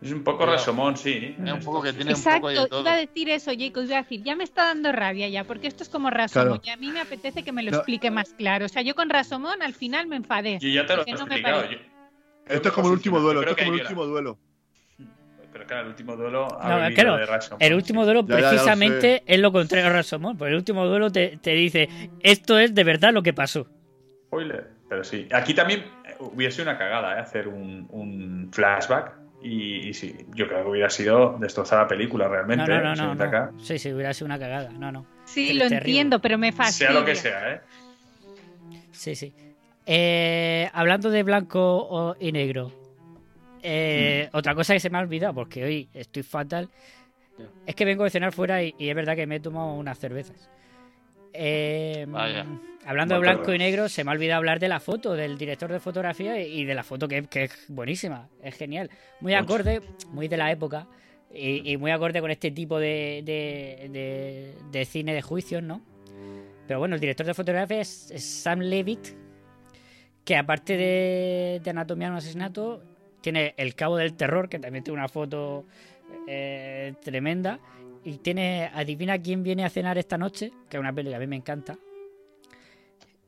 [0.00, 0.56] Es un poco Cuidado.
[0.56, 1.36] resomón, sí.
[1.44, 2.80] Es un poco que tiene un poco de Exacto, todo.
[2.80, 5.66] iba a decir eso, Jacob, iba a decir, ya me está dando rabia ya, porque
[5.68, 6.62] esto es como Rasomón, Claro.
[6.64, 7.76] y a mí me apetece que me lo No.
[7.76, 8.64] explique más claro.
[8.64, 10.58] O sea, yo con Rasomón al final me enfadé.
[10.60, 11.70] Yo ya te lo he no explicado.
[11.70, 11.78] yo-
[12.48, 14.38] Esto es como el último duelo, esto es como el último duelo.
[15.62, 18.34] Pero claro, el último duelo ha No, bebido claro, de Rashomon, El último duelo ya,
[18.34, 20.36] ya lo precisamente es lo contrario a Rasomón.
[20.36, 21.88] Porque el último duelo te, te dice,
[22.20, 23.66] esto es de verdad lo que pasó.
[24.26, 24.66] Spoiler.
[24.88, 25.28] Pero sí.
[25.32, 27.20] Aquí también eh, hubiera sido una cagada, ¿eh?
[27.20, 29.12] Hacer un, un flashback.
[29.42, 32.64] Y, y sí, yo creo que hubiera sido destrozar la película realmente.
[32.66, 32.82] no, ¿eh?
[32.96, 33.58] no, no, no.
[33.60, 34.70] Sí, sí, hubiera sido una cagada.
[34.70, 35.06] No, no.
[35.24, 35.76] Sí, lo terrible.
[35.78, 36.90] entiendo, pero me fastidia.
[36.92, 37.60] Sea lo que sea, ¿eh?
[38.92, 39.32] Sí, sí.
[39.86, 42.70] Eh, hablando de blanco y negro.
[43.62, 46.68] Eh, Otra cosa que se me ha olvidado, porque hoy estoy fatal,
[47.66, 49.98] es que vengo de cenar fuera y, y es verdad que me he tomado unas
[49.98, 50.48] cervezas.
[51.32, 52.44] Eh, Vaya.
[52.84, 55.70] Hablando de blanco y negro, se me ha olvidado hablar de la foto, del director
[55.70, 58.90] de fotografía y de la foto que, que es buenísima, es genial.
[59.20, 59.44] Muy Mucho.
[59.44, 59.80] acorde,
[60.10, 60.88] muy de la época
[61.32, 65.80] y, y muy acorde con este tipo de, de, de- de cine de juicios, ¿no?
[66.66, 69.08] Pero bueno, el director de fotografía es, es Sam Levitt,
[70.24, 72.82] que aparte de, de Anatomía de un asesinato,
[73.22, 75.64] tiene El Cabo del Terror, que también tiene una foto
[76.26, 77.58] eh, tremenda.
[78.04, 81.18] Y tiene Adivina quién viene a cenar esta noche, que es una peli que a
[81.20, 81.78] mí me encanta.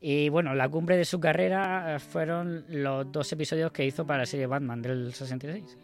[0.00, 4.26] Y bueno, la cumbre de su carrera fueron los dos episodios que hizo para la
[4.26, 5.78] serie Batman del 66.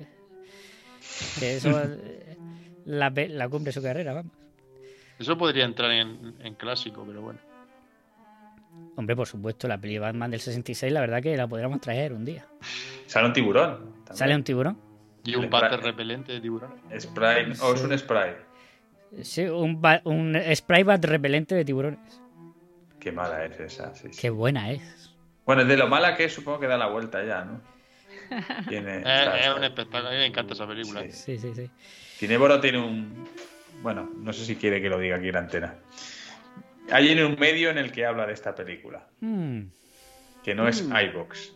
[1.38, 2.36] Que eso es
[2.84, 4.32] la, cumbre de su carrera, vamos.
[5.18, 7.38] Eso podría entrar en, en clásico, pero bueno.
[8.96, 12.24] Hombre, por supuesto, la peli Batman del 66, la verdad que la podríamos traer un
[12.24, 12.46] día.
[13.06, 13.99] Sale un tiburón.
[14.10, 14.16] También.
[14.18, 14.78] ¿Sale un tiburón?
[15.24, 16.74] Y un spray- repelente de tiburón.
[16.98, 18.34] Spray, o es un spray.
[19.22, 22.20] Sí, un, ba- un spray bat repelente de tiburones.
[23.00, 24.20] Qué mala es esa, sí, sí.
[24.20, 25.14] Qué buena es.
[25.46, 27.60] Bueno, de lo mala que es, supongo que da la vuelta ya, ¿no?
[28.68, 31.02] Tiene, Eh, está- es está- un espectáculo, a mí me encanta esa película.
[31.10, 31.70] Sí, sí, sí.
[32.18, 33.26] Cineboro tiene un.
[33.82, 35.74] Bueno, no sé si quiere que lo diga aquí en la antena.
[36.92, 39.62] Hay en un medio en el que habla de esta película, Mm,
[40.44, 41.52] que no es iVox.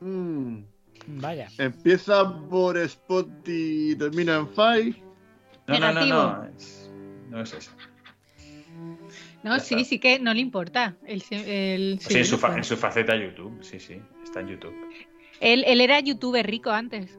[0.00, 0.58] Mm.
[1.06, 1.48] Vaya.
[1.58, 5.02] Empieza por Spot y termina en Five.
[5.66, 6.44] No, no, no, no.
[6.56, 6.90] es-
[7.30, 7.72] no es esa.
[9.42, 10.96] No, sí, sí que no le importa.
[11.04, 12.58] El, el- Sí, en, su fa- sí.
[12.58, 14.74] en su faceta YouTube, sí, sí, está en YouTube.
[15.40, 17.18] él, él era youtuber rico antes.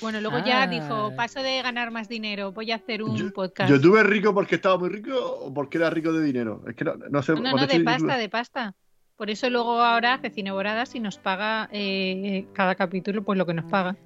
[0.00, 0.66] Bueno, luego ya Ah.
[0.66, 3.70] dijo, paso de ganar más dinero, voy a hacer un Yo- podcast.
[3.70, 6.62] ¿Yo tuve rico porque estaba muy rico o porque era rico de dinero?
[6.68, 7.32] Es que no, no sé.
[7.32, 8.18] No, no, no, de pasta, youtuber.
[8.18, 8.74] de pasta.
[9.16, 13.54] Por eso luego ahora hace cineboradas y nos paga eh, cada capítulo pues lo que
[13.54, 13.96] nos paga.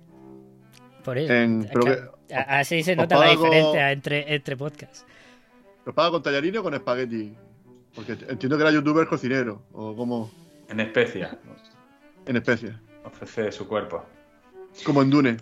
[1.05, 1.33] Por eso.
[1.33, 5.05] En- pero Acá- que- a- así se nota la diferencia entre, entre podcasts.
[5.85, 7.35] ¿Lo paga con tallarines o con espagueti?
[7.95, 10.31] Porque entiendo que era youtuber cocinero o como
[10.69, 11.37] En especia,
[12.27, 12.75] en especie.
[13.05, 14.05] ofrece su cuerpo.
[14.85, 15.37] Como en Dune.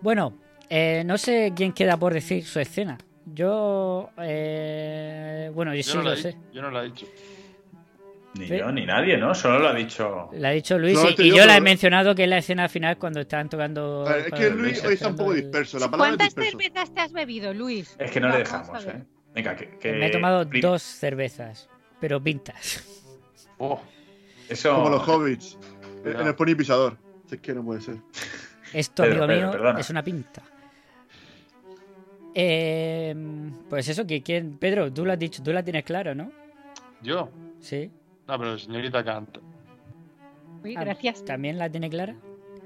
[0.00, 0.34] Bueno,
[0.70, 2.98] eh, no sé quién queda por decir su escena.
[3.26, 4.10] Yo.
[4.18, 6.36] eh, bueno, yo, Yo sí no, lo he, sé.
[6.52, 7.06] yo no la he dicho.
[8.34, 8.58] Ni Sí.
[8.58, 9.34] yo, ni nadie, ¿no?
[9.34, 10.28] Solo lo ha dicho.
[10.34, 12.28] La ha dicho Luis No, y, este y yo, yo la he mencionado que es
[12.28, 14.04] la escena final cuando estaban tocando.
[14.04, 15.78] Ver, es que Luis está hoy está un poco disperso.
[15.78, 16.58] La palabra es ¿Cuántas disperso.
[16.58, 17.96] cervezas te has bebido, Luis?
[17.98, 18.84] Es que no le dejamos.
[18.84, 19.02] ¿eh?
[19.34, 19.78] Venga, que.
[19.78, 21.68] que- Me he tomado prim- dos cervezas,
[22.00, 22.84] pero pintas.
[23.58, 23.80] Oh,
[24.50, 24.74] Eso.
[24.74, 25.56] Como los hobbits.
[25.96, 26.28] En Cuidado.
[26.28, 26.98] el pony pisador.
[27.30, 27.96] Es que no puede ser.
[28.74, 29.80] Esto, Pedro, amigo Pedro, mío, perdona.
[29.80, 30.42] es una pinta.
[32.38, 33.14] Eh,
[33.70, 34.58] pues eso, que quién.
[34.58, 36.30] Pedro, tú lo has dicho, tú la tienes claro, ¿no?
[37.02, 37.30] ¿Yo?
[37.60, 37.90] Sí.
[38.28, 39.40] No, pero señorita canta.
[40.62, 41.24] Uy, gracias.
[41.24, 42.14] ¿También la tiene clara?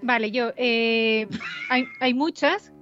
[0.02, 0.50] Vale, yo.
[0.56, 1.28] eh,
[1.68, 2.72] hay, hay muchas,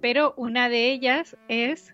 [0.00, 1.92] pero una de ellas es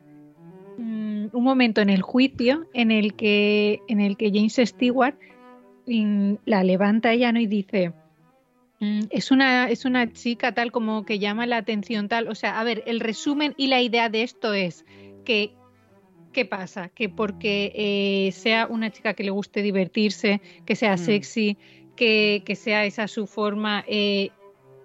[0.76, 5.16] mm, un momento en el juicio en el que, en el que James Stewart
[5.86, 7.40] mm, la levanta ella ¿no?
[7.40, 7.94] y dice.
[8.82, 12.28] Mm, Es una, es una chica tal como que llama la atención tal.
[12.28, 14.84] O sea, a ver, el resumen y la idea de esto es
[15.24, 15.58] que
[16.32, 16.90] ¿Qué pasa?
[16.90, 20.98] Que porque eh, sea una chica que le guste divertirse, que sea Mm.
[20.98, 21.58] sexy,
[21.96, 24.36] que, que sea esa su forma, eh,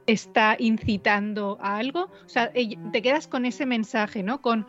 [0.07, 2.05] está incitando a algo.
[2.05, 4.41] O sea, te quedas con ese mensaje, ¿no?
[4.41, 4.67] Con,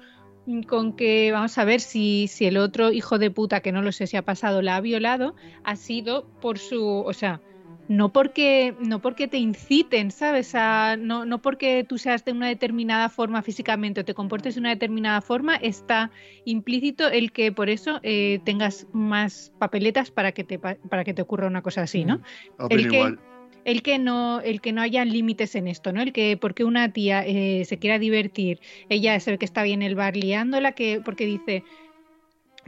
[0.66, 3.92] con que vamos a ver si, si el otro hijo de puta, que no lo
[3.92, 7.42] sé si ha pasado, la ha violado, ha sido por su, o sea,
[7.88, 10.54] no porque, no porque te inciten, ¿sabes?
[10.54, 14.60] A- no, no porque tú seas de una determinada forma físicamente o te comportes de
[14.60, 16.10] una determinada forma, está
[16.44, 21.14] implícito el que por eso eh, tengas más papeletas para que te pa- para que
[21.14, 22.20] te ocurra una cosa así, ¿no?
[22.58, 23.14] Opino El que,
[23.64, 26.00] el que no el que no haya límites en esto, ¿no?
[26.02, 29.82] El que porque una tía eh, se quiera divertir, ella es el que está bien
[29.82, 31.64] en el bar liándola, que porque dice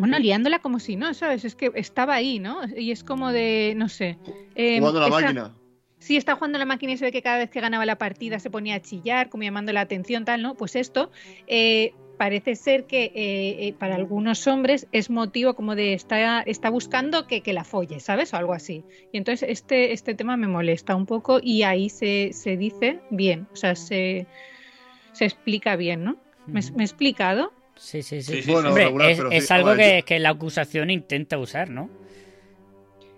[0.01, 1.44] bueno, liándola como si no, ¿sabes?
[1.44, 2.60] Es que estaba ahí, ¿no?
[2.77, 4.18] Y es como de, no sé.
[4.55, 5.55] eh, Jugando a la esa- máquina.
[5.98, 7.97] Sí, está jugando a la máquina y se ve que cada vez que ganaba la
[7.98, 10.55] partida se ponía a chillar, como llamando la atención, tal, ¿no?
[10.55, 11.10] Pues esto
[11.47, 16.70] eh, parece ser que eh, eh, para algunos hombres es motivo como de está, está
[16.70, 18.32] buscando que, que la folle, ¿sabes?
[18.32, 18.82] O algo así.
[19.12, 23.47] Y entonces este, este tema me molesta un poco y ahí se, se dice bien,
[23.52, 24.27] o sea, se,
[25.12, 26.16] se explica bien, ¿no?
[26.47, 27.52] ¿Me, me he explicado?
[27.81, 28.35] Sí, sí, sí.
[28.35, 29.55] Sí, sí, Bueno, Hombre, regular, es, pero es sí.
[29.55, 31.89] algo que, que la acusación intenta usar, ¿no?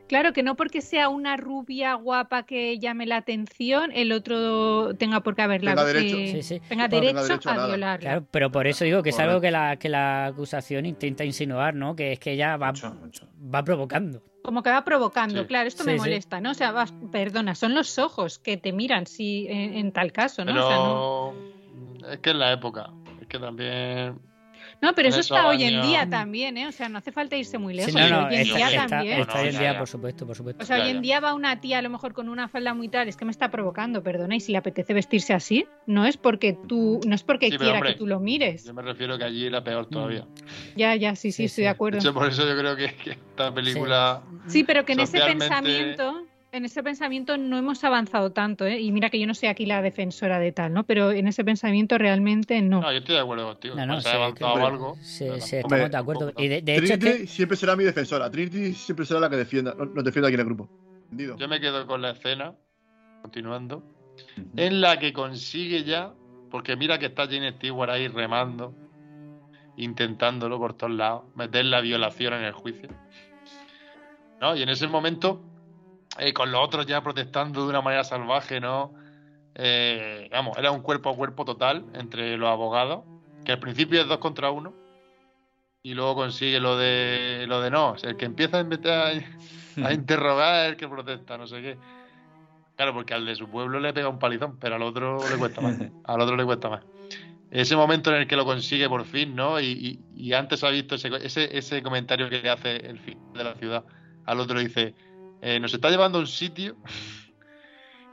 [0.07, 5.21] Claro que no porque sea una rubia guapa que llame la atención, el otro tenga
[5.21, 6.17] por qué haberla Tenga derecho.
[6.17, 6.61] eh, Sí, sí.
[6.69, 7.51] tenga derecho, tenga derecho
[7.87, 7.99] a a.
[7.99, 11.75] Claro, pero por eso digo que es algo que la, que la acusación intenta insinuar,
[11.75, 11.97] ¿no?
[11.97, 13.27] Que es que ella va, Mucho, mucho.
[13.53, 14.23] va provocando.
[14.45, 15.47] Como que va provocando, Sí.
[15.47, 15.99] claro, esto Sí, me sí.
[16.01, 16.51] molesta, ¿no?
[16.51, 20.45] O sea, vas- perdona, son los ojos que te miran si en, en tal caso,
[20.45, 20.53] ¿no?
[20.53, 22.91] Pero O sea, no- es que es la época.
[23.21, 24.19] Es que también.
[24.83, 26.67] No, pero eso está hoy en día también, ¿eh?
[26.67, 27.93] O sea, no hace falta irse muy lejos.
[27.93, 29.21] Sí, no, no, hoy en está, día está- también.
[29.21, 30.63] está hoy en día, por supuesto, por supuesto.
[30.63, 32.89] O sea, hoy en día va una tía a lo mejor con una falda muy
[32.89, 36.17] tal, es que me está provocando, perdona, y si le apetece vestirse así, no es
[36.17, 38.65] porque tú, no es porque Sí, quiera hombre, que tú lo mires.
[38.65, 40.27] Yo me refiero que allí era peor todavía.
[40.75, 41.99] Ya, ya, sí, sí, estoy de De acuerdo.
[41.99, 44.21] hecho, por eso yo creo que, que esta película.
[44.49, 48.79] Sí, pero que en ese pensamiento, en ese pensamiento no hemos avanzado tanto, ¿eh?
[48.79, 50.85] Y mira que yo no soy aquí la defensora de tal, ¿no?
[50.85, 52.83] Pero en ese pensamiento realmente no.
[52.83, 53.75] No, yo estoy de acuerdo contigo.
[53.75, 54.97] No, no, se ha sí, avanzado algo.
[55.01, 56.33] Sí, tampoco- estamos de acuerdo.
[56.37, 58.31] Y de, de hecho, es Trinity que, siempre será mi defensora.
[58.31, 60.69] Trinity siempre será la que defienda, nos defienda aquí en el grupo.
[61.05, 61.39] ¿Entendido?
[61.39, 62.55] Yo me quedo con la escena,
[63.23, 63.83] continuando,
[64.55, 66.13] en la que consigue ya,
[66.51, 68.75] porque mira que está Jane Stewart ahí remando,
[69.79, 72.91] intentándolo por todos lados, meter la violación en el juicio.
[74.39, 74.55] ¿No?
[74.55, 75.43] Y en ese momento,
[76.19, 78.95] eh, con los otros ya protestando de una manera salvaje, ¿no?
[79.55, 83.05] Eh, vamos, era un cuerpo a cuerpo total entre los abogados,
[83.45, 84.75] que al principio es dos contra uno,
[85.83, 88.63] y luego consigue lo de lo de no, el que empieza a
[89.87, 91.79] a, interrogar es el que protesta, no sé qué.
[92.77, 95.61] Claro, porque al de su pueblo le pega un palizón, pero al otro le cuesta
[95.61, 95.77] más.
[96.05, 96.85] Al otro le cuesta más.
[97.51, 99.61] Ese momento en el que lo consigue por fin, ¿no?
[99.61, 99.67] Y,
[100.13, 103.45] y- y antes ha visto ese, ese, ese comentario que le hace el fin de
[103.45, 103.87] la ciudad.
[104.25, 104.95] Al otro dice,
[105.43, 106.77] eh, nos está llevando a un sitio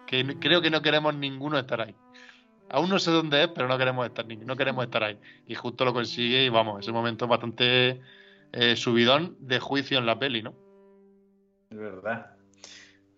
[0.07, 1.95] que creo que no queremos ninguno estar ahí.
[2.71, 5.17] Aún no sé dónde es, pero no queremos estar, no queremos estar ahí.
[5.47, 8.01] Y justo lo consigue y vamos, ese momento es bastante
[8.51, 10.55] eh, subidón de juicio en la peli, ¿no?
[11.69, 12.35] Es verdad.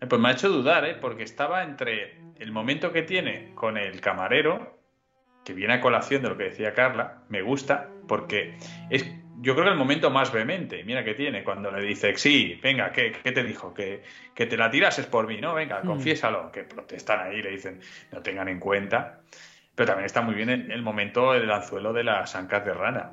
[0.02, 0.96] Eh, Pues me ha hecho dudar, ¿eh?
[0.96, 4.78] Porque estaba entre el momento que tiene con el camarero,
[5.46, 8.58] que viene a colación de lo que decía Carla, me gusta, porque
[8.90, 9.06] es,
[9.42, 12.92] yo creo que el momento más vehemente, mira que tiene, cuando le dice, sí, venga,
[12.92, 13.74] ¿qué, qué te dijo?
[13.74, 14.04] Que,
[14.36, 15.54] que te la tirases por mí, ¿no?
[15.56, 15.88] Venga, Mm.
[15.88, 17.80] confiésalo, que protestan ahí, le dicen,
[18.12, 19.22] no tengan en cuenta.
[19.76, 23.12] Pero también está muy bien el, el momento del anzuelo de las ancas de rana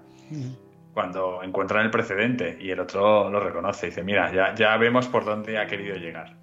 [0.92, 3.86] cuando encuentran el precedente y el otro lo reconoce.
[3.86, 6.36] Dice, mira, ya, ya vemos por dónde ha querido llegar.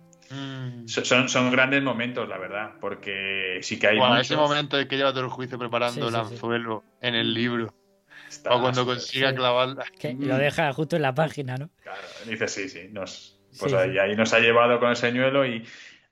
[0.86, 4.28] So- Son, son grandes momentos, la verdad, porque sí que hay Bueno, muchos.
[4.28, 6.34] ese momento en que lleva todo el juicio preparando Sí, el sí, sí.
[6.36, 7.74] anzuelo en el libro.
[8.50, 9.36] O cuando consiga sí.
[9.36, 9.86] clavarla.
[10.00, 11.70] que lo deja justo en la página, ¿no?
[12.28, 14.00] Dice, sí, sí, nos, pues Sí, ahí, sí.
[14.00, 15.64] ahí nos ha llevado con el señuelo y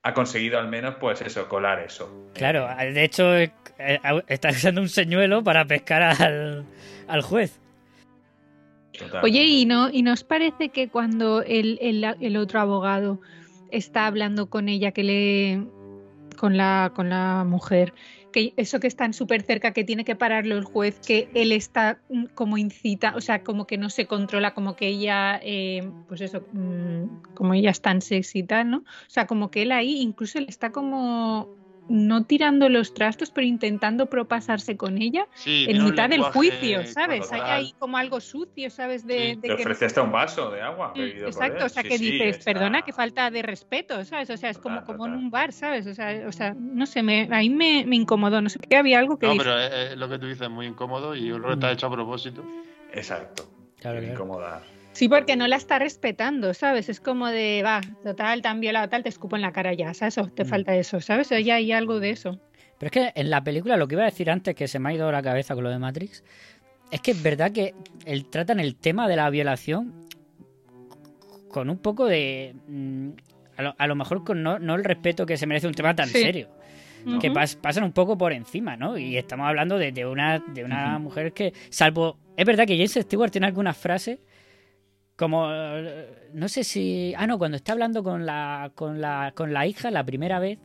[0.03, 2.29] ha conseguido al menos, pues eso, colar eso.
[2.33, 6.65] Claro, de hecho, eh, eh, está usando un señuelo para pescar al,
[7.07, 7.59] al juez.
[9.23, 13.19] Oye, ¿y no, ¿y nos parece que cuando el, el, el otro abogado
[13.71, 15.63] está hablando con ella, que le.
[16.37, 17.93] con la, con la mujer,
[18.33, 21.99] que eso que están súper cerca, que tiene que pararlo el juez, que él está
[22.09, 26.19] mm, como incita, o sea, como que no se controla, como que ella, eh, pues
[26.19, 28.77] eso, mm, como ella es tan sexy tal, ¿no?
[28.79, 33.45] O sea, como que él ahí incluso él está como no tirando los trastos, pero
[33.45, 37.31] intentando propasarse con ella Sí, en mitad del juicio, ¿sabes?
[37.31, 39.05] Hay ahí como algo sucio, ¿sabes?
[39.05, 40.93] De, de Le que- ofrece hasta un vaso de agua.
[40.95, 44.29] Mm, Exacto, o sea Sí, que sí, dices, está- perdona, que falta de respeto, ¿sabes?
[44.29, 45.85] O sea, es como, como en un bar, ¿sabes?
[45.87, 48.99] O sea, o sea no sé, me, ahí me, me incomodó, no sé, que había
[48.99, 51.35] algo que No, pero es, es lo que tú dices es muy incómodo y yo
[51.35, 52.43] creo que está hecho a propósito.
[52.93, 53.43] Exacto.
[53.79, 54.13] Claro, claro.
[54.13, 54.63] Incomodar.
[54.93, 56.87] Sí, porque no la está respetando, ¿sabes?
[56.87, 60.17] Es como de, va, total, tan violado, tal, te escupo en la cara ya, ¿sabes?
[60.19, 60.29] O Mm.
[60.31, 61.31] te falta eso, ¿sabes?
[61.31, 62.39] O ya hay algo de eso.
[62.77, 64.89] Pero es que en la película, lo que iba a decir antes, que se me
[64.89, 66.23] ha ido la cabeza con lo de Matrix,
[66.91, 67.73] es que es verdad que
[68.05, 69.93] el, tratan el tema de la violación
[71.49, 72.55] con un poco de...
[72.67, 73.09] mm,
[73.57, 75.95] A lo, a lo mejor con no, no el respeto que se merece un tema
[75.95, 76.19] tan Sí.
[76.21, 76.49] serio.
[77.19, 78.97] Que pas- pasan un poco por encima, ¿no?
[78.97, 82.17] Y estamos hablando de, de una, de una mujer que, salvo...
[82.37, 84.19] Es verdad que James Stewart tiene algunas frases
[85.15, 85.47] como...
[85.51, 87.13] eh, No sé si...
[87.17, 90.59] Ah, no, cuando está hablando con la, con la, con la hija la primera vez,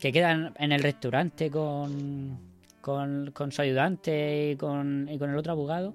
[0.00, 2.38] que quedan en el restaurante con,
[2.80, 5.94] con, con su ayudante y con, y con el otro abogado,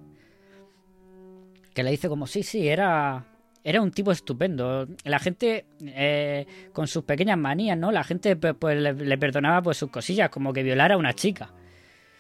[1.74, 3.26] que le dice como, sí, sí, era,
[3.64, 4.88] era un tipo estupendo.
[5.04, 7.92] La gente, eh, con sus pequeñas manías, ¿no?
[7.92, 11.52] La gente pues, le, le perdonaba pues sus cosillas, como que violara a una chica.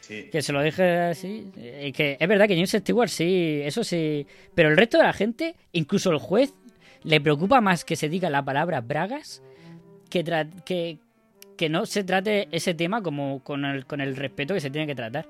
[0.08, 0.30] Sí.
[0.32, 1.52] Que se lo dije así.
[1.84, 4.26] Y que es verdad que James Stewart sí, eso sí.
[4.56, 6.54] Pero el resto de la gente, incluso el juez,
[7.04, 9.44] le preocupa más que se diga la palabra bragas
[10.10, 10.98] que, tra- que,
[11.58, 14.88] que no se trate ese tema como con el, con el respeto que se tiene
[14.88, 15.26] que tratar.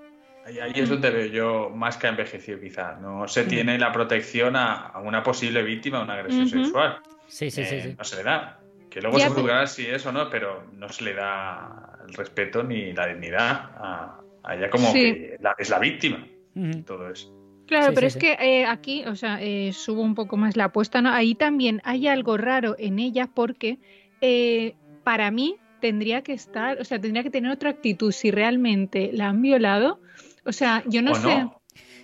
[0.46, 2.94] Ahí, ahí es donde veo yo más que ha envejecido quizá.
[3.02, 7.00] No se tiene la protección a, a una posible víctima de una agresión sexual.
[7.28, 7.96] Sí, sí, sí, Eh, sí.
[7.98, 8.60] No se le da.
[8.90, 11.98] Que luego Ya, se pero- juzgará si es o no, pero no se le da
[12.08, 15.00] el respeto ni la dignidad a, a ella como Sí.
[15.00, 16.26] que la- es la víctima
[16.56, 17.34] de todo eso.
[17.68, 18.20] Claro, Sí, pero sí, es sí.
[18.20, 21.12] que eh, aquí, o sea, eh, subo un poco más la apuesta, ¿no?
[21.12, 23.78] Ahí también hay algo raro en ella porque
[24.22, 29.12] eh, para mí tendría que estar, o sea, tendría que tener otra actitud si realmente
[29.14, 30.00] la han violado.
[30.46, 31.28] O sea, yo no o sé.
[31.28, 31.62] no.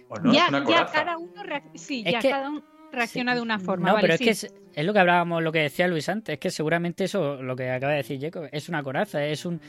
[0.09, 0.33] ¿O no?
[0.33, 0.93] ya, es una ya coraza.
[0.93, 3.87] cada uno, reac- sí, Es ya que- cada uno reacciona de una forma.
[3.87, 6.33] No, vale, pero es que es, es lo que hablábamos, lo que decía Luis antes,
[6.33, 9.59] es que seguramente eso, lo que acaba de decir Jacob, es una coraza, es un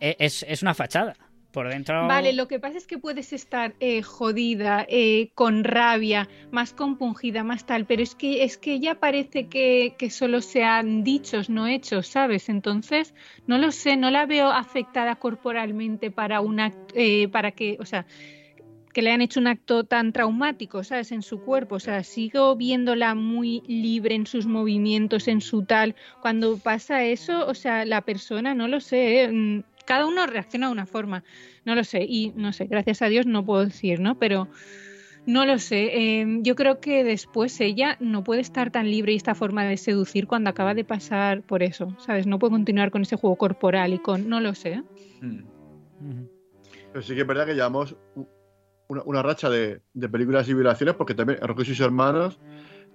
[0.00, 1.14] e, es, es una fachada.
[1.52, 2.06] Por dentro.
[2.06, 7.42] Vale, lo que pasa es que puedes estar eh, jodida, eh, con rabia, más compungida,
[7.42, 11.66] más tal, pero es que es que ya parece que, que solo sean dichos, no
[11.66, 12.50] hechos, ¿sabes?
[12.50, 13.14] Entonces,
[13.46, 18.04] no lo sé, no la veo afectada corporalmente para una, eh, para que, o sea,
[18.92, 21.12] que le han hecho un acto tan traumático, ¿sabes?
[21.12, 25.94] En su cuerpo, o sea, sigo viéndola muy libre en sus movimientos, en su tal.
[26.20, 29.62] Cuando pasa eso, o sea, la persona, no lo sé, ¿eh?
[29.88, 31.24] Cada uno reacciona de una forma,
[31.64, 34.14] no lo sé, y no sé, gracias a Dios no puedo decir, ¿no?
[34.16, 34.48] Pero
[35.26, 39.16] no lo sé, eh, yo creo que después ella no puede estar tan libre y
[39.16, 42.26] esta forma de seducir cuando acaba de pasar por eso, ¿sabes?
[42.26, 44.72] No puede continuar con ese juego corporal y con, no lo sé.
[44.74, 44.82] ¿eh?
[46.92, 47.94] Pero sí que es verdad que llevamos
[48.88, 52.38] una, una racha de, de películas y violaciones, porque también Rocky y sus hermanos,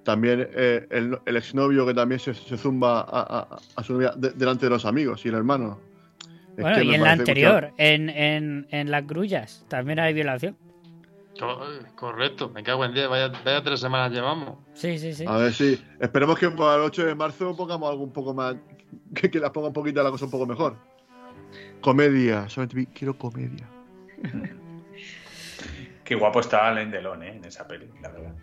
[0.04, 4.14] también eh, el, el exnovio que también se, se zumba a, a- a su novia
[4.16, 5.80] de- delante de los amigos y el hermano.
[6.58, 10.56] Bueno, y en la anterior, en, en, en las grullas, también hay violación.
[11.40, 11.60] Co-
[11.96, 14.60] Correcto, me cago en 10, vaya, vaya tres semanas llevamos.
[14.74, 15.26] Sí, sí, sí.
[15.28, 15.84] A ver si.
[16.00, 18.56] Esperemos que para el 8 de marzo pongamos algo un poco más.
[19.16, 20.76] Que, que las ponga un poquito la cosa un poco mejor.
[21.82, 23.68] Comedia, solamente vi- quiero comedia.
[26.04, 27.36] Qué guapo estaba Alain Delon, ¿eh?
[27.36, 28.34] En esa peli, la verdad.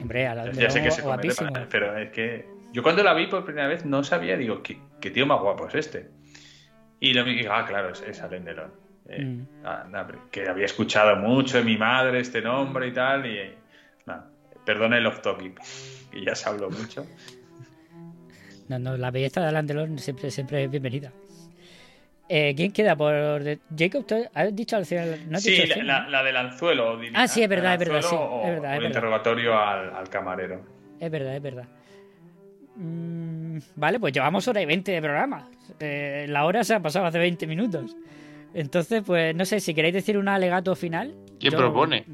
[0.00, 1.52] Hombre, a la Ya sé que se comete, guapísimo.
[1.52, 4.78] para- pero es que yo cuando la vi por primera vez no sabía, digo, ¿qué,
[5.00, 6.10] qué tío más guapo es este?
[7.02, 8.70] Y lo digo, ah, claro, es, es Alain Delon.
[9.08, 9.46] Eh, Mm.
[9.64, 13.54] ah, que había escuchado mucho de mi madre este nombre y tal, y eh,
[14.64, 15.60] perdone el off topic,
[16.12, 17.04] que ya se habló mucho.
[18.68, 21.12] No, no, la belleza de Alain Delon siempre, siempre es bienvenida.
[22.28, 23.12] Eh, ¿Quién queda por
[23.76, 24.06] Jacob?
[24.06, 25.18] ¿tú ¿Has dicho al final?
[25.28, 26.98] ¿No has sí, dicho el la, del anzuelo.
[27.12, 28.86] Ah, sí, es verdad, es verdad, sí, es verdad, es el verdad.
[28.86, 30.64] interrogatorio al, al camarero.
[31.00, 31.64] Es verdad, es verdad.
[32.76, 33.21] Mm,
[33.76, 35.48] vale, pues llevamos hora y 20 de programa.
[35.80, 37.96] Eh, la hora se ha pasado hace 20 minutos.
[38.54, 41.14] Entonces, pues no sé, si queréis decir un alegato final.
[41.40, 42.04] ¿Quién yo- propone?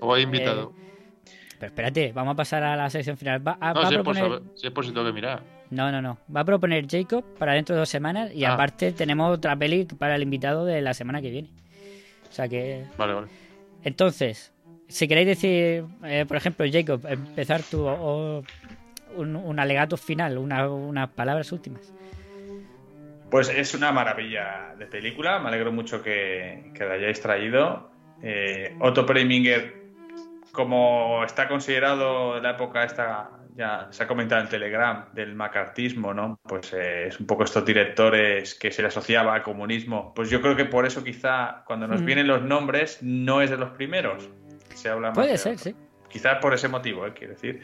[0.00, 0.72] ¿O hay invitado?
[0.76, 0.82] Eh,
[1.58, 3.46] pero espérate, vamos a pasar a la sección final.
[3.46, 4.22] Va, a- no, va a si es, por proponer...
[4.40, 5.42] saber- si es por si tengo que mirar.
[5.70, 6.18] No, no, no.
[6.34, 8.54] Va a proponer Jacob para dentro de dos semanas y Ah.
[8.54, 11.48] aparte tenemos otra peli para el invitado de la semana que viene.
[12.28, 12.84] O sea que...
[12.96, 13.26] Vale, vale.
[13.82, 14.52] Entonces,
[14.88, 18.44] si queréis decir, eh, por ejemplo, Jacob, empezar tú o,
[19.16, 21.92] un, un alegato final, una- unas palabras últimas.
[23.30, 27.90] Pues es una maravilla de película, me alegro mucho que, que la hayáis traído.
[28.22, 29.74] Eh, Otto Preminger,
[30.52, 36.14] como está considerado en la época esta, ya se ha comentado en Telegram, del macartismo,
[36.14, 36.38] ¿no?
[36.44, 40.14] Pues eh, es un poco estos directores que se le asociaba al comunismo.
[40.14, 42.04] Pues yo creo que por eso quizá cuando nos Mm.
[42.06, 44.28] vienen los nombres no es de los primeros.
[44.74, 45.74] Se habla más Puede de ser, sí.
[46.08, 47.12] Quizás por ese motivo, ¿eh?
[47.12, 47.60] quiero decir.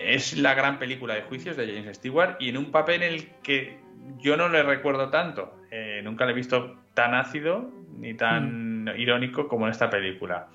[0.00, 3.28] Es la gran película de juicios de James Stewart y en un papel en el
[3.42, 3.78] que
[4.18, 5.54] yo no le recuerdo tanto.
[5.70, 10.48] Eh, nunca le he visto tan ácido ni tan irónico como en esta película.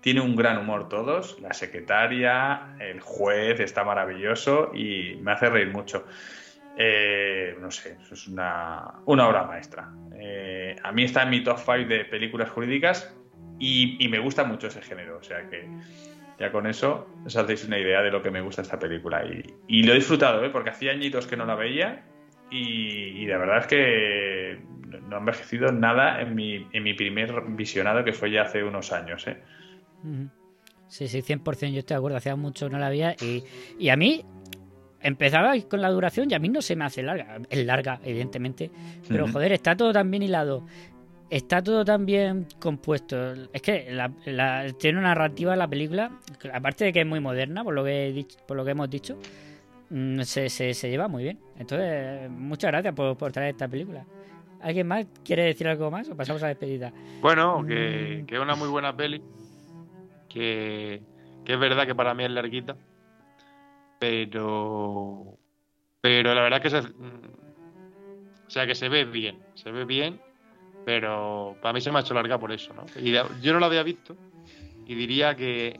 [0.00, 5.72] Tiene un gran humor todos, la secretaria, el juez está maravilloso y me hace reír
[5.72, 6.06] mucho.
[6.76, 9.88] Eh, no sé, es una, una obra maestra.
[10.16, 13.14] Eh, a mí está en mi top 5 de películas jurídicas
[13.58, 15.18] y, y me gusta mucho ese género.
[15.18, 15.68] O sea que
[16.42, 19.24] ya con eso os hacéis una idea de lo que me gusta esta película.
[19.24, 20.50] Y, y lo he disfrutado, ¿eh?
[20.50, 22.04] porque hacía añitos que no la veía
[22.50, 24.58] y, y la verdad es que
[25.08, 28.92] no ha envejecido nada en mi, en mi primer visionado que fue ya hace unos
[28.92, 29.24] años.
[29.28, 29.38] ¿eh?
[30.88, 33.44] Sí, sí, 100%, yo estoy de acuerdo, hacía mucho que no la había y,
[33.78, 34.24] y a mí
[35.00, 38.70] empezaba con la duración y a mí no se me hace larga, es larga, evidentemente,
[39.08, 40.66] pero joder, está todo tan bien hilado,
[41.36, 46.10] está todo tan bien compuesto, es que la- la- tiene una narrativa la película,
[46.52, 48.90] aparte de que es muy moderna, por lo que, he dicho, por lo que hemos
[48.90, 49.16] dicho,
[49.90, 51.38] mm, se, se, se lleva muy bien.
[51.58, 54.04] Entonces, muchas gracias por, por traer esta película.
[54.60, 56.92] ¿Alguien más quiere decir algo más o pasamos a la despedida?
[57.20, 59.20] Bueno, que, que es una muy buena peli.
[60.28, 61.02] Que,
[61.44, 62.76] que es verdad que para mí es larguita.
[63.98, 65.36] Pero.
[66.00, 66.78] Pero la verdad que se.
[66.78, 69.38] O sea, que se ve bien.
[69.54, 70.20] Se ve bien.
[70.84, 72.84] Pero para mí se me ha hecho larga por eso, ¿no?
[73.00, 74.16] Y yo no la había visto.
[74.86, 75.78] Y diría que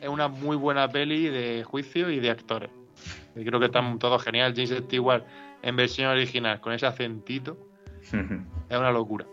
[0.00, 2.70] es una muy buena peli de juicio y de actores.
[3.34, 4.52] Y creo que están todos genial.
[4.54, 5.24] James Stewart
[5.62, 7.56] en versión original con ese acentito.
[8.70, 9.26] Es una locura.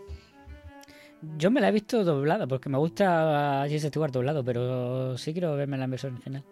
[1.38, 5.54] Yo me la he visto doblada porque me gusta James Stewart doblado, pero sí quiero
[5.56, 6.42] verme la versión original.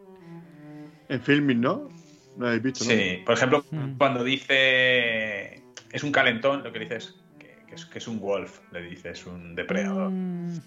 [1.09, 1.89] En filming, ¿no?
[2.37, 2.91] No habéis visto, ¿no?
[2.91, 3.97] Sí, por ejemplo, Mm.
[3.99, 5.63] cuando dice
[5.93, 7.20] es un calentón, lo que dices
[7.71, 10.11] que, es, que es un wolf, le dices un depredador.
[10.11, 10.61] Mm,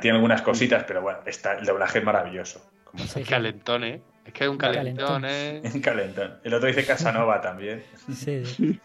[0.00, 2.68] Tiene algunas cositas, pero bueno, está, el doblaje es maravilloso.
[2.84, 4.02] Como Es calentón, ¿eh?
[4.24, 5.60] Es que es un calentón, ¿eh?
[5.74, 6.34] Un calentón.
[6.42, 7.82] El otro dice Casanova también.
[8.12, 8.80] Sí, sí.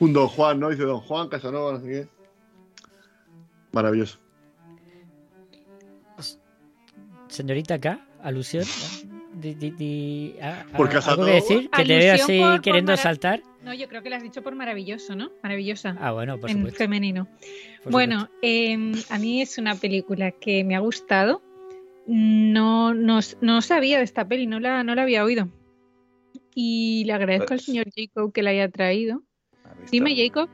[0.00, 0.70] Un Don Juan, ¿no?
[0.70, 2.08] Dice Don Juan, Casanova, no sé qué.
[3.72, 4.18] Maravilloso.
[7.28, 8.64] Señorita K, alusión.
[9.34, 11.26] Di- di- di- a- a- Por ¿Algo Casanova.
[11.26, 11.70] que decir?
[11.70, 13.42] Que te veo así por- queriendo saltar.
[13.64, 15.30] No, yo creo que lo has dicho por maravilloso, ¿no?
[15.42, 15.96] Maravillosa.
[16.00, 16.78] Ah, bueno, por en supuesto.
[16.78, 17.26] femenino.
[17.82, 21.42] por bueno, eh, a mí es una película que me ha gustado.
[22.06, 25.48] No, no, no sabía de esta peli, no la, no la había oído.
[26.54, 29.22] Y le agradezco al Pues- señor Jacob que la haya traído.
[29.90, 30.48] Dime, Jacob.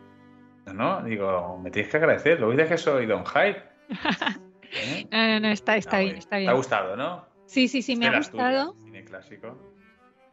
[0.66, 2.38] No, no, digo, me tienes que agradecer.
[2.40, 3.58] Lo dices que soy Don Hype.
[3.88, 3.88] ¿Eh?
[5.10, 6.50] No, no, no, está, está Ah, bien, está ¿Te bien.
[6.50, 7.26] ha gustado, no?
[7.46, 8.76] Sí, sí, sí, me ha gustado.
[8.84, 9.58] Cine clásico.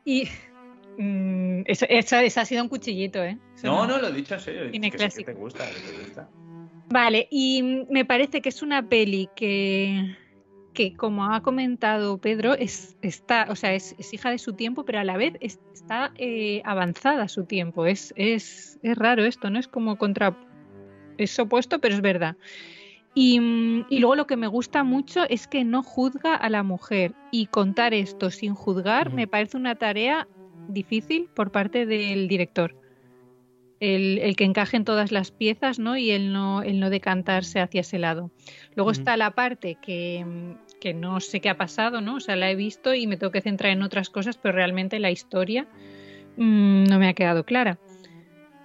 [0.05, 0.29] Y
[0.97, 3.37] mm, eso, eso- eso ha sido un cuchillito, ¿eh?
[3.55, 4.71] Eso No, no, lo he dicho en serio.
[4.71, 6.29] Cine que, que te gusta, que te gusta.
[6.89, 10.15] Vale, y me parece que es una peli que,
[10.73, 14.85] que como ha comentado Pedro, es, está, o sea, es, es hija de su tiempo,
[14.85, 17.85] pero a la vez es- está eh, avanzada su tiempo.
[17.85, 19.59] Es, es, es raro esto, ¿no?
[19.59, 20.37] Es como contra...
[21.17, 22.37] Es opuesto, pero es verdad.
[23.15, 23.39] Y,
[23.89, 27.13] y luego lo que me gusta mucho es que no juzga a la mujer.
[27.31, 30.27] Y contar esto sin juzgar me parece una tarea
[30.67, 32.75] difícil por parte del director
[33.79, 35.97] el, el que encajen todas las piezas, ¿no?
[35.97, 38.31] Y el no, el no decantarse hacia ese lado.
[38.75, 40.25] Luego está la parte que,
[40.79, 42.15] que no sé qué ha pasado, ¿no?
[42.15, 44.99] O sea, la he visto y me tengo que centrar en otras cosas, pero realmente
[44.99, 45.67] la historia
[46.37, 47.79] mm, no me ha quedado clara.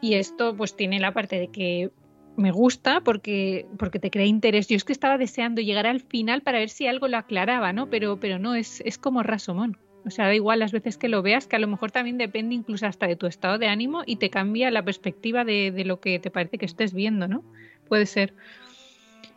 [0.00, 1.90] Y esto pues tiene la parte de que
[2.36, 4.66] me gusta porque, porque te crea interés.
[4.66, 7.88] Yo es que estaba deseando llegar al final para ver si algo lo aclaraba, ¿no?
[7.90, 9.76] Pero, pero no, es, es como Rasomón.
[10.04, 12.54] O sea, da igual las veces que lo veas, que a lo mejor también depende
[12.54, 16.00] incluso hasta de tu estado de ánimo y te cambia la perspectiva de, de lo
[16.00, 17.44] que te parece que estés viendo, ¿no?
[17.88, 18.34] Puede ser.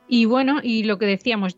[0.08, 1.58] Y bueno, y lo que decíamos,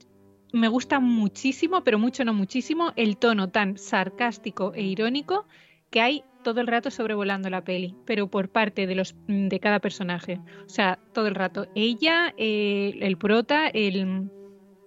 [0.54, 5.46] me gusta muchísimo, pero mucho no muchísimo, el tono tan sarcástico e irónico
[5.90, 9.80] que hay todo el rato sobrevolando la peli, pero por parte de los de cada
[9.80, 10.40] personaje.
[10.66, 11.68] O sea, todo el rato.
[11.76, 14.30] Ella, el prota, el,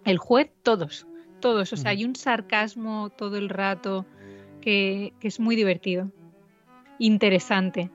[0.05, 1.07] el juez, todos.
[1.41, 1.73] Todos.
[1.73, 4.07] O sea, hay un sarcasmo todo el rato
[4.61, 6.11] que, que es muy divertido.
[6.99, 7.91] Interesante.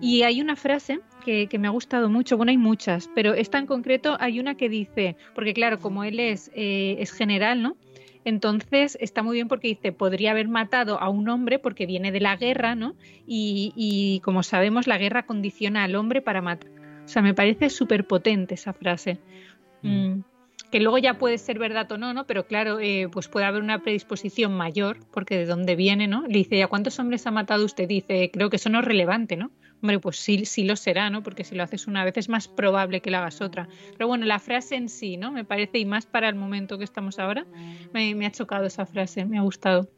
[0.00, 3.58] Y hay una frase que, que me ha gustado mucho, bueno, hay muchas, pero esta
[3.58, 7.76] en concreto hay una que dice, porque claro, como él es, eh, es general, ¿no?
[8.24, 12.20] Entonces está muy bien porque dice, podría haber matado a un hombre porque viene de
[12.20, 12.94] la guerra, ¿no?
[13.26, 16.70] Y, y como sabemos, la guerra condiciona al hombre para matar.
[17.04, 19.18] O sea, me parece súper potente esa frase.
[19.82, 20.20] Mm,
[20.70, 22.26] que luego ya puede ser verdad o no, ¿no?
[22.26, 26.22] Pero claro, eh, pues puede haber una predisposición mayor, porque de dónde viene, ¿no?
[26.26, 27.88] Le dice, ¿a cuántos hombres ha matado usted?
[27.88, 29.52] Dice, creo que eso no es relevante, ¿no?
[29.82, 31.22] Hombre, pues sí, sí lo será, ¿no?
[31.22, 33.68] Porque si lo haces una vez es más probable que lo hagas otra.
[33.96, 35.32] Pero bueno, la frase en sí, ¿no?
[35.32, 37.46] Me parece, y más para el momento que estamos ahora,
[37.92, 39.90] me, me ha chocado esa frase, me ha gustado.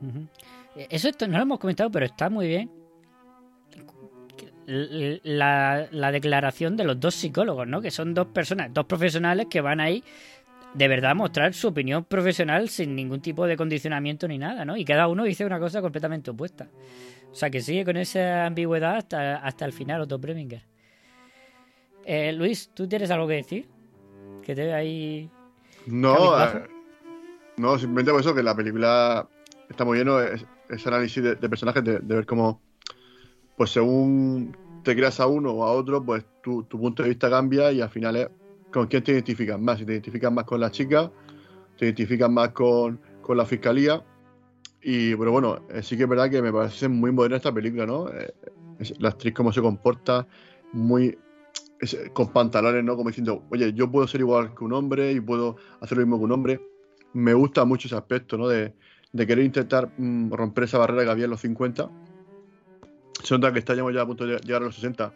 [0.00, 0.26] Ujú.
[0.74, 2.81] Eh, Eso no lo hemos comentado, pero está muy bien.
[4.66, 7.80] La, la declaración de los dos psicólogos, ¿no?
[7.80, 10.04] Que son dos personas, dos profesionales que van ahí
[10.74, 14.76] de verdad a mostrar su opinión profesional sin ningún tipo de condicionamiento ni nada, ¿no?
[14.76, 16.68] Y cada uno dice una cosa completamente opuesta.
[17.30, 20.62] O sea que sigue con esa ambigüedad hasta, hasta el final, Otto Preminger.
[22.04, 23.68] Eh, Luis, ¿tú tienes algo que decir?
[24.42, 25.30] Que te veo ahí.
[25.86, 26.64] No, eh,
[27.56, 29.28] no, simplemente por eso que la película
[29.68, 32.60] está muy lleno es, ese análisis de, de personajes, de, de ver cómo,
[33.56, 37.72] pues según te creas a uno o a otro, pues tu, punto de vista cambia
[37.72, 38.28] y al final es
[38.72, 39.78] con quién te identificas más.
[39.78, 41.10] Si te identificas más con la chica,
[41.76, 44.04] te identificas más con, con la fiscalía.
[44.82, 47.86] Y, pero bueno, eh, sí que es verdad que me parece muy moderna esta película,
[47.86, 48.08] ¿no?
[48.08, 48.34] Eh,
[48.98, 50.26] la actriz cómo se comporta,
[50.72, 51.16] muy
[52.12, 52.96] con pantalones, ¿no?
[52.96, 56.18] Como diciendo, oye, yo puedo ser igual que un hombre y puedo hacer lo mismo
[56.18, 56.60] que un hombre.
[57.12, 58.48] Me gusta mucho ese aspecto, ¿no?
[58.48, 58.74] De,
[59.12, 61.90] de querer intentar mm, romper esa barrera que había en los 50.
[63.22, 65.12] Se nota que estamos ya a punto de llegar a los 60,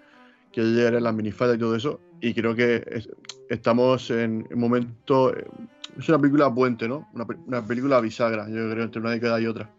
[0.52, 2.00] que ya llegarán las minifaldas y todo eso.
[2.20, 3.08] Y creo que es-
[3.48, 5.34] estamos en un momento.
[5.36, 5.46] eh,
[5.98, 7.08] Es una película puente, ¿no?
[7.14, 9.70] Una, una película bisagra, yo creo, entre una década y otra.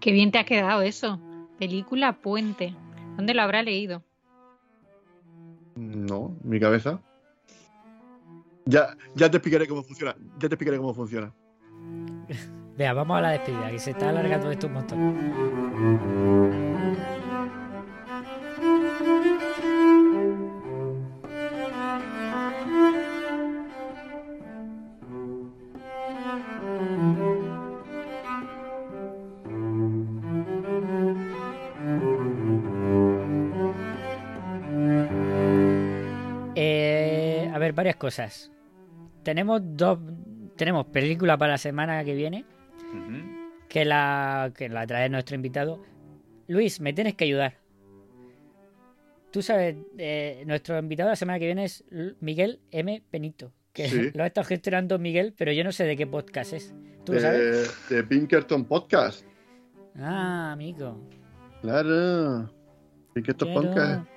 [0.00, 1.20] Qué bien te ha quedado eso.
[1.58, 2.74] Película Puente.
[3.16, 4.02] ¿Dónde lo habrá leído?
[5.76, 7.00] No, mi cabeza.
[8.64, 10.16] Ya, ya te explicaré cómo funciona.
[10.38, 11.32] Ya te explicaré cómo funciona.
[12.80, 15.16] Vea, vamos a la despedida, que se está alargando esto un montón.
[36.54, 38.50] Eh, varias cosas.
[39.22, 39.98] Tenemos dos.
[40.56, 42.46] Tenemos película para la semana que viene.
[43.68, 45.80] Que la, que la trae nuestro invitado.
[46.48, 47.54] Luis, me tienes que ayudar.
[49.30, 51.84] Tú sabes, eh, nuestro invitado la semana que viene es
[52.20, 53.02] Miguel M.
[53.12, 53.52] Benito.
[53.72, 54.10] Que Sí.
[54.14, 56.74] lo ha estado gestionando Miguel, pero yo no sé de qué podcast es.
[57.04, 57.72] ¿Tú lo sabes?
[57.88, 59.24] De, Pinkerton Podcast.
[59.96, 61.00] Ah, amigo.
[61.62, 62.50] Claro.
[63.14, 64.08] Pinkerton Podcast.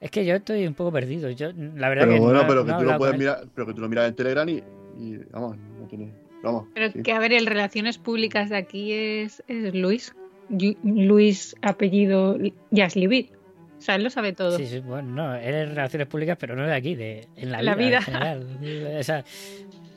[0.00, 1.30] Es que yo estoy un poco perdido.
[1.30, 3.74] Yo, la verdad Pero que bueno, no- pero que tú lo puedes mirar, pero que
[3.74, 4.62] tú lo miras en Telegram y,
[4.98, 6.12] y, vamos, no tiene.
[6.42, 6.66] Vamos.
[6.74, 7.02] Pero sí.
[7.02, 10.14] que a ver, el Relaciones Públicas de aquí es, es Luis.
[10.82, 12.36] Luis, apellido
[12.70, 13.32] Yaslivit.
[13.78, 14.56] O sea, él lo sabe todo.
[14.58, 17.62] Sí, sí, bueno, no, él es relaciones públicas, pero no de aquí, de en la,
[17.62, 17.98] La vida, vida.
[17.98, 18.96] en general.
[19.00, 19.24] O sea,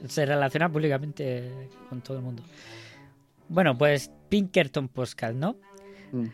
[0.08, 1.52] se relaciona públicamente
[1.90, 2.42] con todo el mundo.
[3.48, 5.56] Bueno, pues Pinkerton Podcast, ¿no?
[6.12, 6.26] Mm.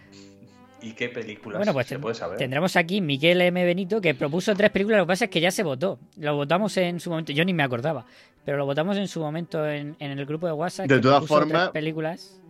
[0.84, 2.38] ¿Y qué películas Bueno, pues se puede saber?
[2.38, 3.64] tendremos aquí Miguel M.
[3.66, 5.00] Benito, que propuso tres películas.
[5.00, 6.00] Lo que pasa es que ya se votó.
[6.18, 7.32] Lo votamos en su momento.
[7.34, 8.06] Yo ni me acordaba.
[8.46, 10.88] Pero lo votamos en su momento en, en el grupo de WhatsApp.
[10.88, 12.42] De todas formas- películas.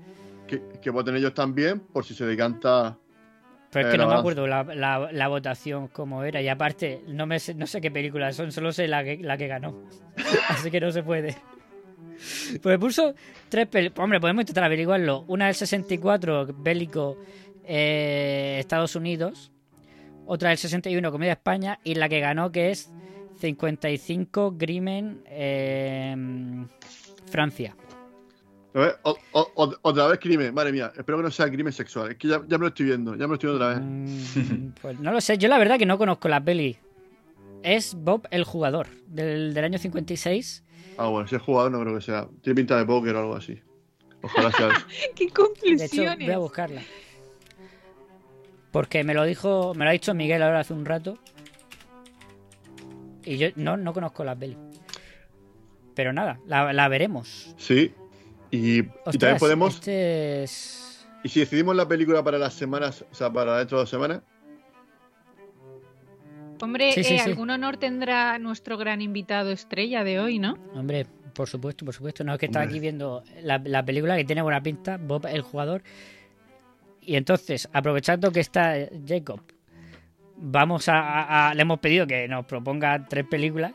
[0.48, 2.98] Que, que voten ellos también, por si se decanta.
[3.72, 6.42] Pero es Eh, que no me la- acuerdo la, la- la votación cómo era.
[6.42, 9.38] Y aparte, no, me sé, no sé qué películas son, solo sé la que, la
[9.38, 9.84] que ganó.
[10.50, 11.36] Así que no se puede.
[12.62, 13.14] Pues puso
[13.50, 14.04] tres películas.
[14.04, 15.24] Hombre, podemos intentar averiguarlo.
[15.28, 17.18] Una del 64, bélico
[17.66, 19.52] eh, Estados Unidos.
[20.26, 21.80] Otra del 61, Comedia España.
[21.84, 22.92] Y la que ganó, que es
[23.42, 26.16] 55, Grimen eh,
[27.30, 27.76] Francia.
[28.74, 30.94] A ver, o- o- o- otra vez crimen, madre mía.
[30.96, 32.12] Espero que no sea crimen sexual.
[32.12, 33.86] Es que ya, ya me lo estoy viendo, ya me lo estoy viendo otra vez.
[33.86, 36.78] Mm, pues no lo sé, yo la verdad que no conozco la peli.
[37.64, 40.64] Es Bob el jugador, del, del año 56.
[40.98, 42.28] Ah, bueno, si es jugador, no creo que sea.
[42.42, 43.60] Tiene pinta de póker o algo así.
[44.22, 44.86] Ojalá sea eso.
[45.16, 46.28] ¡Qué De hecho, conclusiones!
[46.28, 46.82] voy a buscarla.
[48.72, 51.18] Porque me lo dijo, me lo ha dicho Miguel ahora hace un rato.
[53.24, 54.58] Y yo no, no conozco la peli.
[55.96, 57.54] Pero nada, la, la veremos.
[57.58, 57.94] Sí.
[58.50, 59.76] Y, también podemos.
[59.76, 61.08] Este es...
[61.24, 64.22] Y si decidimos la película para las semanas, o sea, para dentro de dos semanas,
[66.62, 67.30] Hombre, Sí, sí, eh, sí.
[67.30, 70.58] algún honor tendrá nuestro gran invitado estrella de hoy, ¿no?
[70.76, 72.24] Hombre, por supuesto, por supuesto.
[72.24, 75.42] No, es que estaba aquí viendo la, la película que tiene buena pinta, Bob el
[75.42, 75.82] jugador.
[77.02, 78.76] Y entonces, aprovechando que está
[79.08, 79.42] Jacob,
[80.42, 83.74] vamos a, a- a- Le hemos pedido que nos proponga tres películas.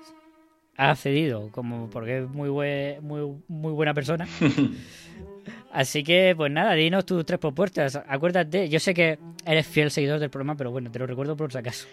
[0.76, 4.26] Ha accedido, como porque es muy, bue- muy, muy buena persona.
[5.72, 7.97] Así que, pues nada, dinos tus tres propuestas.
[8.09, 11.52] Acuérdate, yo sé que eres fiel seguidor del programa, pero bueno, te lo recuerdo por
[11.52, 11.86] si acaso.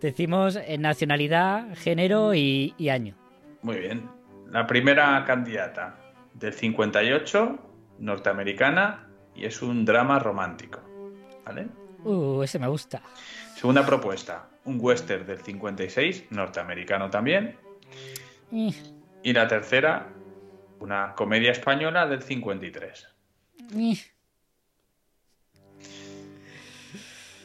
[0.00, 3.14] Decimos eh, nacionalidad, género y, y año.
[3.62, 4.08] Muy bien.
[4.50, 5.96] La primera candidata
[6.34, 7.58] del 58,
[8.00, 10.80] norteamericana, y es un drama romántico.
[11.44, 11.68] ¿Vale?
[12.04, 13.02] Uh, ese me gusta.
[13.56, 17.56] Segunda propuesta, un western del 56, norteamericano también.
[18.52, 18.72] Eh,
[19.22, 20.08] Y la tercera,
[20.78, 23.06] una comedia española del 53.
[23.76, 23.96] eh.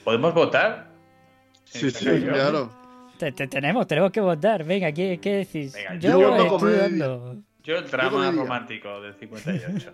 [0.03, 0.89] ¿Podemos votar?
[1.63, 2.69] sí, sí, claro.
[3.17, 4.63] Te- te- tenemos, tenemos que votar.
[4.63, 5.73] Venga, ¿qué, qué decís?
[5.73, 7.35] Venga, yo yo.
[7.63, 9.93] Yo el drama romántico del 58.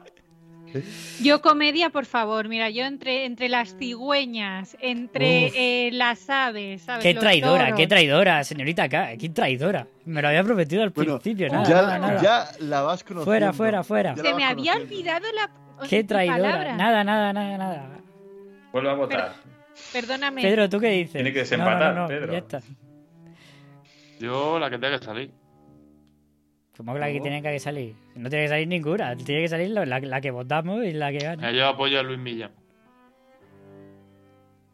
[1.22, 2.48] Yo comedia, por favor.
[2.48, 7.04] Mira, yo entre, entre las cigüeñas, entre eh, las aves, ¿sabes?
[7.04, 7.78] Qué Los traidora, toros.
[7.80, 9.10] qué traidora, señorita acá.
[9.18, 9.88] Qué traidora.
[10.06, 11.50] Me lo había prometido al Bueno, principio.
[11.50, 12.22] Nada, ya, nada, nada.
[12.22, 13.26] ya la vas conociendo.
[13.26, 14.16] Fuera, fuera, fuera.
[14.16, 15.50] Se me había olvidado la
[15.88, 16.38] Qué traidora.
[16.42, 16.76] palabra.
[16.76, 17.90] Nada, nada, nada, nada.
[18.72, 19.36] Vuelvo a votar.
[19.94, 20.42] Perdóname.
[20.42, 21.14] Pedro, ¿tú qué dices?
[21.14, 22.32] Tiene que No, desempatar, no, no, Pedro.
[22.34, 22.62] Ya está.
[24.20, 25.32] Yo la que tenga que salir.
[26.78, 27.22] Como que la que No.
[27.24, 27.96] tiene que salir.
[28.16, 29.16] No tiene que salir ninguna.
[29.18, 31.52] Tiene que salir la, la- la que votamos y la que gana.
[31.52, 32.52] Yo apoyo a Luis Millán.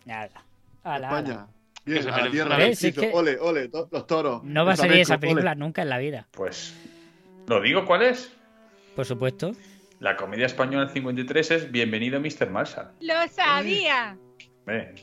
[0.06, 0.44] Nada.
[0.84, 1.48] España.
[1.86, 4.44] Bien, Que se a la tierra es que- Ole, ole, to- los toros.
[4.44, 5.22] No va a salir esa ole.
[5.22, 6.28] película nunca en la vida.
[6.32, 6.74] Pues,
[7.48, 8.32] ¿lo digo cuál es?
[8.96, 9.52] Por supuesto.
[10.00, 12.50] La comedia española del 53 es Bienvenido Mr.
[12.50, 12.90] Marshall.
[13.02, 14.18] Lo sabía.
[14.66, 14.96] Ven.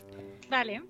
[0.51, 0.83] Vale.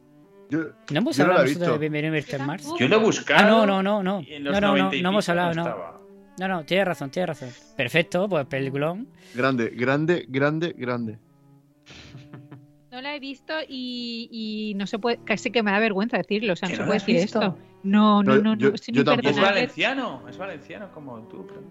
[0.50, 0.58] Yo,
[0.90, 1.78] No hemos yo hablado nosotros de.
[1.88, 2.44] Bienvenido Mr.
[2.44, 2.66] Mars.
[2.78, 3.40] Yo lo he buscado.
[3.40, 4.20] Ah, no, no, no, no.
[4.22, 5.68] No, no, no, 90 y no hemos hablado, no no.
[5.68, 6.00] estaba.
[6.38, 7.50] No, no, tienes razón, tienes razón.
[7.76, 9.08] Perfecto, pues peliculón.
[9.34, 11.18] Grande, grande, grande, grande.
[12.90, 16.54] No la he visto y, y no se puede, casi que me da vergüenza decirlo,
[16.54, 17.38] o sea, no ¿Que se puede decir visto?
[17.40, 17.58] esto.
[17.84, 19.28] No, no, No, no, yo- yo tampoco.
[19.28, 21.46] Es valenciano, es valenciano como tú.
[21.46, 21.62] pero-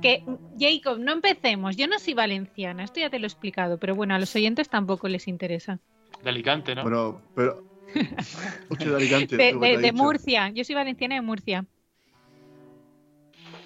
[0.00, 0.24] Que,
[0.58, 1.76] Jacob, no empecemos.
[1.76, 4.70] Yo no soy valenciana, esto ya te lo he explicado, pero bueno, a los oyentes
[4.70, 5.78] tampoco les interesa.
[6.22, 6.82] De Alicante, ¿no?
[6.82, 7.62] Bueno, pero.
[8.78, 9.52] De Alicante.
[9.52, 9.92] Lo.
[9.92, 11.64] Murcia, yo soy valenciana de Murcia.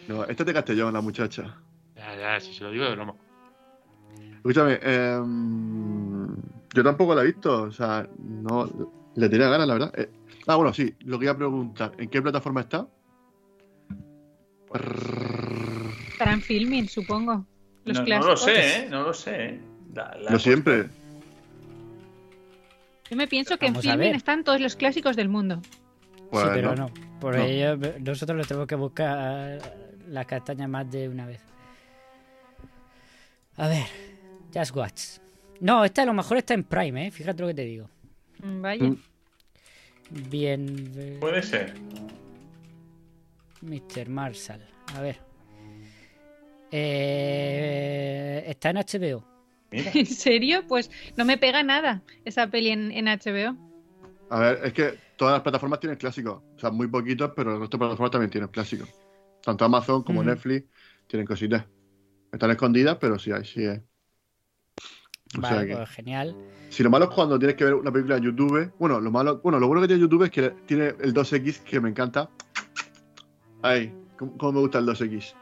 [0.07, 1.57] No, esta es de Castellón, la muchacha.
[1.97, 3.15] Ya, ya, si se lo digo de broma.
[4.37, 6.27] Escúchame, em,
[6.75, 8.69] yo tampoco la he visto, o sea, no
[9.15, 9.93] le tenía ganas, la verdad.
[9.99, 10.11] Eh,
[10.47, 12.87] ah, bueno, sí, lo que iba a preguntar, ¿en qué plataforma está?
[16.09, 17.47] Estarán filming, supongo.
[17.85, 18.89] Los No, lo sé, ¿eh?
[18.91, 19.45] No lo sé.
[19.47, 19.61] ¿eh?
[19.95, 20.89] La- la- No siempre.
[23.11, 25.61] Yo me pienso que en filming están todos los clásicos del mundo.
[26.33, 26.91] Sí, pero no.
[27.21, 27.43] Por no.
[27.45, 29.59] ello, nosotros le tenemos que buscar
[30.09, 31.41] las castañas más de una vez.
[33.57, 33.87] A ver,
[34.53, 35.03] Just Watch.
[35.61, 37.11] No, esta a lo mejor está en Prime, ¿eh?
[37.11, 37.89] Fíjate lo que te digo.
[38.43, 38.85] Mm, Vaya.
[38.85, 38.99] Mm.
[40.29, 40.93] Bien.
[40.97, 41.75] eh, Puede ser.
[43.63, 44.09] Mr.
[44.09, 44.61] Marshall.
[44.97, 45.19] A ver.
[46.73, 49.25] Eh, está en HBO.
[49.95, 50.65] ¿En serio?
[50.69, 53.57] Pues no me pega nada esa peli en, en HBO.
[54.31, 56.43] A ver, es que todas las plataformas tienen clásicos.
[56.57, 58.89] O sea, muy poquitos, pero el resto de plataformas también tienen clásicos.
[59.43, 60.31] Tanto Amazon como Ujú.
[60.31, 60.67] Netflix
[61.07, 61.65] tienen cositas.
[62.33, 63.79] Están escondidas, pero sí hay, sí hay.
[65.39, 66.37] O sea Vale, que- pues genial.
[66.71, 68.73] Si lo malo es cuando tienes que ver una película en YouTube.
[68.79, 71.81] Bueno, lo malo, bueno, lo bueno que tiene YouTube es que tiene el 2X que
[71.81, 72.29] me encanta.
[73.63, 75.35] Ay, cómo, cómo me gusta el 2X.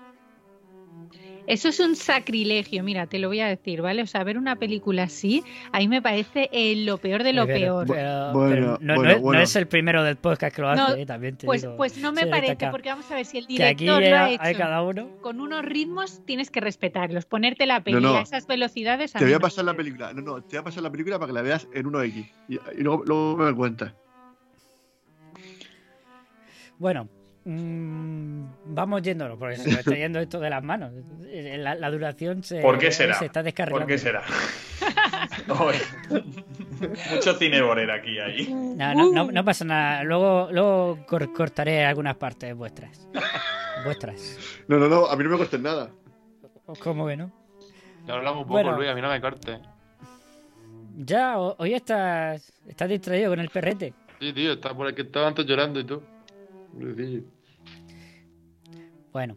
[1.48, 4.01] Eso es un sacrilegio, mira, te lo voy a decir, ¿vale?
[4.02, 5.43] O sea, ver una película así,
[5.73, 7.86] a mí me parece eh, lo peor de lo Pero- peor.
[7.89, 9.40] pero- Bueno, pero no, no bueno, es, no bueno.
[9.43, 11.98] es el primero del podcast que lo No, hace, eh, también te Pues, digo, pues
[11.98, 14.35] no me parece, porque vamos a ver si el Que aquí director lo ha hay,
[14.35, 15.16] hecho hay cada uno.
[15.20, 18.14] con unos ritmos, tienes que respetarlos, ponerte la peli no.
[18.14, 19.16] a esas velocidades.
[19.16, 19.40] a Te voy a no.
[19.40, 20.12] pasar la película.
[20.12, 22.24] No, no, te voy a pasar la película para que la veas en 1X.
[22.48, 23.93] Y, y luego, luego me cuentas.
[26.78, 27.09] Bueno,
[27.44, 30.93] mm, vamos yéndonos, porque se nos está yendo esto de las manos.
[31.27, 33.14] Eh, La, la duración se, ¿Por qué será?
[33.14, 33.81] se está descargando.
[33.81, 34.23] ¿Por qué será?
[37.12, 38.48] Mucho cine borera aquí ahí.
[38.52, 40.02] No, no, no, no pasa nada.
[40.05, 43.06] Luego, luego cor- cortaré algunas partes vuestras.
[43.85, 44.39] Vuestras.
[44.69, 45.90] No, no, no, a mí no me cuesta nada.
[46.81, 47.31] ¿Cómo que no?
[48.06, 48.77] Ya hablamos un poco, Bueno.
[48.77, 49.60] Luis, a mí no me cortes.
[50.97, 53.94] Ya, ho- hoy estás, estás distraído con el perrete.
[54.20, 56.02] Sí, tío, está por aquí, estaba antes llorando y tú.
[59.12, 59.36] Bueno,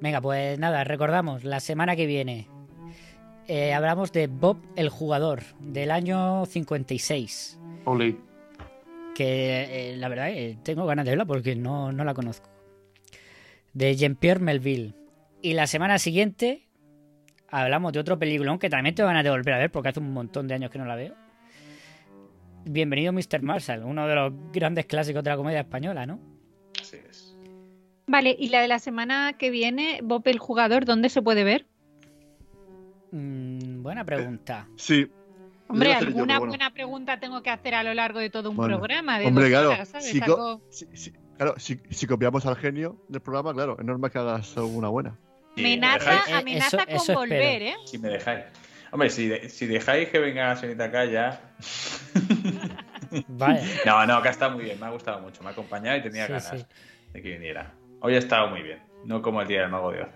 [0.00, 2.48] venga, pues nada, recordamos, la semana que viene
[3.50, 7.58] eh, hablamos de Bob el jugador del año 56.
[7.86, 8.16] Ole.
[9.14, 12.50] Que eh, la verdad eh, tengo ganas de verla porque no, no la conozco.
[13.72, 14.94] De Jean-Pierre Melville.
[15.40, 16.68] Y la semana siguiente
[17.48, 20.12] hablamos de otro peliculón que también tengo ganas de volver a ver porque hace un
[20.12, 21.14] montón de años que no la veo.
[22.66, 23.40] Bienvenido Mr.
[23.40, 26.37] Marshall, uno de los grandes clásicos de la comedia española, ¿no?
[26.80, 27.34] Así es.
[28.06, 31.66] Vale, y la de la semana que viene, Bob el jugador, ¿dónde se puede ver?
[33.12, 34.68] Mm, buena pregunta.
[34.76, 35.10] Sí.
[35.68, 36.50] Hombre, yo, alguna bueno.
[36.52, 39.18] buena pregunta tengo que hacer a lo largo de todo un Bueno, programa.
[39.18, 39.70] De Hombre, claro.
[39.70, 40.06] horas, ¿sabes?
[40.06, 44.10] Si, Algo- si- si- claro, si, si copiamos al genio del programa, claro, es normal
[44.10, 45.18] que hagas alguna buena.
[45.56, 47.18] Me Amenaza, dejáis- amenaza eso- con eso espero.
[47.20, 47.74] volver, ¿eh?
[47.84, 48.44] Si me dejáis.
[48.90, 51.40] Hombre, si, de- si dejáis que venga la señorita acá ya.
[53.28, 53.62] Vaya.
[53.86, 56.26] No, no, acá está muy bien, me ha gustado mucho, me ha acompañado y tenía
[56.26, 56.66] Sí, ganas sí.
[57.12, 57.74] de que viniera.
[58.00, 60.08] Hoy ha estado muy bien, no como el día del mago de Oz.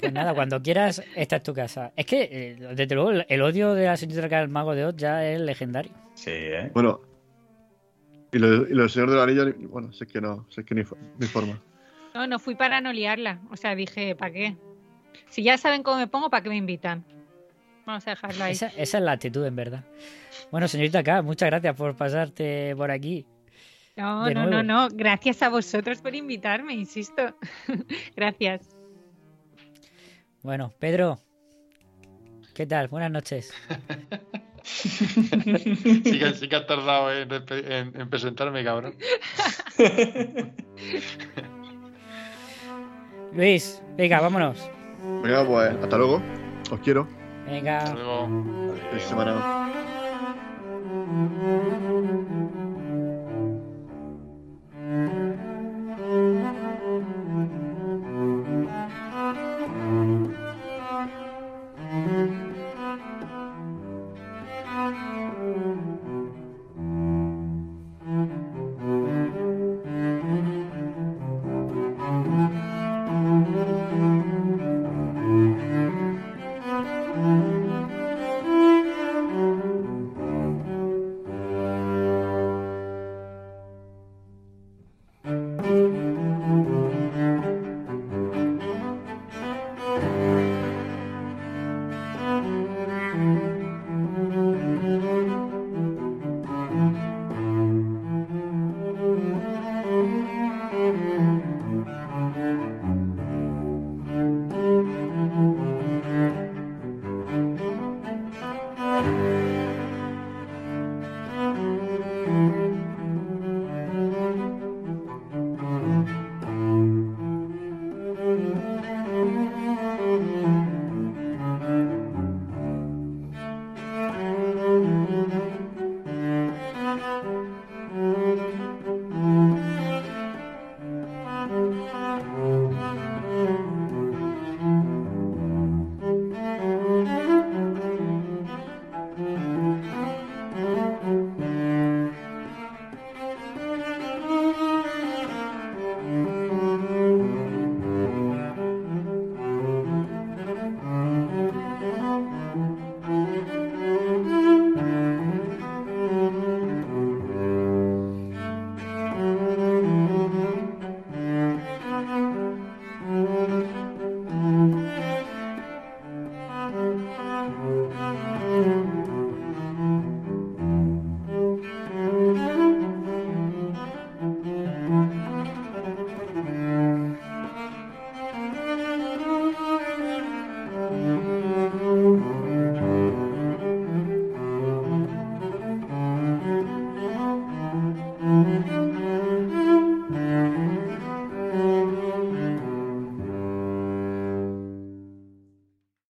[0.00, 1.92] Pues nada, cuando quieras, esta es tu casa.
[1.96, 5.24] Es que, eh, desde luego, el, odio de la señorita del mago de Oz ya
[5.26, 5.92] es legendario.
[6.14, 6.70] Sí, ¿eh?
[6.74, 7.00] Bueno.
[8.32, 10.74] Y lo, y lo del Señor del Anillo, ni- bueno, sé que no, sé que
[10.74, 10.82] ni,
[11.18, 11.60] ni forma.
[12.14, 13.40] No, no fui para no liarla.
[13.50, 14.56] O sea, dije, ¿para qué?
[15.28, 17.04] Si ya saben cómo me pongo, ¿para qué me invitan?
[17.86, 18.52] Vamos a dejarlo ahí.
[18.52, 19.84] Esa, esa es la actitud, en verdad.
[20.50, 23.26] Bueno, señorita K, muchas gracias por pasarte por aquí.
[23.96, 24.88] No, no, no, no.
[24.90, 27.36] Gracias a vosotros por invitarme, insisto.
[28.16, 28.68] Gracias.
[30.42, 31.20] Bueno, Pedro,
[32.54, 32.88] ¿qué tal?
[32.88, 33.52] Buenas noches.
[34.64, 34.88] Sí
[36.20, 38.94] que, sí que has tardado en, respe- en- en presentarme, cabrón.
[43.32, 44.70] Luis, venga, vámonos.
[45.24, 46.22] Venga, pues, hasta luego.
[46.70, 47.08] Os quiero.
[47.52, 47.82] Venga.
[47.82, 49.42] Hasta luego.